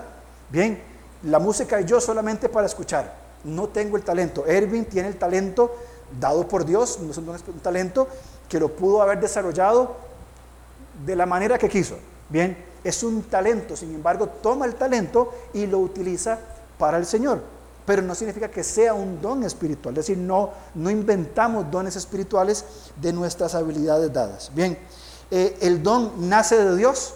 Bien, 0.49 0.83
la 1.25 1.39
música 1.39 1.79
y 1.83 1.85
yo 1.85 2.01
solamente 2.01 2.49
para 2.49 2.67
escuchar. 2.67 3.15
No 3.45 3.69
tengo 3.69 3.99
el 3.99 4.05
talento. 4.05 4.47
Erwin 4.47 4.87
tiene 4.87 5.09
el 5.09 5.19
talento 5.19 5.71
dado 6.19 6.49
por 6.49 6.65
Dios, 6.65 6.99
no 7.01 7.11
es 7.11 7.19
un 7.47 7.61
talento 7.61 8.09
que 8.49 8.59
lo 8.59 8.75
pudo 8.75 9.03
haber 9.03 9.21
desarrollado 9.21 9.97
de 11.05 11.15
la 11.15 11.27
manera 11.27 11.59
que 11.59 11.69
quiso. 11.69 11.99
Bien, 12.31 12.57
es 12.83 13.03
un 13.03 13.25
talento, 13.25 13.77
sin 13.77 13.95
embargo, 13.95 14.29
toma 14.29 14.65
el 14.65 14.77
talento 14.77 15.31
y 15.53 15.67
lo 15.67 15.79
utiliza 15.81 16.39
para 16.79 16.97
el 16.97 17.05
Señor. 17.05 17.60
Pero 17.91 18.03
no 18.03 18.15
significa 18.15 18.49
que 18.49 18.63
sea 18.63 18.95
un 18.95 19.21
don 19.21 19.43
espiritual, 19.43 19.93
es 19.99 20.07
decir, 20.07 20.17
no, 20.17 20.51
no 20.77 20.91
inventamos 20.91 21.69
dones 21.73 21.97
espirituales 21.97 22.65
de 22.95 23.13
nuestras 23.13 23.57
habilidades 23.57 24.13
dadas. 24.13 24.53
Bien, 24.55 24.79
eh, 25.29 25.59
el 25.61 25.83
don 25.83 26.29
nace 26.29 26.57
de 26.57 26.77
Dios, 26.77 27.15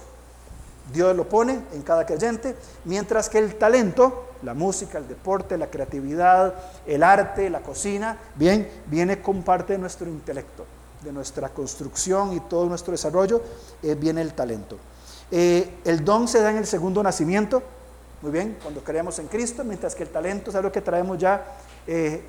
Dios 0.92 1.14
lo 1.14 1.28
pone 1.28 1.60
en 1.74 1.82
cada 1.82 2.04
creyente, 2.04 2.56
mientras 2.86 3.28
que 3.28 3.38
el 3.38 3.54
talento, 3.54 4.30
la 4.42 4.52
música, 4.52 4.98
el 4.98 5.06
deporte, 5.06 5.56
la 5.56 5.70
creatividad, 5.70 6.54
el 6.86 7.04
arte, 7.04 7.50
la 7.50 7.60
cocina, 7.60 8.18
bien, 8.34 8.68
viene 8.86 9.22
con 9.22 9.44
parte 9.44 9.74
de 9.74 9.78
nuestro 9.78 10.08
intelecto, 10.08 10.66
de 11.04 11.12
nuestra 11.12 11.50
construcción 11.50 12.32
y 12.32 12.40
todo 12.40 12.66
nuestro 12.66 12.90
desarrollo, 12.90 13.40
eh, 13.80 13.94
viene 13.94 14.22
el 14.22 14.34
talento. 14.34 14.76
Eh, 15.30 15.76
el 15.84 16.04
don 16.04 16.26
se 16.26 16.40
da 16.40 16.50
en 16.50 16.56
el 16.56 16.66
segundo 16.66 17.00
nacimiento, 17.00 17.62
muy 18.24 18.32
bien, 18.32 18.56
cuando 18.62 18.82
creemos 18.82 19.18
en 19.18 19.28
Cristo, 19.28 19.62
mientras 19.64 19.94
que 19.94 20.02
el 20.02 20.08
talento 20.08 20.48
es 20.48 20.56
algo 20.56 20.72
que 20.72 20.80
traemos 20.80 21.18
ya 21.18 21.44
eh, 21.86 22.22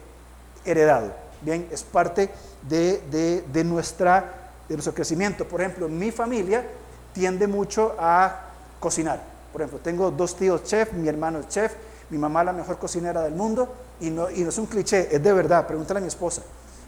heredado, 0.66 1.14
bien, 1.40 1.70
es 1.72 1.84
parte 1.84 2.30
de, 2.68 3.42
de, 3.54 3.64
nuestra, 3.64 4.52
de 4.68 4.76
nuestro 4.76 4.94
crecimiento. 4.94 5.48
Por 5.48 5.62
ejemplo, 5.62 5.88
mi 5.88 6.12
familia 6.12 6.66
tiende 7.14 7.48
mucho 7.48 7.96
a 7.98 8.42
cocinar. 8.78 9.24
Por 9.54 9.62
ejemplo, 9.62 9.80
tengo 9.80 10.12
dos 10.12 10.36
tíos 10.36 10.66
chef, 10.66 10.92
mi 10.92 11.08
hermano 11.08 11.40
es 11.40 11.48
chef, 11.48 11.72
mi 12.10 12.18
mamá 12.18 12.44
la 12.44 12.52
mejor 12.52 12.78
cocinera 12.78 13.22
del 13.22 13.34
mundo, 13.34 13.74
y 14.02 14.10
no, 14.10 14.30
y 14.30 14.42
no 14.42 14.50
es 14.50 14.58
un 14.58 14.66
cliché, 14.66 15.08
es 15.16 15.24
de 15.24 15.32
verdad, 15.32 15.66
pregúntale 15.66 16.00
a 16.00 16.02
mi 16.02 16.10
esposa. 16.10 16.42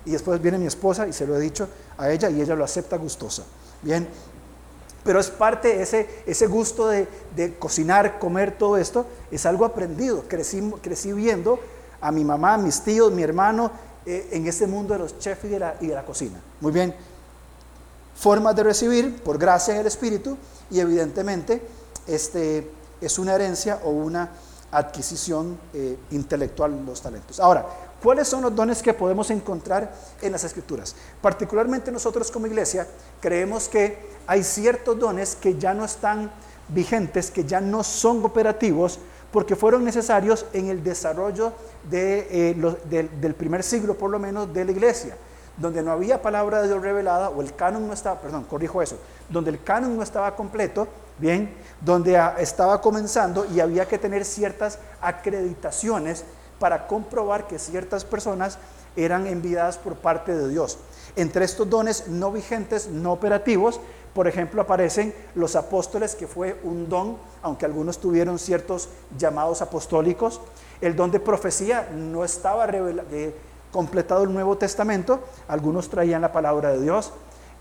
Y 0.03 0.11
después 0.11 0.41
viene 0.41 0.57
mi 0.57 0.67
esposa 0.67 1.07
y 1.07 1.13
se 1.13 1.25
lo 1.25 1.37
he 1.37 1.39
dicho 1.39 1.69
a 1.97 2.09
ella 2.09 2.29
y 2.29 2.41
ella 2.41 2.55
lo 2.55 2.65
acepta 2.65 2.97
gustosa. 2.97 3.43
Bien, 3.81 4.05
pero 5.07 5.21
es 5.21 5.29
parte, 5.29 5.81
ese, 5.81 6.05
ese 6.25 6.47
gusto 6.47 6.89
de, 6.89 7.07
cocinar, 7.57 8.19
comer, 8.19 8.57
todo 8.57 8.75
esto, 8.75 9.05
es 9.31 9.45
algo 9.45 9.63
aprendido. 9.63 10.25
Crecí, 10.27 10.61
crecí 10.81 11.13
viendo 11.13 11.61
a 12.01 12.11
mi 12.11 12.25
mamá, 12.25 12.55
a 12.55 12.57
mis 12.57 12.81
tíos, 12.81 13.09
mi 13.13 13.23
hermano, 13.23 13.71
eh, 14.05 14.27
en 14.33 14.45
este 14.47 14.67
mundo 14.67 14.95
de 14.95 14.99
los 14.99 15.17
chefs 15.17 15.45
y 15.45 15.47
de, 15.47 15.59
la, 15.59 15.75
de 15.75 16.03
cocina. 16.05 16.41
Muy 16.59 16.73
bien, 16.73 16.93
formas 18.17 18.53
de 18.57 18.63
recibir 18.63 19.23
por 19.23 19.37
gracia 19.37 19.75
en 19.75 19.79
el 19.79 19.87
Espíritu 19.87 20.37
y 20.69 20.81
evidentemente 20.81 21.61
este, 22.05 22.69
es 22.99 23.17
una 23.17 23.33
herencia 23.33 23.79
o 23.85 23.91
una 23.91 24.29
adquisición 24.71 25.57
eh, 25.73 25.97
intelectual 26.11 26.85
los 26.85 27.01
talentos. 27.01 27.39
Ahora, 27.39 27.65
¿cuáles 28.01 28.27
son 28.27 28.41
los 28.41 28.55
dones 28.55 28.81
que 28.81 28.93
podemos 28.93 29.29
encontrar 29.29 29.93
en 30.21 30.31
las 30.31 30.43
escrituras? 30.43 30.95
Particularmente 31.21 31.91
nosotros 31.91 32.31
como 32.31 32.47
iglesia 32.47 32.87
creemos 33.19 33.67
que 33.67 33.97
hay 34.27 34.43
ciertos 34.43 34.97
dones 34.99 35.35
que 35.35 35.57
ya 35.57 35.73
no 35.73 35.85
están 35.85 36.31
vigentes, 36.69 37.31
que 37.31 37.45
ya 37.45 37.61
no 37.61 37.83
son 37.83 38.23
operativos, 38.25 38.99
porque 39.31 39.55
fueron 39.55 39.83
necesarios 39.83 40.45
en 40.53 40.69
el 40.69 40.83
desarrollo 40.83 41.53
de, 41.89 42.27
eh, 42.29 43.09
del 43.19 43.35
primer 43.35 43.63
siglo, 43.63 43.97
por 43.97 44.09
lo 44.09 44.19
menos, 44.19 44.53
de 44.53 44.65
la 44.65 44.71
iglesia 44.71 45.15
donde 45.57 45.81
no 45.81 45.91
había 45.91 46.21
palabra 46.21 46.61
de 46.61 46.67
Dios 46.67 46.81
revelada, 46.81 47.29
o 47.29 47.41
el 47.41 47.55
canon 47.55 47.87
no 47.87 47.93
estaba, 47.93 48.21
perdón, 48.21 48.43
corrijo 48.43 48.81
eso, 48.81 48.97
donde 49.27 49.49
el 49.49 49.63
canon 49.63 49.97
no 49.97 50.03
estaba 50.03 50.35
completo, 50.35 50.87
bien, 51.17 51.53
donde 51.81 52.19
estaba 52.37 52.79
comenzando 52.79 53.45
y 53.53 53.59
había 53.59 53.87
que 53.87 53.97
tener 53.97 54.23
ciertas 54.23 54.77
acreditaciones 55.01 56.23
para 56.59 56.87
comprobar 56.87 57.47
que 57.47 57.59
ciertas 57.59 58.05
personas 58.05 58.57
eran 58.95 59.27
enviadas 59.27 59.77
por 59.77 59.95
parte 59.95 60.35
de 60.35 60.49
Dios. 60.49 60.77
Entre 61.15 61.45
estos 61.45 61.69
dones 61.69 62.07
no 62.07 62.31
vigentes, 62.31 62.87
no 62.87 63.13
operativos, 63.13 63.79
por 64.13 64.27
ejemplo, 64.27 64.61
aparecen 64.61 65.13
los 65.35 65.55
apóstoles, 65.55 66.15
que 66.15 66.25
fue 66.25 66.59
un 66.63 66.89
don, 66.89 67.17
aunque 67.43 67.65
algunos 67.65 67.99
tuvieron 67.99 68.39
ciertos 68.39 68.89
llamados 69.17 69.61
apostólicos. 69.61 70.41
El 70.81 70.95
don 70.95 71.11
de 71.11 71.19
profecía 71.19 71.87
no 71.93 72.25
estaba 72.25 72.65
revelado, 72.65 73.07
completado 73.71 74.23
el 74.23 74.33
Nuevo 74.33 74.57
Testamento, 74.57 75.19
algunos 75.47 75.89
traían 75.89 76.21
la 76.21 76.31
palabra 76.31 76.71
de 76.71 76.81
Dios. 76.81 77.11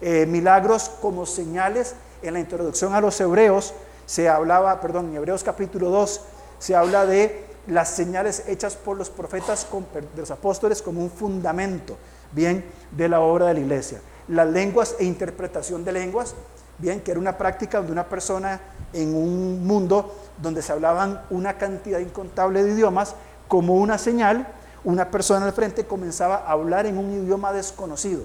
Eh, 0.00 0.24
milagros 0.26 0.90
como 1.02 1.26
señales, 1.26 1.94
en 2.22 2.34
la 2.34 2.40
introducción 2.40 2.94
a 2.94 3.00
los 3.00 3.20
hebreos 3.20 3.74
se 4.06 4.28
hablaba, 4.28 4.80
perdón, 4.80 5.08
en 5.08 5.16
Hebreos 5.16 5.42
capítulo 5.42 5.90
2 5.90 6.20
se 6.58 6.74
habla 6.74 7.06
de 7.06 7.44
las 7.66 7.90
señales 7.90 8.44
hechas 8.46 8.76
por 8.76 8.96
los 8.96 9.10
profetas, 9.10 9.66
de 10.14 10.20
los 10.20 10.30
apóstoles, 10.30 10.82
como 10.82 11.00
un 11.00 11.10
fundamento, 11.10 11.96
bien, 12.32 12.64
de 12.92 13.08
la 13.08 13.20
obra 13.20 13.46
de 13.46 13.54
la 13.54 13.60
iglesia. 13.60 14.00
Las 14.28 14.48
lenguas 14.48 14.96
e 14.98 15.04
interpretación 15.04 15.84
de 15.84 15.92
lenguas, 15.92 16.34
bien, 16.78 17.00
que 17.00 17.10
era 17.10 17.20
una 17.20 17.38
práctica 17.38 17.80
de 17.82 17.92
una 17.92 18.08
persona 18.08 18.60
en 18.92 19.14
un 19.14 19.66
mundo 19.66 20.14
donde 20.40 20.62
se 20.62 20.72
hablaban 20.72 21.22
una 21.30 21.58
cantidad 21.58 21.98
incontable 21.98 22.62
de 22.62 22.72
idiomas, 22.72 23.14
como 23.48 23.74
una 23.74 23.98
señal 23.98 24.46
una 24.86 25.10
persona 25.10 25.46
al 25.46 25.52
frente 25.52 25.84
comenzaba 25.84 26.36
a 26.36 26.52
hablar 26.52 26.86
en 26.86 26.96
un 26.96 27.10
idioma 27.10 27.52
desconocido, 27.52 28.22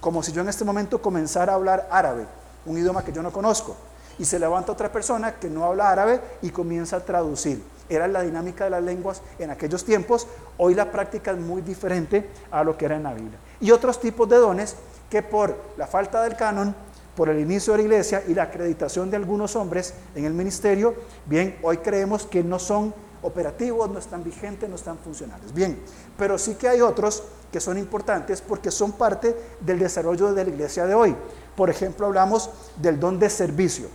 como 0.00 0.22
si 0.22 0.32
yo 0.32 0.40
en 0.40 0.48
este 0.48 0.64
momento 0.64 1.02
comenzara 1.02 1.52
a 1.52 1.56
hablar 1.56 1.86
árabe, 1.90 2.26
un 2.64 2.78
idioma 2.78 3.04
que 3.04 3.12
yo 3.12 3.22
no 3.22 3.30
conozco, 3.30 3.76
y 4.18 4.24
se 4.24 4.38
levanta 4.38 4.72
otra 4.72 4.90
persona 4.90 5.34
que 5.34 5.50
no 5.50 5.66
habla 5.66 5.90
árabe 5.90 6.20
y 6.40 6.48
comienza 6.48 6.96
a 6.96 7.00
traducir. 7.00 7.62
Era 7.88 8.06
la 8.08 8.22
dinámica 8.22 8.64
de 8.64 8.70
las 8.70 8.82
lenguas 8.82 9.22
en 9.38 9.50
aquellos 9.50 9.84
tiempos, 9.84 10.26
hoy 10.56 10.74
la 10.74 10.90
práctica 10.90 11.30
es 11.32 11.38
muy 11.38 11.62
diferente 11.62 12.28
a 12.50 12.62
lo 12.62 12.76
que 12.76 12.84
era 12.84 12.96
en 12.96 13.04
la 13.04 13.14
Biblia. 13.14 13.38
Y 13.60 13.70
otros 13.70 14.00
tipos 14.00 14.28
de 14.28 14.36
dones 14.36 14.76
que 15.10 15.22
por 15.22 15.56
la 15.76 15.86
falta 15.86 16.22
del 16.22 16.36
canon, 16.36 16.74
por 17.16 17.28
el 17.28 17.40
inicio 17.40 17.72
de 17.72 17.78
la 17.78 17.84
iglesia 17.84 18.22
y 18.28 18.34
la 18.34 18.44
acreditación 18.44 19.10
de 19.10 19.16
algunos 19.16 19.56
hombres 19.56 19.94
en 20.14 20.24
el 20.24 20.34
ministerio, 20.34 20.94
bien, 21.26 21.58
hoy 21.62 21.78
creemos 21.78 22.26
que 22.26 22.44
no 22.44 22.58
son 22.58 22.94
operativos, 23.22 23.90
no 23.90 23.98
están 23.98 24.22
vigentes, 24.22 24.68
no 24.68 24.76
están 24.76 24.98
funcionales. 24.98 25.52
Bien, 25.52 25.80
pero 26.16 26.38
sí 26.38 26.54
que 26.54 26.68
hay 26.68 26.80
otros 26.80 27.22
que 27.50 27.60
son 27.60 27.78
importantes 27.78 28.40
porque 28.40 28.70
son 28.70 28.92
parte 28.92 29.34
del 29.60 29.78
desarrollo 29.78 30.32
de 30.32 30.44
la 30.44 30.50
iglesia 30.50 30.86
de 30.86 30.94
hoy. 30.94 31.16
Por 31.56 31.70
ejemplo, 31.70 32.06
hablamos 32.06 32.50
del 32.76 33.00
don 33.00 33.18
de 33.18 33.30
servicio. 33.30 33.88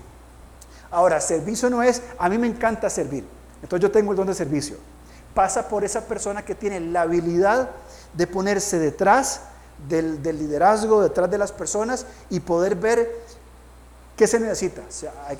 Ahora, 0.91 1.21
servicio 1.21 1.69
no 1.69 1.81
es, 1.81 2.01
a 2.17 2.29
mí 2.29 2.37
me 2.37 2.47
encanta 2.47 2.89
servir, 2.89 3.25
entonces 3.63 3.81
yo 3.81 3.91
tengo 3.91 4.11
el 4.11 4.17
don 4.17 4.27
de 4.27 4.35
servicio. 4.35 4.77
Pasa 5.33 5.67
por 5.67 5.83
esa 5.83 6.01
persona 6.01 6.43
que 6.43 6.53
tiene 6.53 6.79
la 6.79 7.01
habilidad 7.01 7.71
de 8.13 8.27
ponerse 8.27 8.77
detrás 8.77 9.41
del, 9.87 10.21
liderazgo, 10.21 11.01
detrás 11.01 11.31
de 11.31 11.37
las 11.37 11.51
personas 11.51 12.05
y 12.29 12.41
poder 12.41 12.75
ver 12.75 13.09
qué 14.17 14.27
se 14.27 14.39
necesita. 14.39 14.81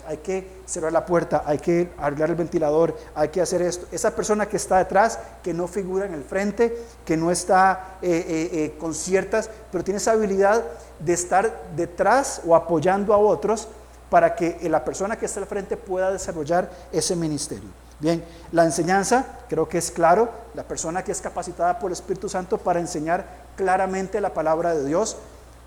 hay, 0.08 0.18
que 0.18 0.62
cerrar 0.66 0.94
la 0.94 1.06
puerta, 1.06 1.44
hay 1.46 1.60
que 1.60 1.92
arreglar 1.98 2.30
el 2.30 2.38
ventilador, 2.38 2.98
hay 3.14 3.28
que 3.28 3.42
hacer 3.42 3.62
esto. 3.62 3.88
Esa 3.92 4.16
persona 4.16 4.48
que 4.48 4.56
está 4.58 4.78
detrás, 4.78 5.20
que 5.44 5.54
no 5.54 5.68
figura 5.68 6.06
en 6.06 6.14
el 6.14 6.24
frente, 6.24 6.76
que 7.06 7.18
no 7.18 7.30
está 7.30 7.98
eh, 8.02 8.10
eh, 8.10 8.50
eh, 8.54 8.78
con 8.80 8.96
ciertas, 8.96 9.50
pero 9.70 9.84
tiene 9.84 9.98
esa 9.98 10.14
habilidad 10.14 10.64
de 11.00 11.14
estar 11.14 11.62
detrás 11.76 12.42
o 12.48 12.56
apoyando 12.56 13.14
a 13.14 13.18
otros 13.18 13.68
para 14.10 14.34
que 14.34 14.58
la 14.70 14.86
persona 14.86 15.18
que 15.18 15.26
está 15.26 15.42
al 15.42 15.46
frente 15.46 15.76
pueda 15.76 16.10
desarrollar 16.10 16.72
ese 16.92 17.16
ministerio. 17.16 17.83
Bien, 18.04 18.22
la 18.52 18.66
enseñanza, 18.66 19.26
creo 19.48 19.70
que 19.70 19.78
es 19.78 19.90
claro, 19.90 20.30
la 20.56 20.64
persona 20.64 21.06
que 21.06 21.14
es 21.14 21.22
capacitada 21.22 21.80
por 21.80 21.90
el 21.90 21.94
Espíritu 21.94 22.28
Santo 22.28 22.58
para 22.58 22.82
enseñar 22.82 23.26
claramente 23.56 24.20
la 24.20 24.34
palabra 24.34 24.76
de 24.76 24.84
Dios 24.86 25.16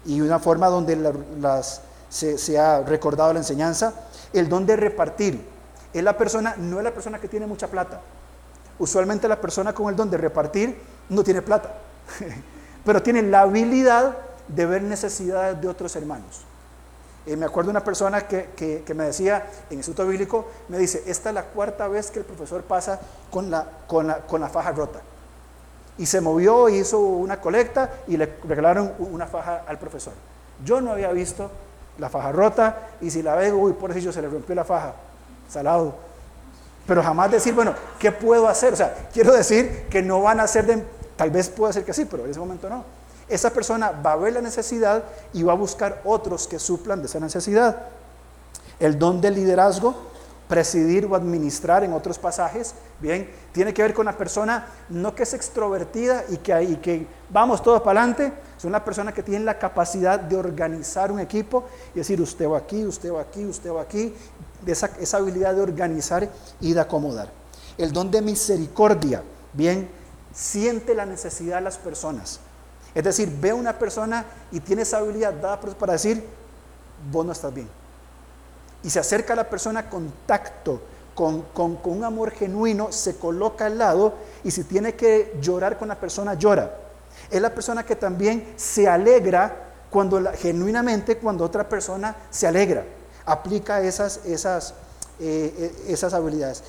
y 0.05 0.21
una 0.21 0.39
forma 0.39 0.67
donde 0.67 0.97
las, 1.41 1.81
se, 2.11 2.59
ha 2.59 2.83
recordado 2.83 3.33
la 3.33 3.39
enseñanza, 3.39 3.95
el 4.35 4.51
don 4.51 4.67
de 4.67 4.77
repartir. 4.77 5.43
Es 5.95 6.05
la 6.05 6.19
persona, 6.19 6.57
no 6.59 6.77
es 6.77 6.85
la 6.85 6.93
persona 6.93 7.19
que 7.19 7.27
tiene 7.27 7.47
mucha 7.47 7.69
plata. 7.69 8.03
Usualmente 8.79 9.29
la 9.29 9.41
persona 9.41 9.73
con 9.73 9.89
el 9.89 9.97
don 9.97 10.11
de 10.11 10.19
repartir 10.19 10.79
no 11.09 11.25
tiene 11.25 11.41
plata, 11.41 11.73
pero 12.85 13.03
tiene 13.03 13.23
la 13.23 13.41
habilidad 13.41 14.15
de 14.47 14.67
ver 14.67 14.83
necesidades 14.83 15.59
de 15.59 15.69
otros 15.69 15.97
hermanos. 15.97 16.45
Eh, 17.27 17.37
me 17.37 17.45
acuerdo 17.45 17.69
de 17.69 17.73
una 17.73 17.85
persona 17.85 18.29
que, 18.29 18.85
me 18.95 19.05
decía 19.05 19.47
en 19.69 19.79
Instituto 19.79 20.07
Bíblico, 20.07 20.47
me 20.69 20.79
dice, 20.79 21.03
esta 21.07 21.31
es 21.31 21.35
la 21.35 21.43
cuarta 21.43 21.89
vez 21.89 22.13
que 22.13 22.21
el 22.21 22.25
profesor 22.25 22.63
pasa 22.63 23.01
con 23.31 23.51
la, 23.51 23.67
con 23.89 24.07
la, 24.07 24.49
faja 24.49 24.71
rota. 24.71 25.01
Y 25.99 26.07
se 26.07 26.21
movió, 26.21 26.69
hizo 26.69 27.01
una 27.01 27.41
colecta 27.41 27.91
y 28.07 28.17
le 28.17 28.37
regalaron 28.47 28.93
una 28.99 29.27
faja 29.27 29.65
al 29.67 29.79
profesor. 29.79 30.13
Yo 30.65 30.81
no 30.81 30.93
había 30.93 31.11
visto 31.11 31.51
la 31.99 32.09
faja 32.09 32.31
rota 32.31 32.91
y 33.01 33.11
si 33.11 33.23
la 33.23 33.35
veo, 33.35 33.57
uy, 33.57 33.73
por 33.73 33.91
eso 33.91 34.13
se 34.13 34.23
le 34.23 34.29
rompió 34.29 34.55
la 34.55 34.65
faja, 34.65 34.93
salado. 35.49 35.95
Pero 36.87 37.03
jamás 37.03 37.33
decir, 37.33 37.55
bueno, 37.55 37.75
¿qué 37.99 38.13
puedo 38.13 38.47
hacer? 38.47 38.73
O 38.73 38.77
sea, 38.77 39.09
quiero 39.13 39.33
decir 39.33 39.87
que 39.91 40.01
no 40.01 40.23
van 40.23 40.39
a 40.39 40.47
ser 40.47 40.67
de, 40.67 40.85
tal 41.17 41.31
vez 41.33 41.49
pueda 41.49 41.73
ser 41.73 41.85
que 41.85 41.93
sí, 41.93 42.05
pero 42.05 42.25
en 42.25 42.31
ese 42.31 42.39
momento 42.39 42.71
no 42.71 42.85
esa 43.29 43.51
persona 43.51 43.91
va 43.91 44.13
a 44.13 44.17
ver 44.17 44.33
la 44.33 44.41
necesidad 44.41 45.05
y 45.33 45.43
va 45.43 45.53
a 45.53 45.57
buscar 45.57 46.01
otros 46.05 46.47
que 46.47 46.59
suplan 46.59 47.01
de 47.01 47.07
esa 47.07 47.21
necesidad. 47.21 47.77
El 48.79 48.99
don 48.99 49.21
del 49.21 49.35
liderazgo, 49.35 49.95
presidir 50.49 51.07
o 51.07 51.17
administrar 51.17 51.83
en 51.83 51.93
otros 51.93 52.19
pasajes, 52.19 52.75
bien, 53.01 53.31
tiene 53.53 53.75
que 53.75 53.83
ver 53.83 53.95
con 53.95 54.07
la 54.07 54.17
persona 54.17 54.67
no 54.89 55.15
que 55.15 55.25
es 55.25 55.35
extrovertida 55.35 56.25
y 56.29 56.37
que, 56.37 56.79
que 56.81 57.07
vamos 57.31 57.63
todos 57.63 57.83
para 57.83 58.01
adelante, 58.01 58.33
es 58.57 58.65
una 58.65 58.85
persona 58.85 59.13
que 59.13 59.23
tiene 59.23 59.45
la 59.45 59.59
capacidad 59.59 60.21
de 60.21 60.37
organizar 60.37 61.11
un 61.11 61.19
equipo 61.19 61.65
y 61.95 61.99
decir 61.99 62.21
usted 62.21 62.49
va 62.49 62.59
aquí, 62.59 62.85
usted 62.85 63.13
va 63.13 63.23
aquí, 63.23 63.45
usted 63.45 63.73
va 63.73 63.83
aquí, 63.83 64.15
esa, 64.67 64.91
esa 65.01 65.17
habilidad 65.17 65.55
de 65.55 65.63
organizar 65.63 66.29
y 66.61 66.75
de 66.75 66.81
acomodar. 66.81 67.31
El 67.77 67.93
don 67.93 68.11
de 68.11 68.23
misericordia, 68.23 69.23
bien, 69.53 69.89
siente 70.33 70.95
la 70.95 71.07
necesidad 71.07 71.57
de 71.57 71.63
las 71.63 71.79
personas. 71.79 72.41
Es 72.97 73.05
decir, 73.05 73.31
ve 73.43 73.51
a 73.51 73.55
una 73.55 73.79
persona 73.79 74.25
y 74.51 74.59
tiene 74.61 74.81
esa 74.81 74.97
habilidad 74.97 75.35
dada 75.35 75.61
para 75.61 75.93
decir, 75.93 76.25
vos 77.13 77.27
no 77.27 77.33
estás 77.33 77.53
bien. 77.53 77.69
Y 78.83 78.89
se 78.89 78.99
acerca 78.99 79.35
a 79.35 79.37
la 79.37 79.51
persona 79.51 79.91
con 79.91 80.11
tacto, 80.25 80.81
con, 81.15 81.45
un 81.85 82.05
amor 82.05 82.31
genuino, 82.31 82.91
se 82.91 83.17
coloca 83.17 83.67
al 83.67 83.77
lado 83.77 84.15
y 84.45 84.51
si 84.51 84.65
tiene 84.65 84.95
que 84.95 85.37
llorar 85.43 85.77
con 85.77 85.89
la 85.89 85.97
persona, 86.01 86.33
llora. 86.33 86.75
Es 87.31 87.43
la 87.43 87.55
persona 87.55 87.85
que 87.85 87.97
también 87.97 88.55
se 88.57 88.89
alegra 88.89 89.55
cuando 89.91 90.33
genuinamente 90.33 91.19
cuando 91.19 91.45
otra 91.45 91.69
persona 91.69 92.17
se 92.31 92.47
alegra. 92.47 92.83
Aplica 93.27 93.83
esas, 93.83 94.25
esas, 94.25 94.73
eh, 95.21 95.55
eh, 95.59 95.85
esas 95.89 96.15
habilidades. 96.15 96.65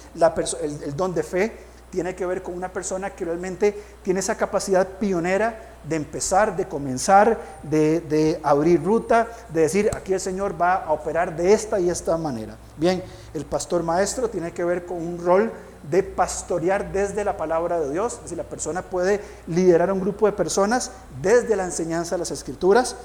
el 0.61 0.93
don 0.93 1.13
de 1.13 1.23
fe 1.23 1.66
tiene 1.89 2.15
que 2.15 2.25
ver 2.25 2.43
con 2.43 2.53
una 2.53 2.71
persona 2.71 3.11
que 3.11 3.25
realmente 3.25 3.81
tiene 4.03 4.19
esa 4.19 4.35
capacidad 4.35 4.87
pionera 4.87 5.77
de 5.87 5.95
empezar, 5.95 6.55
de 6.55 6.67
comenzar, 6.67 7.39
de, 7.63 8.39
abrir 8.43 8.83
ruta, 8.83 9.27
de 9.53 9.61
decir, 9.61 9.89
aquí 9.95 10.13
el 10.13 10.19
Señor 10.19 10.59
va 10.59 10.75
a 10.75 10.91
operar 10.91 11.35
de 11.35 11.53
esta 11.53 11.79
y 11.79 11.89
esta 11.89 12.17
manera. 12.17 12.57
Bien, 12.75 13.01
el 13.33 13.45
pastor 13.45 13.83
maestro 13.83 14.29
tiene 14.29 14.51
que 14.51 14.63
ver 14.63 14.85
con 14.85 14.97
un 14.97 15.23
rol 15.23 15.51
de 15.89 16.03
pastorear 16.03 16.91
desde 16.91 17.23
la 17.23 17.37
palabra 17.37 17.79
de 17.79 17.91
Dios, 17.91 18.15
es 18.15 18.23
decir, 18.23 18.37
la 18.37 18.43
persona 18.43 18.81
puede 18.81 19.21
liderar 19.47 19.91
un 19.91 20.01
grupo 20.01 20.25
de 20.25 20.33
personas 20.33 20.91
desde 21.21 21.55
la 21.55 21.63
enseñanza 21.63 22.15
de 22.15 22.19
las 22.19 22.31
escrituras. 22.31 22.97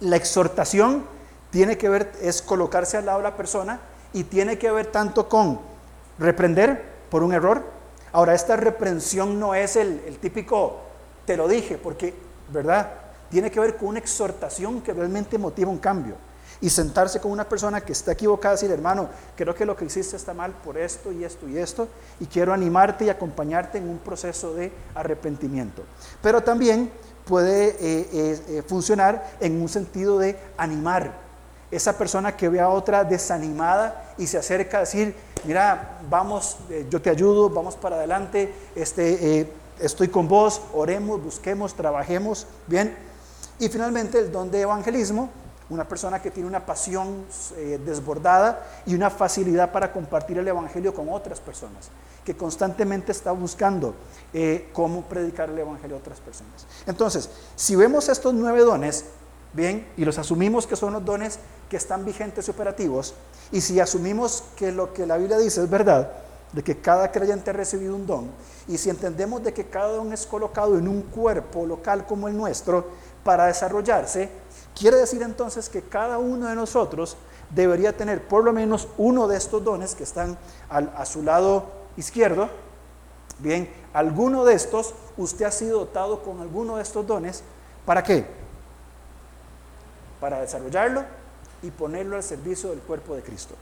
La 0.00 0.16
exhortación 0.16 1.04
tiene 1.50 1.78
que 1.78 1.88
ver, 1.88 2.10
es 2.20 2.42
colocarse 2.42 2.96
al 2.96 3.06
lado 3.06 3.18
de 3.18 3.24
la 3.24 3.36
persona 3.36 3.78
y 4.12 4.24
tiene 4.24 4.58
que 4.58 4.72
ver 4.72 4.86
tanto 4.86 5.28
con 5.28 5.60
reprender 6.18 6.94
por 7.10 7.22
un 7.22 7.32
error, 7.32 7.62
Ahora, 8.14 8.32
esta 8.32 8.54
reprensión 8.54 9.40
no 9.40 9.56
es 9.56 9.74
el, 9.74 9.98
típico, 10.20 10.78
te 11.26 11.36
lo 11.36 11.48
dije, 11.48 11.78
porque, 11.78 12.14
¿verdad? 12.52 12.88
Tiene 13.28 13.50
que 13.50 13.58
ver 13.58 13.76
con 13.76 13.88
una 13.88 13.98
exhortación 13.98 14.82
que 14.82 14.92
realmente 14.92 15.36
motiva 15.36 15.68
un 15.68 15.78
cambio. 15.78 16.14
Y 16.60 16.70
sentarse 16.70 17.18
con 17.18 17.32
una 17.32 17.48
persona 17.48 17.80
que 17.80 17.90
está 17.90 18.12
equivocada 18.12 18.54
y 18.54 18.58
decir, 18.58 18.70
hermano, 18.70 19.08
creo 19.34 19.52
que 19.52 19.66
lo 19.66 19.76
que 19.76 19.86
hiciste 19.86 20.14
está 20.14 20.32
mal 20.32 20.52
por 20.52 20.78
esto 20.78 21.10
y 21.10 21.24
esto 21.24 21.48
y 21.48 21.58
esto, 21.58 21.88
y 22.20 22.26
quiero 22.26 22.52
animarte 22.52 23.04
y 23.04 23.10
acompañarte 23.10 23.78
en 23.78 23.88
un 23.88 23.98
proceso 23.98 24.54
de 24.54 24.70
arrepentimiento. 24.94 25.82
Pero 26.22 26.40
también 26.40 26.92
puede 27.24 27.70
eh, 27.70 27.76
eh, 27.80 28.42
eh, 28.48 28.62
funcionar 28.64 29.28
en 29.40 29.60
un 29.60 29.68
sentido 29.68 30.20
de 30.20 30.38
animar, 30.56 31.24
esa 31.72 31.98
persona 31.98 32.36
que 32.36 32.48
ve 32.48 32.60
a 32.60 32.68
otra 32.68 33.02
desanimada 33.02 34.14
y 34.16 34.28
se 34.28 34.38
acerca 34.38 34.76
a 34.76 34.80
decir, 34.80 35.16
mira, 35.44 35.98
vamos, 36.08 36.56
eh, 36.70 36.86
yo 36.90 37.00
te 37.00 37.10
ayudo, 37.10 37.50
vamos 37.50 37.76
para 37.76 37.96
adelante, 37.96 38.52
este, 38.74 39.40
eh, 39.40 39.52
estoy 39.80 40.08
con 40.08 40.28
vos, 40.28 40.60
oremos, 40.72 41.22
busquemos, 41.22 41.74
trabajemos, 41.74 42.46
bien. 42.66 42.96
Y 43.58 43.68
finalmente 43.68 44.18
el 44.18 44.32
don 44.32 44.50
de 44.50 44.62
evangelismo, 44.62 45.30
una 45.70 45.88
persona 45.88 46.20
que 46.20 46.30
tiene 46.30 46.48
una 46.48 46.66
pasión 46.66 47.24
eh, 47.56 47.80
desbordada 47.84 48.66
y 48.84 48.94
una 48.94 49.10
facilidad 49.10 49.72
para 49.72 49.92
compartir 49.92 50.38
el 50.38 50.46
Evangelio 50.46 50.92
con 50.92 51.08
otras 51.08 51.40
personas, 51.40 51.88
que 52.24 52.36
constantemente 52.36 53.12
está 53.12 53.32
buscando 53.32 53.94
cómo 54.72 55.02
predicar 55.02 55.48
el 55.48 55.58
Evangelio 55.58 55.96
a 55.96 56.00
otras 56.00 56.18
personas. 56.20 56.66
Entonces, 56.86 57.30
si 57.54 57.76
vemos 57.76 58.08
estos 58.08 58.34
nueve 58.34 58.60
dones, 58.60 59.04
bien, 59.54 59.86
y 59.96 60.04
los 60.04 60.18
asumimos 60.18 60.66
que 60.66 60.76
son 60.76 60.92
los 60.92 61.04
dones 61.04 61.38
que 61.70 61.76
están 61.76 62.04
vigentes 62.04 62.46
y 62.46 62.50
operativos, 62.50 63.14
y 63.52 63.60
si 63.60 63.80
asumimos 63.80 64.44
que 64.56 64.72
lo 64.72 64.92
que 64.92 65.06
la 65.06 65.16
Biblia 65.16 65.38
dice 65.38 65.62
es 65.62 65.70
verdad, 65.70 66.10
de 66.52 66.62
que 66.62 66.80
cada 66.80 67.10
creyente 67.10 67.50
ha 67.50 67.54
recibido 67.54 67.96
un 67.96 68.06
don, 68.06 68.30
y 68.68 68.78
si 68.78 68.90
entendemos 68.90 69.42
de 69.42 69.52
que 69.52 69.66
cada 69.66 69.88
don 69.88 70.12
es 70.12 70.26
colocado 70.26 70.78
en 70.78 70.88
un 70.88 71.02
cuerpo 71.02 71.66
local 71.66 72.06
como 72.06 72.28
el 72.28 72.36
nuestro 72.36 72.86
para 73.22 73.46
desarrollarse, 73.46 74.28
quiere 74.78 74.98
decir 74.98 75.22
entonces 75.22 75.68
que 75.68 75.82
cada 75.82 76.18
uno 76.18 76.48
de 76.48 76.54
nosotros 76.54 77.16
debería 77.50 77.96
tener 77.96 78.26
por 78.26 78.44
lo 78.44 78.52
menos 78.52 78.88
uno 78.98 79.28
de 79.28 79.36
estos 79.36 79.62
dones 79.62 79.94
que 79.94 80.02
están 80.02 80.36
a 80.68 81.06
su 81.06 81.22
lado 81.22 81.66
izquierdo. 81.96 82.48
Bien, 83.38 83.68
alguno 83.92 84.44
de 84.44 84.54
estos, 84.54 84.94
usted 85.16 85.44
ha 85.44 85.50
sido 85.50 85.80
dotado 85.80 86.22
con 86.22 86.40
alguno 86.40 86.76
de 86.76 86.82
estos 86.82 87.06
dones, 87.06 87.42
¿para 87.84 88.02
qué? 88.02 88.26
Para 90.24 90.40
desarrollarlo 90.40 91.04
y 91.62 91.70
ponerlo 91.70 92.16
al 92.16 92.22
servicio 92.22 92.70
del 92.70 92.78
cuerpo 92.78 93.14
de 93.14 93.20
Cristo. 93.20 93.56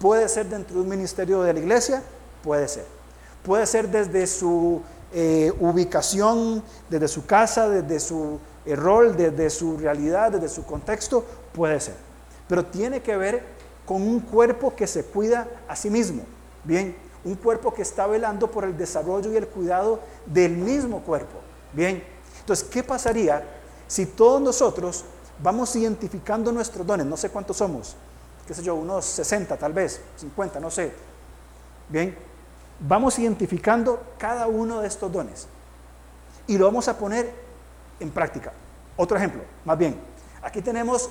Puede 0.00 0.28
ser 0.28 0.46
dentro 0.46 0.74
de 0.74 0.82
un 0.82 0.88
ministerio 0.88 1.42
de 1.42 1.52
la 1.52 1.60
iglesia, 1.60 2.02
puede 2.42 2.66
ser. 2.66 2.84
Puede 3.44 3.66
ser 3.66 3.88
desde 3.88 4.26
su 4.26 4.82
eh, 5.12 5.52
ubicación, 5.60 6.60
desde 6.90 7.06
su 7.06 7.24
casa, 7.24 7.68
desde 7.68 8.00
su 8.00 8.40
eh, 8.64 8.74
rol, 8.74 9.16
desde 9.16 9.48
su 9.48 9.76
realidad, 9.76 10.32
desde 10.32 10.48
su 10.48 10.66
contexto, 10.66 11.24
puede 11.54 11.78
ser. 11.78 11.94
Pero 12.48 12.66
tiene 12.66 13.00
que 13.00 13.16
ver 13.16 13.44
con 13.86 14.02
un 14.02 14.18
cuerpo 14.18 14.74
que 14.74 14.88
se 14.88 15.04
cuida 15.04 15.46
a 15.68 15.76
sí 15.76 15.88
mismo. 15.88 16.24
Bien, 16.64 16.96
un 17.24 17.36
cuerpo 17.36 17.72
que 17.72 17.82
está 17.82 18.08
velando 18.08 18.50
por 18.50 18.64
el 18.64 18.76
desarrollo 18.76 19.32
y 19.32 19.36
el 19.36 19.46
cuidado 19.46 20.00
del 20.26 20.56
mismo 20.56 21.02
cuerpo. 21.02 21.38
Bien, 21.72 22.02
entonces, 22.40 22.66
¿qué 22.68 22.82
pasaría 22.82 23.44
si 23.86 24.04
todos 24.04 24.42
nosotros 24.42 25.04
vamos 25.42 25.74
identificando 25.76 26.52
nuestros 26.52 26.86
dones, 26.86 27.06
no 27.06 27.16
sé 27.16 27.30
cuántos 27.30 27.56
somos, 27.56 27.96
qué 28.46 28.54
sé 28.54 28.62
yo, 28.62 28.74
unos 28.74 29.04
60 29.04 29.56
tal 29.56 29.72
vez, 29.72 30.00
50, 30.16 30.60
no 30.60 30.70
sé. 30.70 30.92
Bien, 31.88 32.16
vamos 32.80 33.18
identificando 33.18 34.02
cada 34.18 34.46
uno 34.46 34.80
de 34.80 34.88
estos 34.88 35.10
dones. 35.10 35.46
y 36.48 36.56
lo 36.58 36.66
vamos 36.66 36.86
a 36.86 36.96
poner 36.96 37.32
en 37.98 38.10
práctica. 38.10 38.52
Otro 38.96 39.16
ejemplo, 39.16 39.42
más 39.64 39.76
bien, 39.76 39.98
aquí 40.42 40.62
tenemos 40.62 41.10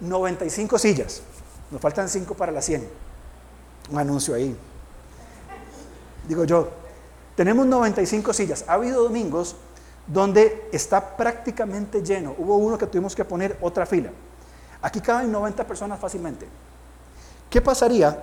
95 0.00 0.76
eh, 0.76 0.78
sillas, 0.78 1.22
nos 1.70 1.80
faltan 1.80 2.08
5 2.08 2.34
para 2.34 2.52
las 2.52 2.64
100. 2.66 2.88
Un 3.90 3.98
anuncio 3.98 4.34
ahí. 4.34 4.56
Digo 6.28 6.44
yo, 6.44 6.68
tenemos 7.34 7.66
95 7.66 8.32
sillas. 8.32 8.64
Ha 8.68 8.74
habido 8.74 9.02
domingos 9.02 9.56
donde 10.06 10.68
está 10.72 11.16
prácticamente 11.16 12.02
lleno. 12.02 12.34
Hubo 12.38 12.56
uno 12.56 12.76
que 12.78 12.86
tuvimos 12.86 13.14
que 13.14 13.24
poner 13.24 13.56
otra 13.60 13.86
fila. 13.86 14.10
Aquí 14.80 15.00
caben 15.00 15.30
90 15.30 15.66
personas 15.66 15.98
fácilmente. 15.98 16.46
¿Qué 17.48 17.60
pasaría 17.60 18.18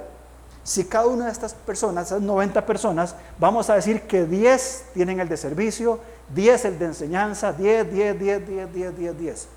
si 0.64 0.86
cada 0.86 1.08
una 1.08 1.26
de 1.26 1.32
estas 1.32 1.54
personas, 1.54 2.08
esas 2.08 2.22
90 2.22 2.66
personas, 2.66 3.16
vamos 3.40 3.70
a 3.70 3.76
decir 3.76 4.04
que 4.04 4.26
10 4.26 4.90
tienen 4.94 5.20
el 5.20 5.28
de 5.28 5.38
servicio, 5.38 6.00
10 6.36 6.66
el 6.66 6.80
de 6.80 6.86
enseñanza, 6.86 7.54
10, 7.54 7.92
10, 7.92 8.20
10, 8.20 8.48
10, 8.48 8.74
10, 8.74 8.98
10, 8.98 9.18
10. 9.20 9.48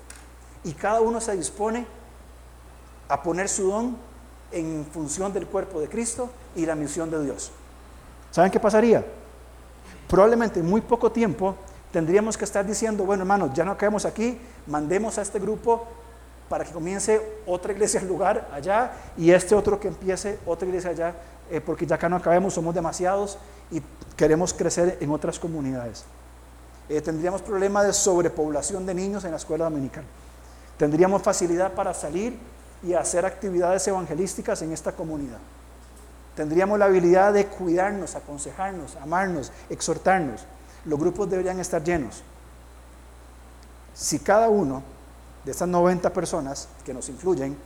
Y 0.63 0.73
cada 0.73 1.01
uno 1.01 1.21
se 1.21 1.35
dispone 1.35 1.85
a 3.09 3.21
poner 3.21 3.49
su 3.49 3.69
don 3.69 3.97
en 4.51 4.87
función 4.91 5.33
del 5.33 5.45
cuerpo 5.45 5.79
de 5.79 5.87
Cristo 5.87 6.29
y 6.55 6.65
la 6.65 6.73
misión 6.73 7.11
de 7.11 7.23
Dios. 7.23 7.51
¿Saben 8.31 8.49
qué 8.49 8.59
pasaría? 8.59 9.05
Probablemente 10.07 10.61
en 10.61 10.69
muy 10.69 10.81
poco 10.81 11.11
tiempo 11.11 11.55
tendríamos 11.93 12.37
que 12.37 12.43
estar 12.43 12.65
diciendo, 12.65 13.05
bueno 13.05 13.21
hermanos, 13.21 13.51
ya 13.53 13.63
no 13.63 13.77
quedamos 13.77 14.03
aquí, 14.05 14.37
mandemos 14.65 15.19
a 15.19 15.21
este 15.21 15.39
grupo 15.39 15.87
para 16.49 16.65
que 16.65 16.71
comience 16.71 17.21
otra 17.45 17.71
iglesia 17.71 18.01
en 18.01 18.07
lugar 18.07 18.49
allá 18.51 18.91
y 19.15 19.31
este 19.31 19.53
otro 19.53 19.79
que 19.79 19.87
empiece 19.87 20.39
otra 20.45 20.67
iglesia 20.67 20.89
allá, 20.89 21.13
eh, 21.51 21.61
porque 21.61 21.85
ya 21.85 21.95
acá 21.95 22.09
no 22.09 22.15
acabemos, 22.15 22.55
somos 22.55 22.73
demasiados 22.73 23.37
y 23.71 23.81
queremos 24.17 24.53
crecer 24.53 24.97
en 24.99 25.11
otras 25.11 25.37
comunidades. 25.37 26.03
Eh, 26.89 26.99
tendríamos 26.99 27.43
problema 27.43 27.83
de 27.83 27.93
sobrepoblación 27.93 28.85
de 28.87 28.95
niños 28.95 29.23
en 29.23 29.31
la 29.31 29.37
escuela 29.37 29.65
dominical. 29.65 30.03
Tendríamos 30.77 31.21
facilidad 31.21 31.73
para 31.73 31.93
salir 31.93 32.37
y 32.81 32.93
hacer 32.93 33.23
actividades 33.23 33.87
evangelísticas 33.87 34.63
en 34.63 34.71
esta 34.71 34.91
comunidad. 34.93 35.37
Tendríamos 36.35 36.79
la 36.79 36.85
habilidad 36.85 37.33
de 37.33 37.45
cuidarnos, 37.45 38.15
aconsejarnos, 38.15 38.95
amarnos, 38.95 39.51
exhortarnos. 39.69 40.45
Los 40.85 40.99
grupos 40.99 41.29
deberían 41.29 41.59
estar 41.59 41.83
llenos. 41.83 42.21
Si 43.93 44.19
cada 44.19 44.49
uno 44.49 44.83
de 45.45 45.51
estas 45.51 45.67
90 45.67 46.11
personas 46.11 46.67
que 46.85 46.93
nos 46.93 47.09
influyen 47.09 47.57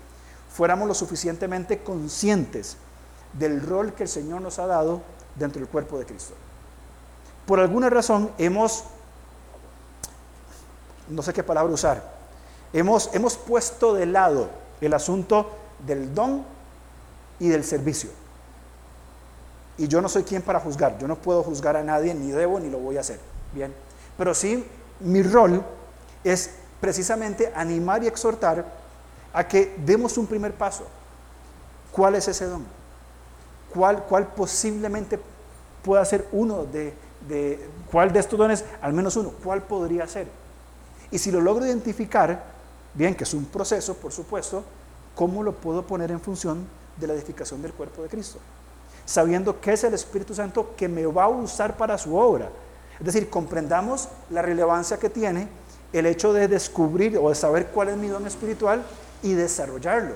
fuéramos 0.52 0.88
lo 0.88 0.94
suficientemente 0.94 1.84
conscientes 1.84 2.78
del 3.34 3.62
rol 3.62 3.94
que 3.94 4.04
el 4.04 4.10
Señor 4.10 4.42
nos 4.42 4.60
ha 4.60 4.66
dado 4.66 5.02
dentro 5.36 5.60
del 5.60 5.70
cuerpo 5.70 6.00
de 6.00 6.06
Cristo. 6.06 6.34
Por 7.46 7.60
alguna 7.60 7.90
razón 7.90 8.32
hemos, 8.38 8.84
no 11.10 11.22
sé 11.22 11.34
qué 11.34 11.44
palabra 11.44 11.74
usar, 11.74 12.18
hemos, 12.74 13.10
hemos 13.14 13.38
puesto 13.38 13.94
de 13.94 14.06
lado 14.06 14.50
el 14.82 14.94
asunto 14.94 15.50
del 15.86 16.14
don 16.14 16.44
y 17.40 17.50
del 17.50 17.64
servicio. 17.64 18.10
Y 19.78 19.88
yo 19.88 20.02
no 20.02 20.10
soy 20.10 20.24
quien 20.24 20.42
para 20.42 20.60
juzgar, 20.60 20.98
yo 20.98 21.08
no 21.08 21.16
puedo 21.16 21.44
juzgar 21.44 21.78
a 21.78 21.84
nadie, 21.84 22.14
ni 22.14 22.32
debo, 22.32 22.60
ni 22.60 22.70
lo 22.70 22.80
voy 22.80 22.98
a 22.98 23.02
hacer. 23.02 23.20
Bien, 23.54 23.74
pero 24.18 24.34
sí 24.34 24.66
mi 25.00 25.22
rol 25.22 25.64
es 26.24 26.52
precisamente 26.82 27.52
animar 27.56 28.04
y 28.04 28.08
exhortar 28.08 28.66
a 29.34 29.48
que 29.48 29.76
demos 29.86 30.18
un 30.18 30.28
primer 30.28 30.54
paso. 30.54 30.86
¿Cuál 31.92 32.16
es 32.16 32.28
ese 32.28 32.46
don? 32.46 32.66
¿Cuál, 33.74 34.04
cuál 34.04 34.28
posiblemente 34.28 35.20
pueda 35.84 36.04
ser 36.06 36.28
uno 36.32 36.66
de, 36.66 36.94
de, 37.28 37.70
cuál 37.92 38.12
de 38.12 38.20
estos 38.20 38.38
dones, 38.38 38.66
al 38.82 38.94
menos 38.94 39.16
uno, 39.16 39.32
cuál 39.44 39.62
podría 39.64 40.08
ser? 40.08 40.28
Y 41.12 41.18
si 41.18 41.32
lo 41.32 41.40
logro 41.42 41.66
identificar, 41.66 42.44
bien, 42.94 43.16
que 43.16 43.24
es 43.24 43.34
un 43.34 43.46
proceso, 43.46 43.96
por 43.96 44.12
supuesto, 44.12 44.64
¿cómo 45.16 45.44
lo 45.44 45.54
puedo 45.54 45.86
poner 45.86 46.12
en 46.12 46.20
función 46.20 46.68
de 46.98 47.08
la 47.08 47.14
edificación 47.14 47.62
del 47.62 47.74
cuerpo 47.74 48.04
de 48.04 48.10
Cristo? 48.10 48.40
Sabiendo 49.08 49.60
que 49.60 49.74
es 49.74 49.84
el 49.84 49.96
Espíritu 49.96 50.36
Santo 50.36 50.76
que 50.78 50.88
me 50.88 51.08
va 51.08 51.24
a 51.24 51.30
usar 51.30 51.76
para 51.76 51.98
su 51.98 52.16
obra. 52.16 52.50
Es 53.00 53.06
decir, 53.06 53.30
comprendamos 53.30 54.10
la 54.30 54.44
relevancia 54.44 54.98
que 54.98 55.10
tiene 55.10 55.48
el 55.94 56.06
hecho 56.06 56.34
de 56.34 56.48
descubrir 56.48 57.18
o 57.18 57.30
de 57.30 57.36
saber 57.36 57.68
cuál 57.68 57.90
es 57.90 57.98
mi 57.98 58.08
don 58.08 58.28
espiritual 58.28 58.84
y 59.24 59.34
desarrollarlo. 59.34 60.16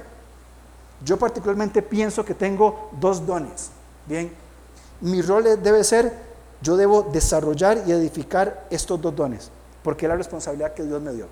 Yo 1.04 1.18
particularmente 1.18 1.82
pienso 1.82 2.24
que 2.24 2.34
tengo 2.34 2.89
dos 3.00 3.26
dones. 3.26 3.72
Bien, 4.06 4.32
mi 5.02 5.22
rol 5.22 5.62
debe 5.62 5.84
ser, 5.84 6.14
yo 6.62 6.78
debo 6.78 7.04
desarrollar 7.04 7.84
y 7.88 7.92
edificar 7.92 8.68
estos 8.70 9.02
dos 9.02 9.16
dones, 9.16 9.52
porque 9.84 10.06
es 10.06 10.10
la 10.10 10.16
responsabilidad 10.16 10.74
que 10.74 10.84
Dios 10.84 11.02
me 11.02 11.14
dio. 11.14 11.28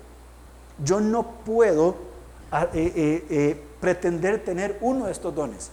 Yo 0.82 1.00
no 1.00 1.22
puedo 1.44 1.94
ah, 2.50 2.68
eh, 2.72 2.92
eh, 2.96 3.26
eh, 3.30 3.64
pretender 3.80 4.42
tener 4.44 4.78
uno 4.80 5.06
de 5.06 5.12
estos 5.12 5.34
dones. 5.34 5.70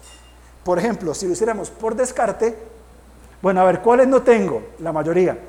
Por 0.67 0.79
ejemplo, 0.79 1.13
si 1.13 1.25
lo 1.25 1.31
hiciéramos 1.31 1.69
por 1.69 1.95
descarte, 1.95 2.53
bueno, 3.41 3.61
a 3.61 3.63
ver, 3.63 3.81
¿cuáles 3.81 4.05
no 4.05 4.21
tengo? 4.21 4.61
La 4.79 4.91
mayoría. 4.91 5.39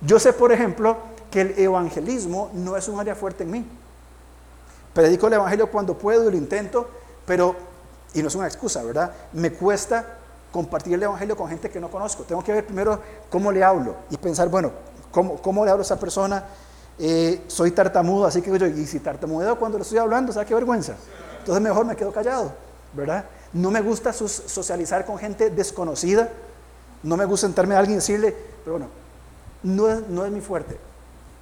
Yo 0.00 0.18
sé, 0.18 0.32
por 0.32 0.50
ejemplo, 0.50 0.96
que 1.30 1.42
el 1.42 1.58
evangelismo 1.58 2.50
no 2.54 2.74
es 2.78 2.88
un 2.88 2.98
área 2.98 3.14
fuerte 3.14 3.42
en 3.42 3.50
mí. 3.50 3.66
Predico 4.94 5.26
el 5.26 5.34
evangelio 5.34 5.70
cuando 5.70 5.98
puedo 5.98 6.26
y 6.26 6.32
lo 6.32 6.38
intento, 6.38 6.88
pero, 7.26 7.54
y 8.14 8.22
no 8.22 8.28
es 8.28 8.34
una 8.34 8.46
excusa, 8.46 8.82
¿verdad? 8.82 9.12
Me 9.34 9.52
cuesta 9.52 10.06
compartir 10.50 10.94
el 10.94 11.02
evangelio 11.02 11.36
con 11.36 11.50
gente 11.50 11.68
que 11.68 11.78
no 11.78 11.90
conozco. 11.90 12.22
Tengo 12.22 12.42
que 12.42 12.52
ver 12.54 12.64
primero 12.64 12.98
cómo 13.28 13.52
le 13.52 13.62
hablo 13.62 13.96
y 14.08 14.16
pensar, 14.16 14.48
bueno, 14.48 14.72
¿cómo, 15.10 15.36
cómo 15.36 15.66
le 15.66 15.70
hablo 15.70 15.82
a 15.82 15.84
esa 15.84 16.00
persona? 16.00 16.44
Eh, 16.98 17.42
soy 17.46 17.72
tartamudo, 17.72 18.24
así 18.24 18.40
que 18.40 18.58
yo, 18.58 18.66
y 18.66 18.86
si 18.86 19.00
tartamudeo 19.00 19.58
cuando 19.58 19.76
le 19.76 19.82
estoy 19.82 19.98
hablando, 19.98 20.32
¿sabes 20.32 20.48
qué 20.48 20.54
vergüenza? 20.54 20.94
Entonces 21.40 21.62
mejor 21.62 21.84
me 21.84 21.94
quedo 21.94 22.10
callado, 22.10 22.54
¿verdad? 22.94 23.26
No 23.52 23.70
me 23.70 23.80
gusta 23.80 24.12
socializar 24.12 25.04
con 25.04 25.18
gente 25.18 25.50
desconocida, 25.50 26.30
no 27.02 27.16
me 27.16 27.24
gusta 27.24 27.46
sentarme 27.46 27.74
a 27.74 27.78
alguien 27.78 27.94
y 27.94 28.00
decirle, 28.00 28.34
pero 28.64 28.78
bueno, 28.78 28.88
no 29.62 30.00
no 30.08 30.24
es 30.24 30.32
mi 30.32 30.40
fuerte. 30.40 30.78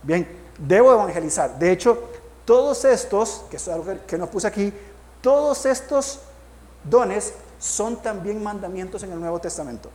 Bien, 0.02 0.26
debo 0.58 0.92
evangelizar. 0.92 1.58
De 1.58 1.70
hecho, 1.70 1.98
todos 2.44 2.84
estos, 2.84 3.44
que 3.50 3.56
es 3.56 3.68
algo 3.68 3.84
que 4.06 4.18
nos 4.18 4.28
puse 4.28 4.46
aquí, 4.46 4.72
todos 5.20 5.66
estos 5.66 6.20
dones 6.84 7.34
son 7.58 7.96
también 7.96 8.42
mandamientos 8.42 9.02
en 9.02 9.12
el 9.12 9.20
Nuevo 9.20 9.38
Testamento. 9.38 9.90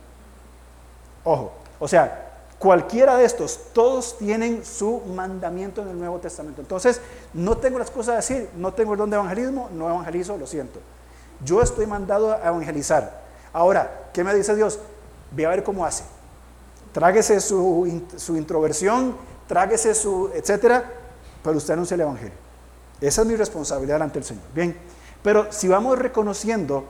Ojo, 1.24 1.52
o 1.80 1.88
sea, 1.88 2.46
cualquiera 2.58 3.16
de 3.16 3.24
estos, 3.24 3.60
todos 3.72 4.16
tienen 4.18 4.64
su 4.64 5.00
mandamiento 5.00 5.82
en 5.82 5.88
el 5.88 5.98
Nuevo 5.98 6.18
Testamento. 6.18 6.60
Entonces, 6.60 7.00
no 7.34 7.56
tengo 7.58 7.78
las 7.78 7.90
cosas 7.90 8.12
a 8.12 8.16
decir, 8.16 8.48
no 8.56 8.72
tengo 8.72 8.92
el 8.92 8.98
don 8.98 9.10
de 9.10 9.16
evangelismo, 9.16 9.68
no 9.72 9.90
evangelizo, 9.90 10.38
lo 10.38 10.46
siento. 10.46 10.78
Yo 11.44 11.62
estoy 11.62 11.86
mandado 11.86 12.32
a 12.32 12.48
evangelizar. 12.48 13.24
Ahora, 13.52 14.10
¿qué 14.12 14.24
me 14.24 14.34
dice 14.34 14.54
Dios? 14.54 14.78
Ve 15.30 15.46
a 15.46 15.50
ver 15.50 15.62
cómo 15.62 15.84
hace. 15.84 16.04
Tráguese 16.92 17.40
su, 17.40 18.02
su 18.16 18.36
introversión, 18.36 19.16
tráguese 19.46 19.94
su, 19.94 20.30
etcétera, 20.34 20.84
pero 21.42 21.58
usted 21.58 21.74
anuncia 21.74 21.94
el 21.94 22.00
Evangelio. 22.00 22.34
Esa 23.00 23.22
es 23.22 23.28
mi 23.28 23.36
responsabilidad 23.36 24.02
ante 24.02 24.18
el 24.18 24.24
Señor. 24.24 24.44
Bien, 24.54 24.76
pero 25.22 25.52
si 25.52 25.68
vamos 25.68 25.98
reconociendo 25.98 26.84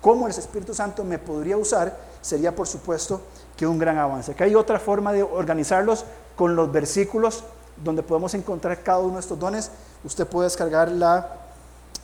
cómo 0.00 0.26
el 0.26 0.32
Espíritu 0.32 0.74
Santo 0.74 1.04
me 1.04 1.18
podría 1.18 1.56
usar, 1.56 1.96
sería 2.20 2.54
por 2.54 2.66
supuesto 2.66 3.20
que 3.56 3.66
un 3.66 3.78
gran 3.78 3.98
avance. 3.98 4.34
Que 4.34 4.44
hay 4.44 4.54
otra 4.54 4.78
forma 4.78 5.12
de 5.12 5.22
organizarlos 5.22 6.04
con 6.36 6.56
los 6.56 6.72
versículos 6.72 7.44
donde 7.82 8.02
podemos 8.02 8.34
encontrar 8.34 8.82
cada 8.82 8.98
uno 9.00 9.14
de 9.14 9.20
estos 9.20 9.38
dones. 9.38 9.70
Usted 10.04 10.26
puede 10.26 10.46
descargar 10.46 10.90
la, 10.90 11.43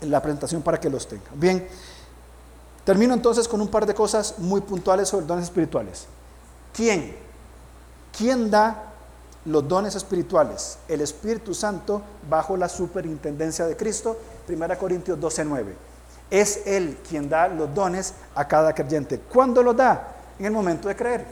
la 0.02 0.20
presentación 0.22 0.62
para 0.62 0.78
que 0.80 0.90
los 0.90 1.06
tenga. 1.06 1.30
Bien, 1.34 1.66
termino 2.84 3.14
entonces 3.14 3.46
con 3.46 3.60
un 3.60 3.68
par 3.68 3.86
de 3.86 3.94
cosas 3.94 4.38
muy 4.38 4.60
puntuales 4.60 5.08
sobre 5.08 5.26
dones 5.26 5.44
espirituales. 5.44 6.06
¿Quién? 6.72 7.16
¿Quién 8.16 8.50
da 8.50 8.90
los 9.46 9.66
dones 9.66 9.94
espirituales, 9.94 10.78
el 10.88 11.00
Espíritu 11.00 11.54
Santo 11.54 12.02
bajo 12.28 12.56
la 12.56 12.68
superintendencia 12.68 13.66
de 13.66 13.76
Cristo, 13.76 14.18
1 14.48 14.78
Corintios 14.78 15.18
12:9. 15.18 15.74
Es 16.30 16.66
Él 16.66 16.98
quien 17.08 17.28
da 17.28 17.48
los 17.48 17.74
dones 17.74 18.14
a 18.34 18.46
cada 18.46 18.74
creyente. 18.74 19.18
¿Cuándo 19.18 19.62
los 19.62 19.76
da? 19.76 20.16
En 20.38 20.46
el 20.46 20.52
momento 20.52 20.88
de 20.88 20.96
creer. 20.96 21.26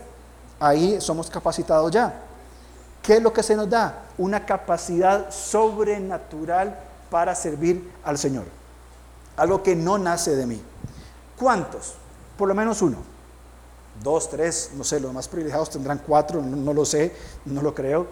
Ahí 0.58 1.00
somos 1.00 1.30
capacitados 1.30 1.90
ya. 1.92 2.22
¿Qué 3.02 3.16
es 3.16 3.22
lo 3.22 3.32
que 3.32 3.42
se 3.42 3.54
nos 3.54 3.70
da? 3.70 4.06
Una 4.18 4.44
capacidad 4.44 5.30
sobrenatural 5.30 6.76
para 7.10 7.34
servir 7.34 7.92
al 8.02 8.18
Señor. 8.18 8.57
Algo 9.38 9.62
que 9.62 9.74
no 9.74 9.96
nace 9.96 10.36
de 10.36 10.46
mí. 10.46 10.60
¿Cuántos? 11.38 11.94
Por 12.36 12.48
lo 12.48 12.54
menos 12.54 12.82
uno 12.82 12.98
dos, 14.02 14.30
tres, 14.30 14.70
no 14.74 14.84
sé, 14.84 15.00
los 15.00 15.12
más 15.12 15.28
privilegiados 15.28 15.70
tendrán 15.70 15.98
cuatro, 16.06 16.40
no, 16.42 16.72
lo 16.72 16.84
sé, 16.84 17.12
no 17.44 17.62
lo 17.62 17.74
creo, 17.74 18.06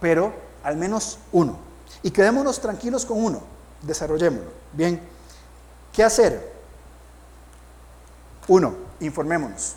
pero 0.00 0.32
al 0.62 0.76
menos 0.76 1.18
uno. 1.32 1.56
Y 2.02 2.10
quedémonos 2.10 2.60
tranquilos 2.60 3.04
con 3.04 3.22
uno, 3.22 3.42
desarrollémoslo. 3.82 4.50
Bien, 4.72 5.00
¿qué 5.92 6.04
hacer? 6.04 6.52
Uno, 8.48 8.74
informémonos. 9.00 9.74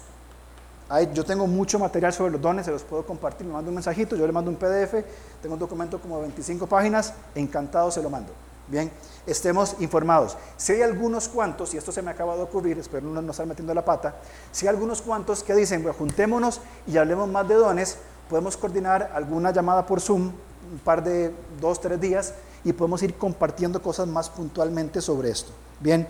Yo 1.13 1.23
tengo 1.23 1.47
mucho 1.47 1.79
material 1.79 2.11
sobre 2.11 2.33
los 2.33 2.41
dones, 2.41 2.65
se 2.65 2.71
los 2.71 2.83
puedo 2.83 3.05
compartir, 3.05 3.47
me 3.47 3.53
mando 3.53 3.69
un 3.69 3.75
mensajito, 3.75 4.17
yo 4.17 4.27
le 4.27 4.33
mando 4.33 4.51
un 4.51 4.57
PDF, 4.57 5.05
tengo 5.41 5.53
un 5.53 5.59
documento 5.59 6.01
como 6.01 6.17
de 6.17 6.23
25 6.23 6.67
páginas, 6.67 7.13
encantado 7.33 7.89
se 7.91 8.01
lo 8.01 8.09
mando. 8.09 8.33
Bien, 8.71 8.89
estemos 9.27 9.75
informados. 9.81 10.37
Si 10.55 10.71
hay 10.71 10.81
algunos 10.81 11.27
cuantos, 11.27 11.73
y 11.73 11.77
esto 11.77 11.91
se 11.91 12.01
me 12.01 12.09
acaba 12.09 12.37
de 12.37 12.43
ocurrir, 12.43 12.79
espero 12.79 13.05
no, 13.05 13.21
no 13.21 13.31
estar 13.31 13.45
metiendo 13.45 13.73
la 13.73 13.83
pata, 13.83 14.15
si 14.53 14.65
hay 14.65 14.69
algunos 14.69 15.01
cuantos 15.01 15.43
que 15.43 15.53
dicen, 15.53 15.83
bueno, 15.83 15.97
juntémonos 15.97 16.61
y 16.87 16.95
hablemos 16.95 17.27
más 17.27 17.45
de 17.49 17.55
dones, 17.55 17.97
podemos 18.29 18.55
coordinar 18.55 19.11
alguna 19.13 19.51
llamada 19.51 19.85
por 19.85 19.99
Zoom, 19.99 20.31
un 20.71 20.79
par 20.85 21.03
de 21.03 21.35
dos, 21.59 21.81
tres 21.81 21.99
días, 21.99 22.33
y 22.63 22.71
podemos 22.71 23.03
ir 23.03 23.15
compartiendo 23.15 23.81
cosas 23.81 24.07
más 24.07 24.29
puntualmente 24.29 25.01
sobre 25.01 25.31
esto. 25.31 25.51
Bien, 25.81 26.07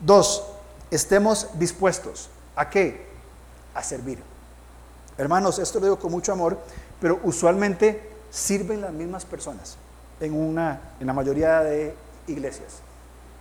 dos, 0.00 0.44
estemos 0.92 1.48
dispuestos. 1.58 2.30
¿A 2.54 2.70
qué? 2.70 3.08
A 3.74 3.82
servir. 3.82 4.22
Hermanos, 5.18 5.58
esto 5.58 5.80
lo 5.80 5.86
digo 5.86 5.98
con 5.98 6.12
mucho 6.12 6.30
amor, 6.30 6.60
pero 7.00 7.18
usualmente 7.24 8.08
sirven 8.30 8.82
las 8.82 8.92
mismas 8.92 9.24
personas 9.24 9.78
en, 10.20 10.34
una, 10.34 10.80
en 11.00 11.06
la 11.06 11.12
mayoría 11.12 11.60
de 11.60 11.94
iglesias. 12.26 12.80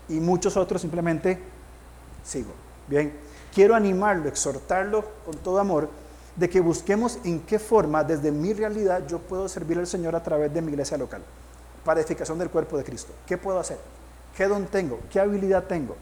Y 0.10 0.20
muchos 0.20 0.58
otros 0.58 0.82
simplemente 0.82 1.40
sigo. 2.24 2.52
Bien, 2.88 3.14
quiero 3.54 3.76
animarlo, 3.76 4.28
exhortarlo 4.28 5.06
con 5.26 5.36
todo 5.38 5.60
amor 5.60 5.90
de 6.36 6.50
que 6.50 6.60
busquemos 6.60 7.20
en 7.24 7.40
qué 7.42 7.60
forma, 7.60 8.04
desde 8.04 8.32
mi 8.32 8.54
realidad, 8.54 9.08
yo 9.08 9.20
puedo 9.20 9.48
servir 9.48 9.80
al 9.80 9.88
Señor 9.88 10.16
a 10.16 10.22
través 10.22 10.54
de 10.54 10.62
mi 10.62 10.72
iglesia 10.72 10.98
local, 10.98 11.22
para 11.84 12.02
edificación 12.02 12.38
del 12.38 12.50
cuerpo 12.50 12.78
de 12.78 12.84
Cristo. 12.84 13.14
¿Qué 13.26 13.38
puedo 13.38 13.60
hacer? 13.60 13.78
¿Qué 14.36 14.48
don 14.48 14.66
tengo? 14.66 15.00
¿Qué 15.10 15.20
habilidad 15.20 15.64
tengo? 15.64 15.96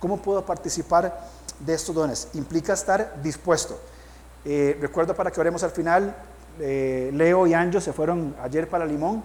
¿Cómo 0.00 0.16
puedo 0.18 0.44
participar 0.44 1.20
de 1.60 1.74
estos 1.74 1.94
dones? 1.94 2.28
Implica 2.34 2.72
estar 2.72 3.22
dispuesto. 3.22 3.78
Eh, 4.44 4.76
recuerdo 4.80 5.14
para 5.14 5.30
que 5.30 5.40
oremos 5.40 5.62
al 5.62 5.70
final, 5.70 6.14
eh, 6.58 7.10
Leo 7.14 7.46
y 7.46 7.54
Anjo 7.54 7.80
se 7.80 7.92
fueron 7.92 8.34
ayer 8.42 8.68
para 8.68 8.84
Limón, 8.84 9.22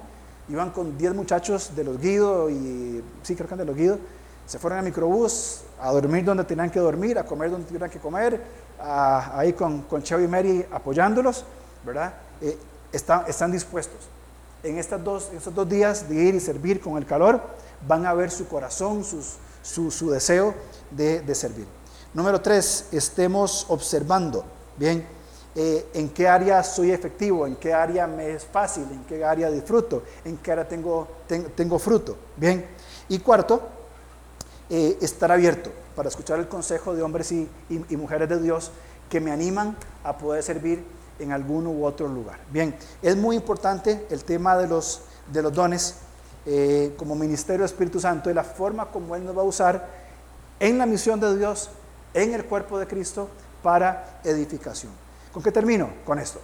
iban 0.50 0.72
con 0.72 0.98
10 0.98 1.14
muchachos 1.14 1.76
de 1.76 1.84
los 1.84 2.00
Guido 2.00 2.50
y 2.50 3.04
sí, 3.24 3.36
creo 3.36 3.48
que 3.48 3.56
de 3.56 3.66
los 3.66 3.76
Guido, 3.76 3.98
se 4.46 4.60
fueron 4.60 4.80
a 4.80 4.82
microbús 4.82 5.62
a 5.80 5.92
dormir 5.92 6.26
donde 6.26 6.44
tenían 6.44 6.70
que 6.70 6.80
dormir, 6.80 7.18
a 7.18 7.26
comer 7.26 7.52
donde 7.52 7.68
tenían 7.68 7.90
que 7.90 8.00
comer, 8.00 8.42
ahí 8.80 9.54
con, 9.54 9.84
con 9.84 10.04
Cheo 10.04 10.20
y 10.20 10.28
Mary 10.28 10.66
apoyándolos, 10.72 11.46
¿verdad? 11.86 12.14
Eh, 12.42 12.58
están 12.92 13.52
dispuestos. 13.52 14.10
En, 14.64 14.78
estas 14.78 15.04
dos, 15.04 15.32
estos 15.34 15.56
dos 15.56 15.68
días 15.68 16.08
de 16.08 16.16
ir 16.16 16.36
y 16.36 16.40
servir 16.40 16.82
con 16.82 16.98
el 16.98 17.06
calor, 17.06 17.42
van 17.88 18.06
a 18.06 18.14
ver 18.14 18.30
su 18.30 18.48
corazón, 18.48 19.04
sus, 19.04 19.38
su, 19.64 20.10
deseo 20.10 20.54
de, 20.92 21.22
de, 21.22 21.34
servir. 21.36 21.66
Número 22.14 22.42
tres, 22.42 22.90
estemos 22.92 23.66
observando, 23.70 24.44
bien, 24.78 25.06
eh, 25.54 25.90
en 25.94 26.10
qué 26.10 26.30
área 26.30 26.64
soy 26.64 26.92
efectivo, 26.92 27.46
en 27.46 27.56
qué 27.58 27.74
área 27.74 28.08
me 28.08 28.32
es 28.32 28.46
fácil, 28.46 28.86
en 28.90 29.04
qué 29.04 29.26
área 29.26 29.52
disfruto, 29.52 30.04
en 30.24 30.38
qué 30.38 30.54
área 30.54 30.68
tengo, 30.68 31.80
fruto, 31.80 32.16
bien. 32.38 32.66
Y 33.10 33.20
cuarto, 33.20 33.68
eh, 34.70 34.98
estar 35.02 35.30
abierto 35.30 35.70
para 35.96 36.08
escuchar 36.08 36.40
el 36.40 36.48
consejo 36.48 36.96
de 36.96 37.02
hombres 37.02 37.34
y, 37.34 37.50
mujeres 37.98 38.30
de 38.30 38.40
Dios 38.40 38.72
que 39.10 39.20
me 39.20 39.32
animan 39.32 39.76
a 40.06 40.18
poder 40.18 40.42
servir 40.42 40.86
en 41.20 41.34
algún 41.34 41.68
u 41.68 41.86
otro 41.86 42.08
lugar. 42.08 42.40
Bien, 42.50 42.74
es 43.02 43.18
muy 43.18 43.36
importante 43.36 44.06
el 44.10 44.24
tema 44.24 44.58
de 44.58 44.68
los, 44.68 45.02
de 45.32 45.42
los 45.42 45.54
dones 45.54 45.96
eh, 46.46 46.94
como 46.96 47.14
ministerio 47.14 47.60
del 47.60 47.66
Espíritu 47.66 48.00
Santo 48.00 48.32
y 48.32 48.34
la 48.34 48.46
forma 48.46 48.86
como 48.86 49.18
Él 49.18 49.26
nos 49.26 49.38
va 49.38 49.42
a 49.42 49.46
usar 49.46 49.86
en 50.62 50.78
la 50.78 50.86
misión 50.86 51.20
de 51.20 51.38
Dios, 51.38 51.70
en 52.14 52.34
el 52.34 52.46
cuerpo 52.46 52.80
de 52.80 52.88
Cristo, 52.88 53.28
para 53.62 54.22
edificación. 54.24 55.01
¿Con 55.34 55.42
qué 55.42 55.52
termino? 55.52 55.90
Con 56.06 56.20
esto. 56.20 56.40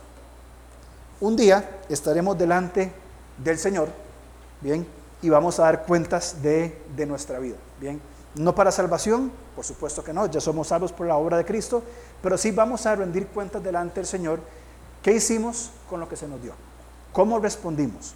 Un 1.20 1.36
día 1.36 1.80
estaremos 1.90 2.38
delante 2.38 2.92
del 3.38 3.58
Señor, 3.58 3.90
¿bien? 4.62 4.86
Y 5.22 5.30
vamos 5.30 5.60
a 5.60 5.64
dar 5.64 5.86
cuentas 5.86 6.42
de, 6.42 6.82
de 6.96 7.06
nuestra 7.06 7.40
vida, 7.40 7.58
¿bien? 7.80 8.00
No 8.36 8.54
para 8.54 8.72
salvación, 8.72 9.32
por 9.56 9.66
supuesto 9.66 10.04
que 10.04 10.14
no, 10.14 10.28
ya 10.28 10.40
somos 10.40 10.68
salvos 10.68 10.92
por 10.92 11.08
la 11.08 11.18
obra 11.18 11.38
de 11.38 11.46
Cristo, 11.46 11.84
pero 12.22 12.38
sí 12.38 12.52
vamos 12.52 12.86
a 12.86 12.96
rendir 12.96 13.28
cuentas 13.28 13.64
delante 13.64 13.96
del 13.96 14.06
Señor. 14.06 14.40
¿Qué 15.02 15.14
hicimos 15.14 15.72
con 15.90 16.00
lo 16.00 16.08
que 16.08 16.16
se 16.16 16.28
nos 16.28 16.42
dio? 16.42 16.54
¿Cómo 17.12 17.40
respondimos? 17.40 18.14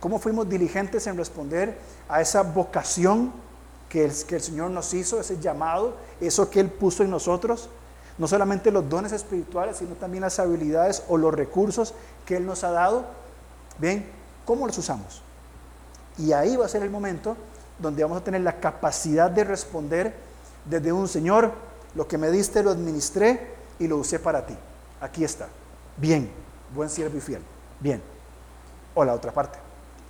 cómo 0.00 0.18
fuimos 0.18 0.48
diligentes 0.48 1.06
en 1.06 1.16
responder 1.16 1.76
a 2.08 2.20
esa 2.20 2.42
vocación 2.42 3.32
que 3.88 4.04
el, 4.04 4.12
que 4.26 4.36
el 4.36 4.40
Señor 4.40 4.70
nos 4.70 4.92
hizo, 4.94 5.20
ese 5.20 5.40
llamado, 5.40 5.96
eso 6.20 6.50
que 6.50 6.60
Él 6.60 6.70
puso 6.70 7.02
en 7.02 7.10
nosotros, 7.10 7.68
no 8.18 8.26
solamente 8.26 8.70
los 8.70 8.88
dones 8.88 9.12
espirituales, 9.12 9.76
sino 9.76 9.94
también 9.94 10.22
las 10.22 10.38
habilidades 10.38 11.02
o 11.08 11.16
los 11.16 11.34
recursos 11.34 11.94
que 12.24 12.36
Él 12.36 12.46
nos 12.46 12.64
ha 12.64 12.70
dado. 12.70 13.04
Bien, 13.78 14.06
¿cómo 14.44 14.66
los 14.66 14.78
usamos? 14.78 15.22
Y 16.18 16.32
ahí 16.32 16.56
va 16.56 16.66
a 16.66 16.68
ser 16.68 16.82
el 16.82 16.90
momento 16.90 17.36
donde 17.78 18.02
vamos 18.02 18.18
a 18.18 18.24
tener 18.24 18.40
la 18.40 18.58
capacidad 18.58 19.30
de 19.30 19.44
responder 19.44 20.14
desde 20.64 20.92
un 20.92 21.08
Señor, 21.08 21.52
lo 21.94 22.08
que 22.08 22.18
me 22.18 22.30
diste 22.30 22.62
lo 22.62 22.70
administré 22.70 23.54
y 23.78 23.86
lo 23.86 23.98
usé 23.98 24.18
para 24.18 24.46
ti. 24.46 24.56
Aquí 25.00 25.24
está. 25.24 25.48
Bien, 25.96 26.30
buen 26.74 26.88
siervo 26.88 27.18
y 27.18 27.20
fiel. 27.20 27.42
Bien. 27.80 28.02
O 28.94 29.04
la 29.04 29.12
otra 29.12 29.32
parte 29.32 29.66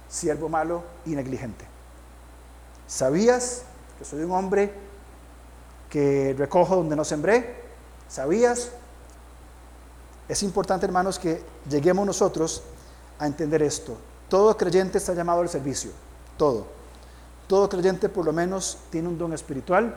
siervo 0.08 0.48
malo 0.48 0.82
y 1.04 1.10
negligente. 1.10 1.64
¿Sabías 2.86 3.62
que 3.98 4.04
soy 4.04 4.22
un 4.22 4.32
hombre 4.32 4.72
que 5.90 6.34
recojo 6.38 6.76
donde 6.76 6.96
no 6.96 7.04
sembré? 7.04 7.65
¿Sabías? 8.08 8.70
Es 10.28 10.42
importante, 10.42 10.86
hermanos, 10.86 11.18
que 11.18 11.42
lleguemos 11.68 12.06
nosotros 12.06 12.62
a 13.18 13.26
entender 13.26 13.62
esto. 13.62 13.96
Todo 14.28 14.56
creyente 14.56 14.98
está 14.98 15.14
llamado 15.14 15.40
al 15.40 15.48
servicio. 15.48 15.90
Todo. 16.36 16.66
Todo 17.46 17.68
creyente 17.68 18.08
por 18.08 18.24
lo 18.24 18.32
menos 18.32 18.78
tiene 18.90 19.08
un 19.08 19.18
don 19.18 19.32
espiritual. 19.32 19.94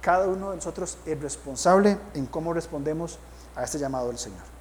Cada 0.00 0.28
uno 0.28 0.50
de 0.50 0.56
nosotros 0.56 0.98
es 1.04 1.20
responsable 1.20 1.98
en 2.14 2.26
cómo 2.26 2.52
respondemos 2.52 3.18
a 3.56 3.64
este 3.64 3.78
llamado 3.78 4.08
del 4.08 4.18
Señor. 4.18 4.53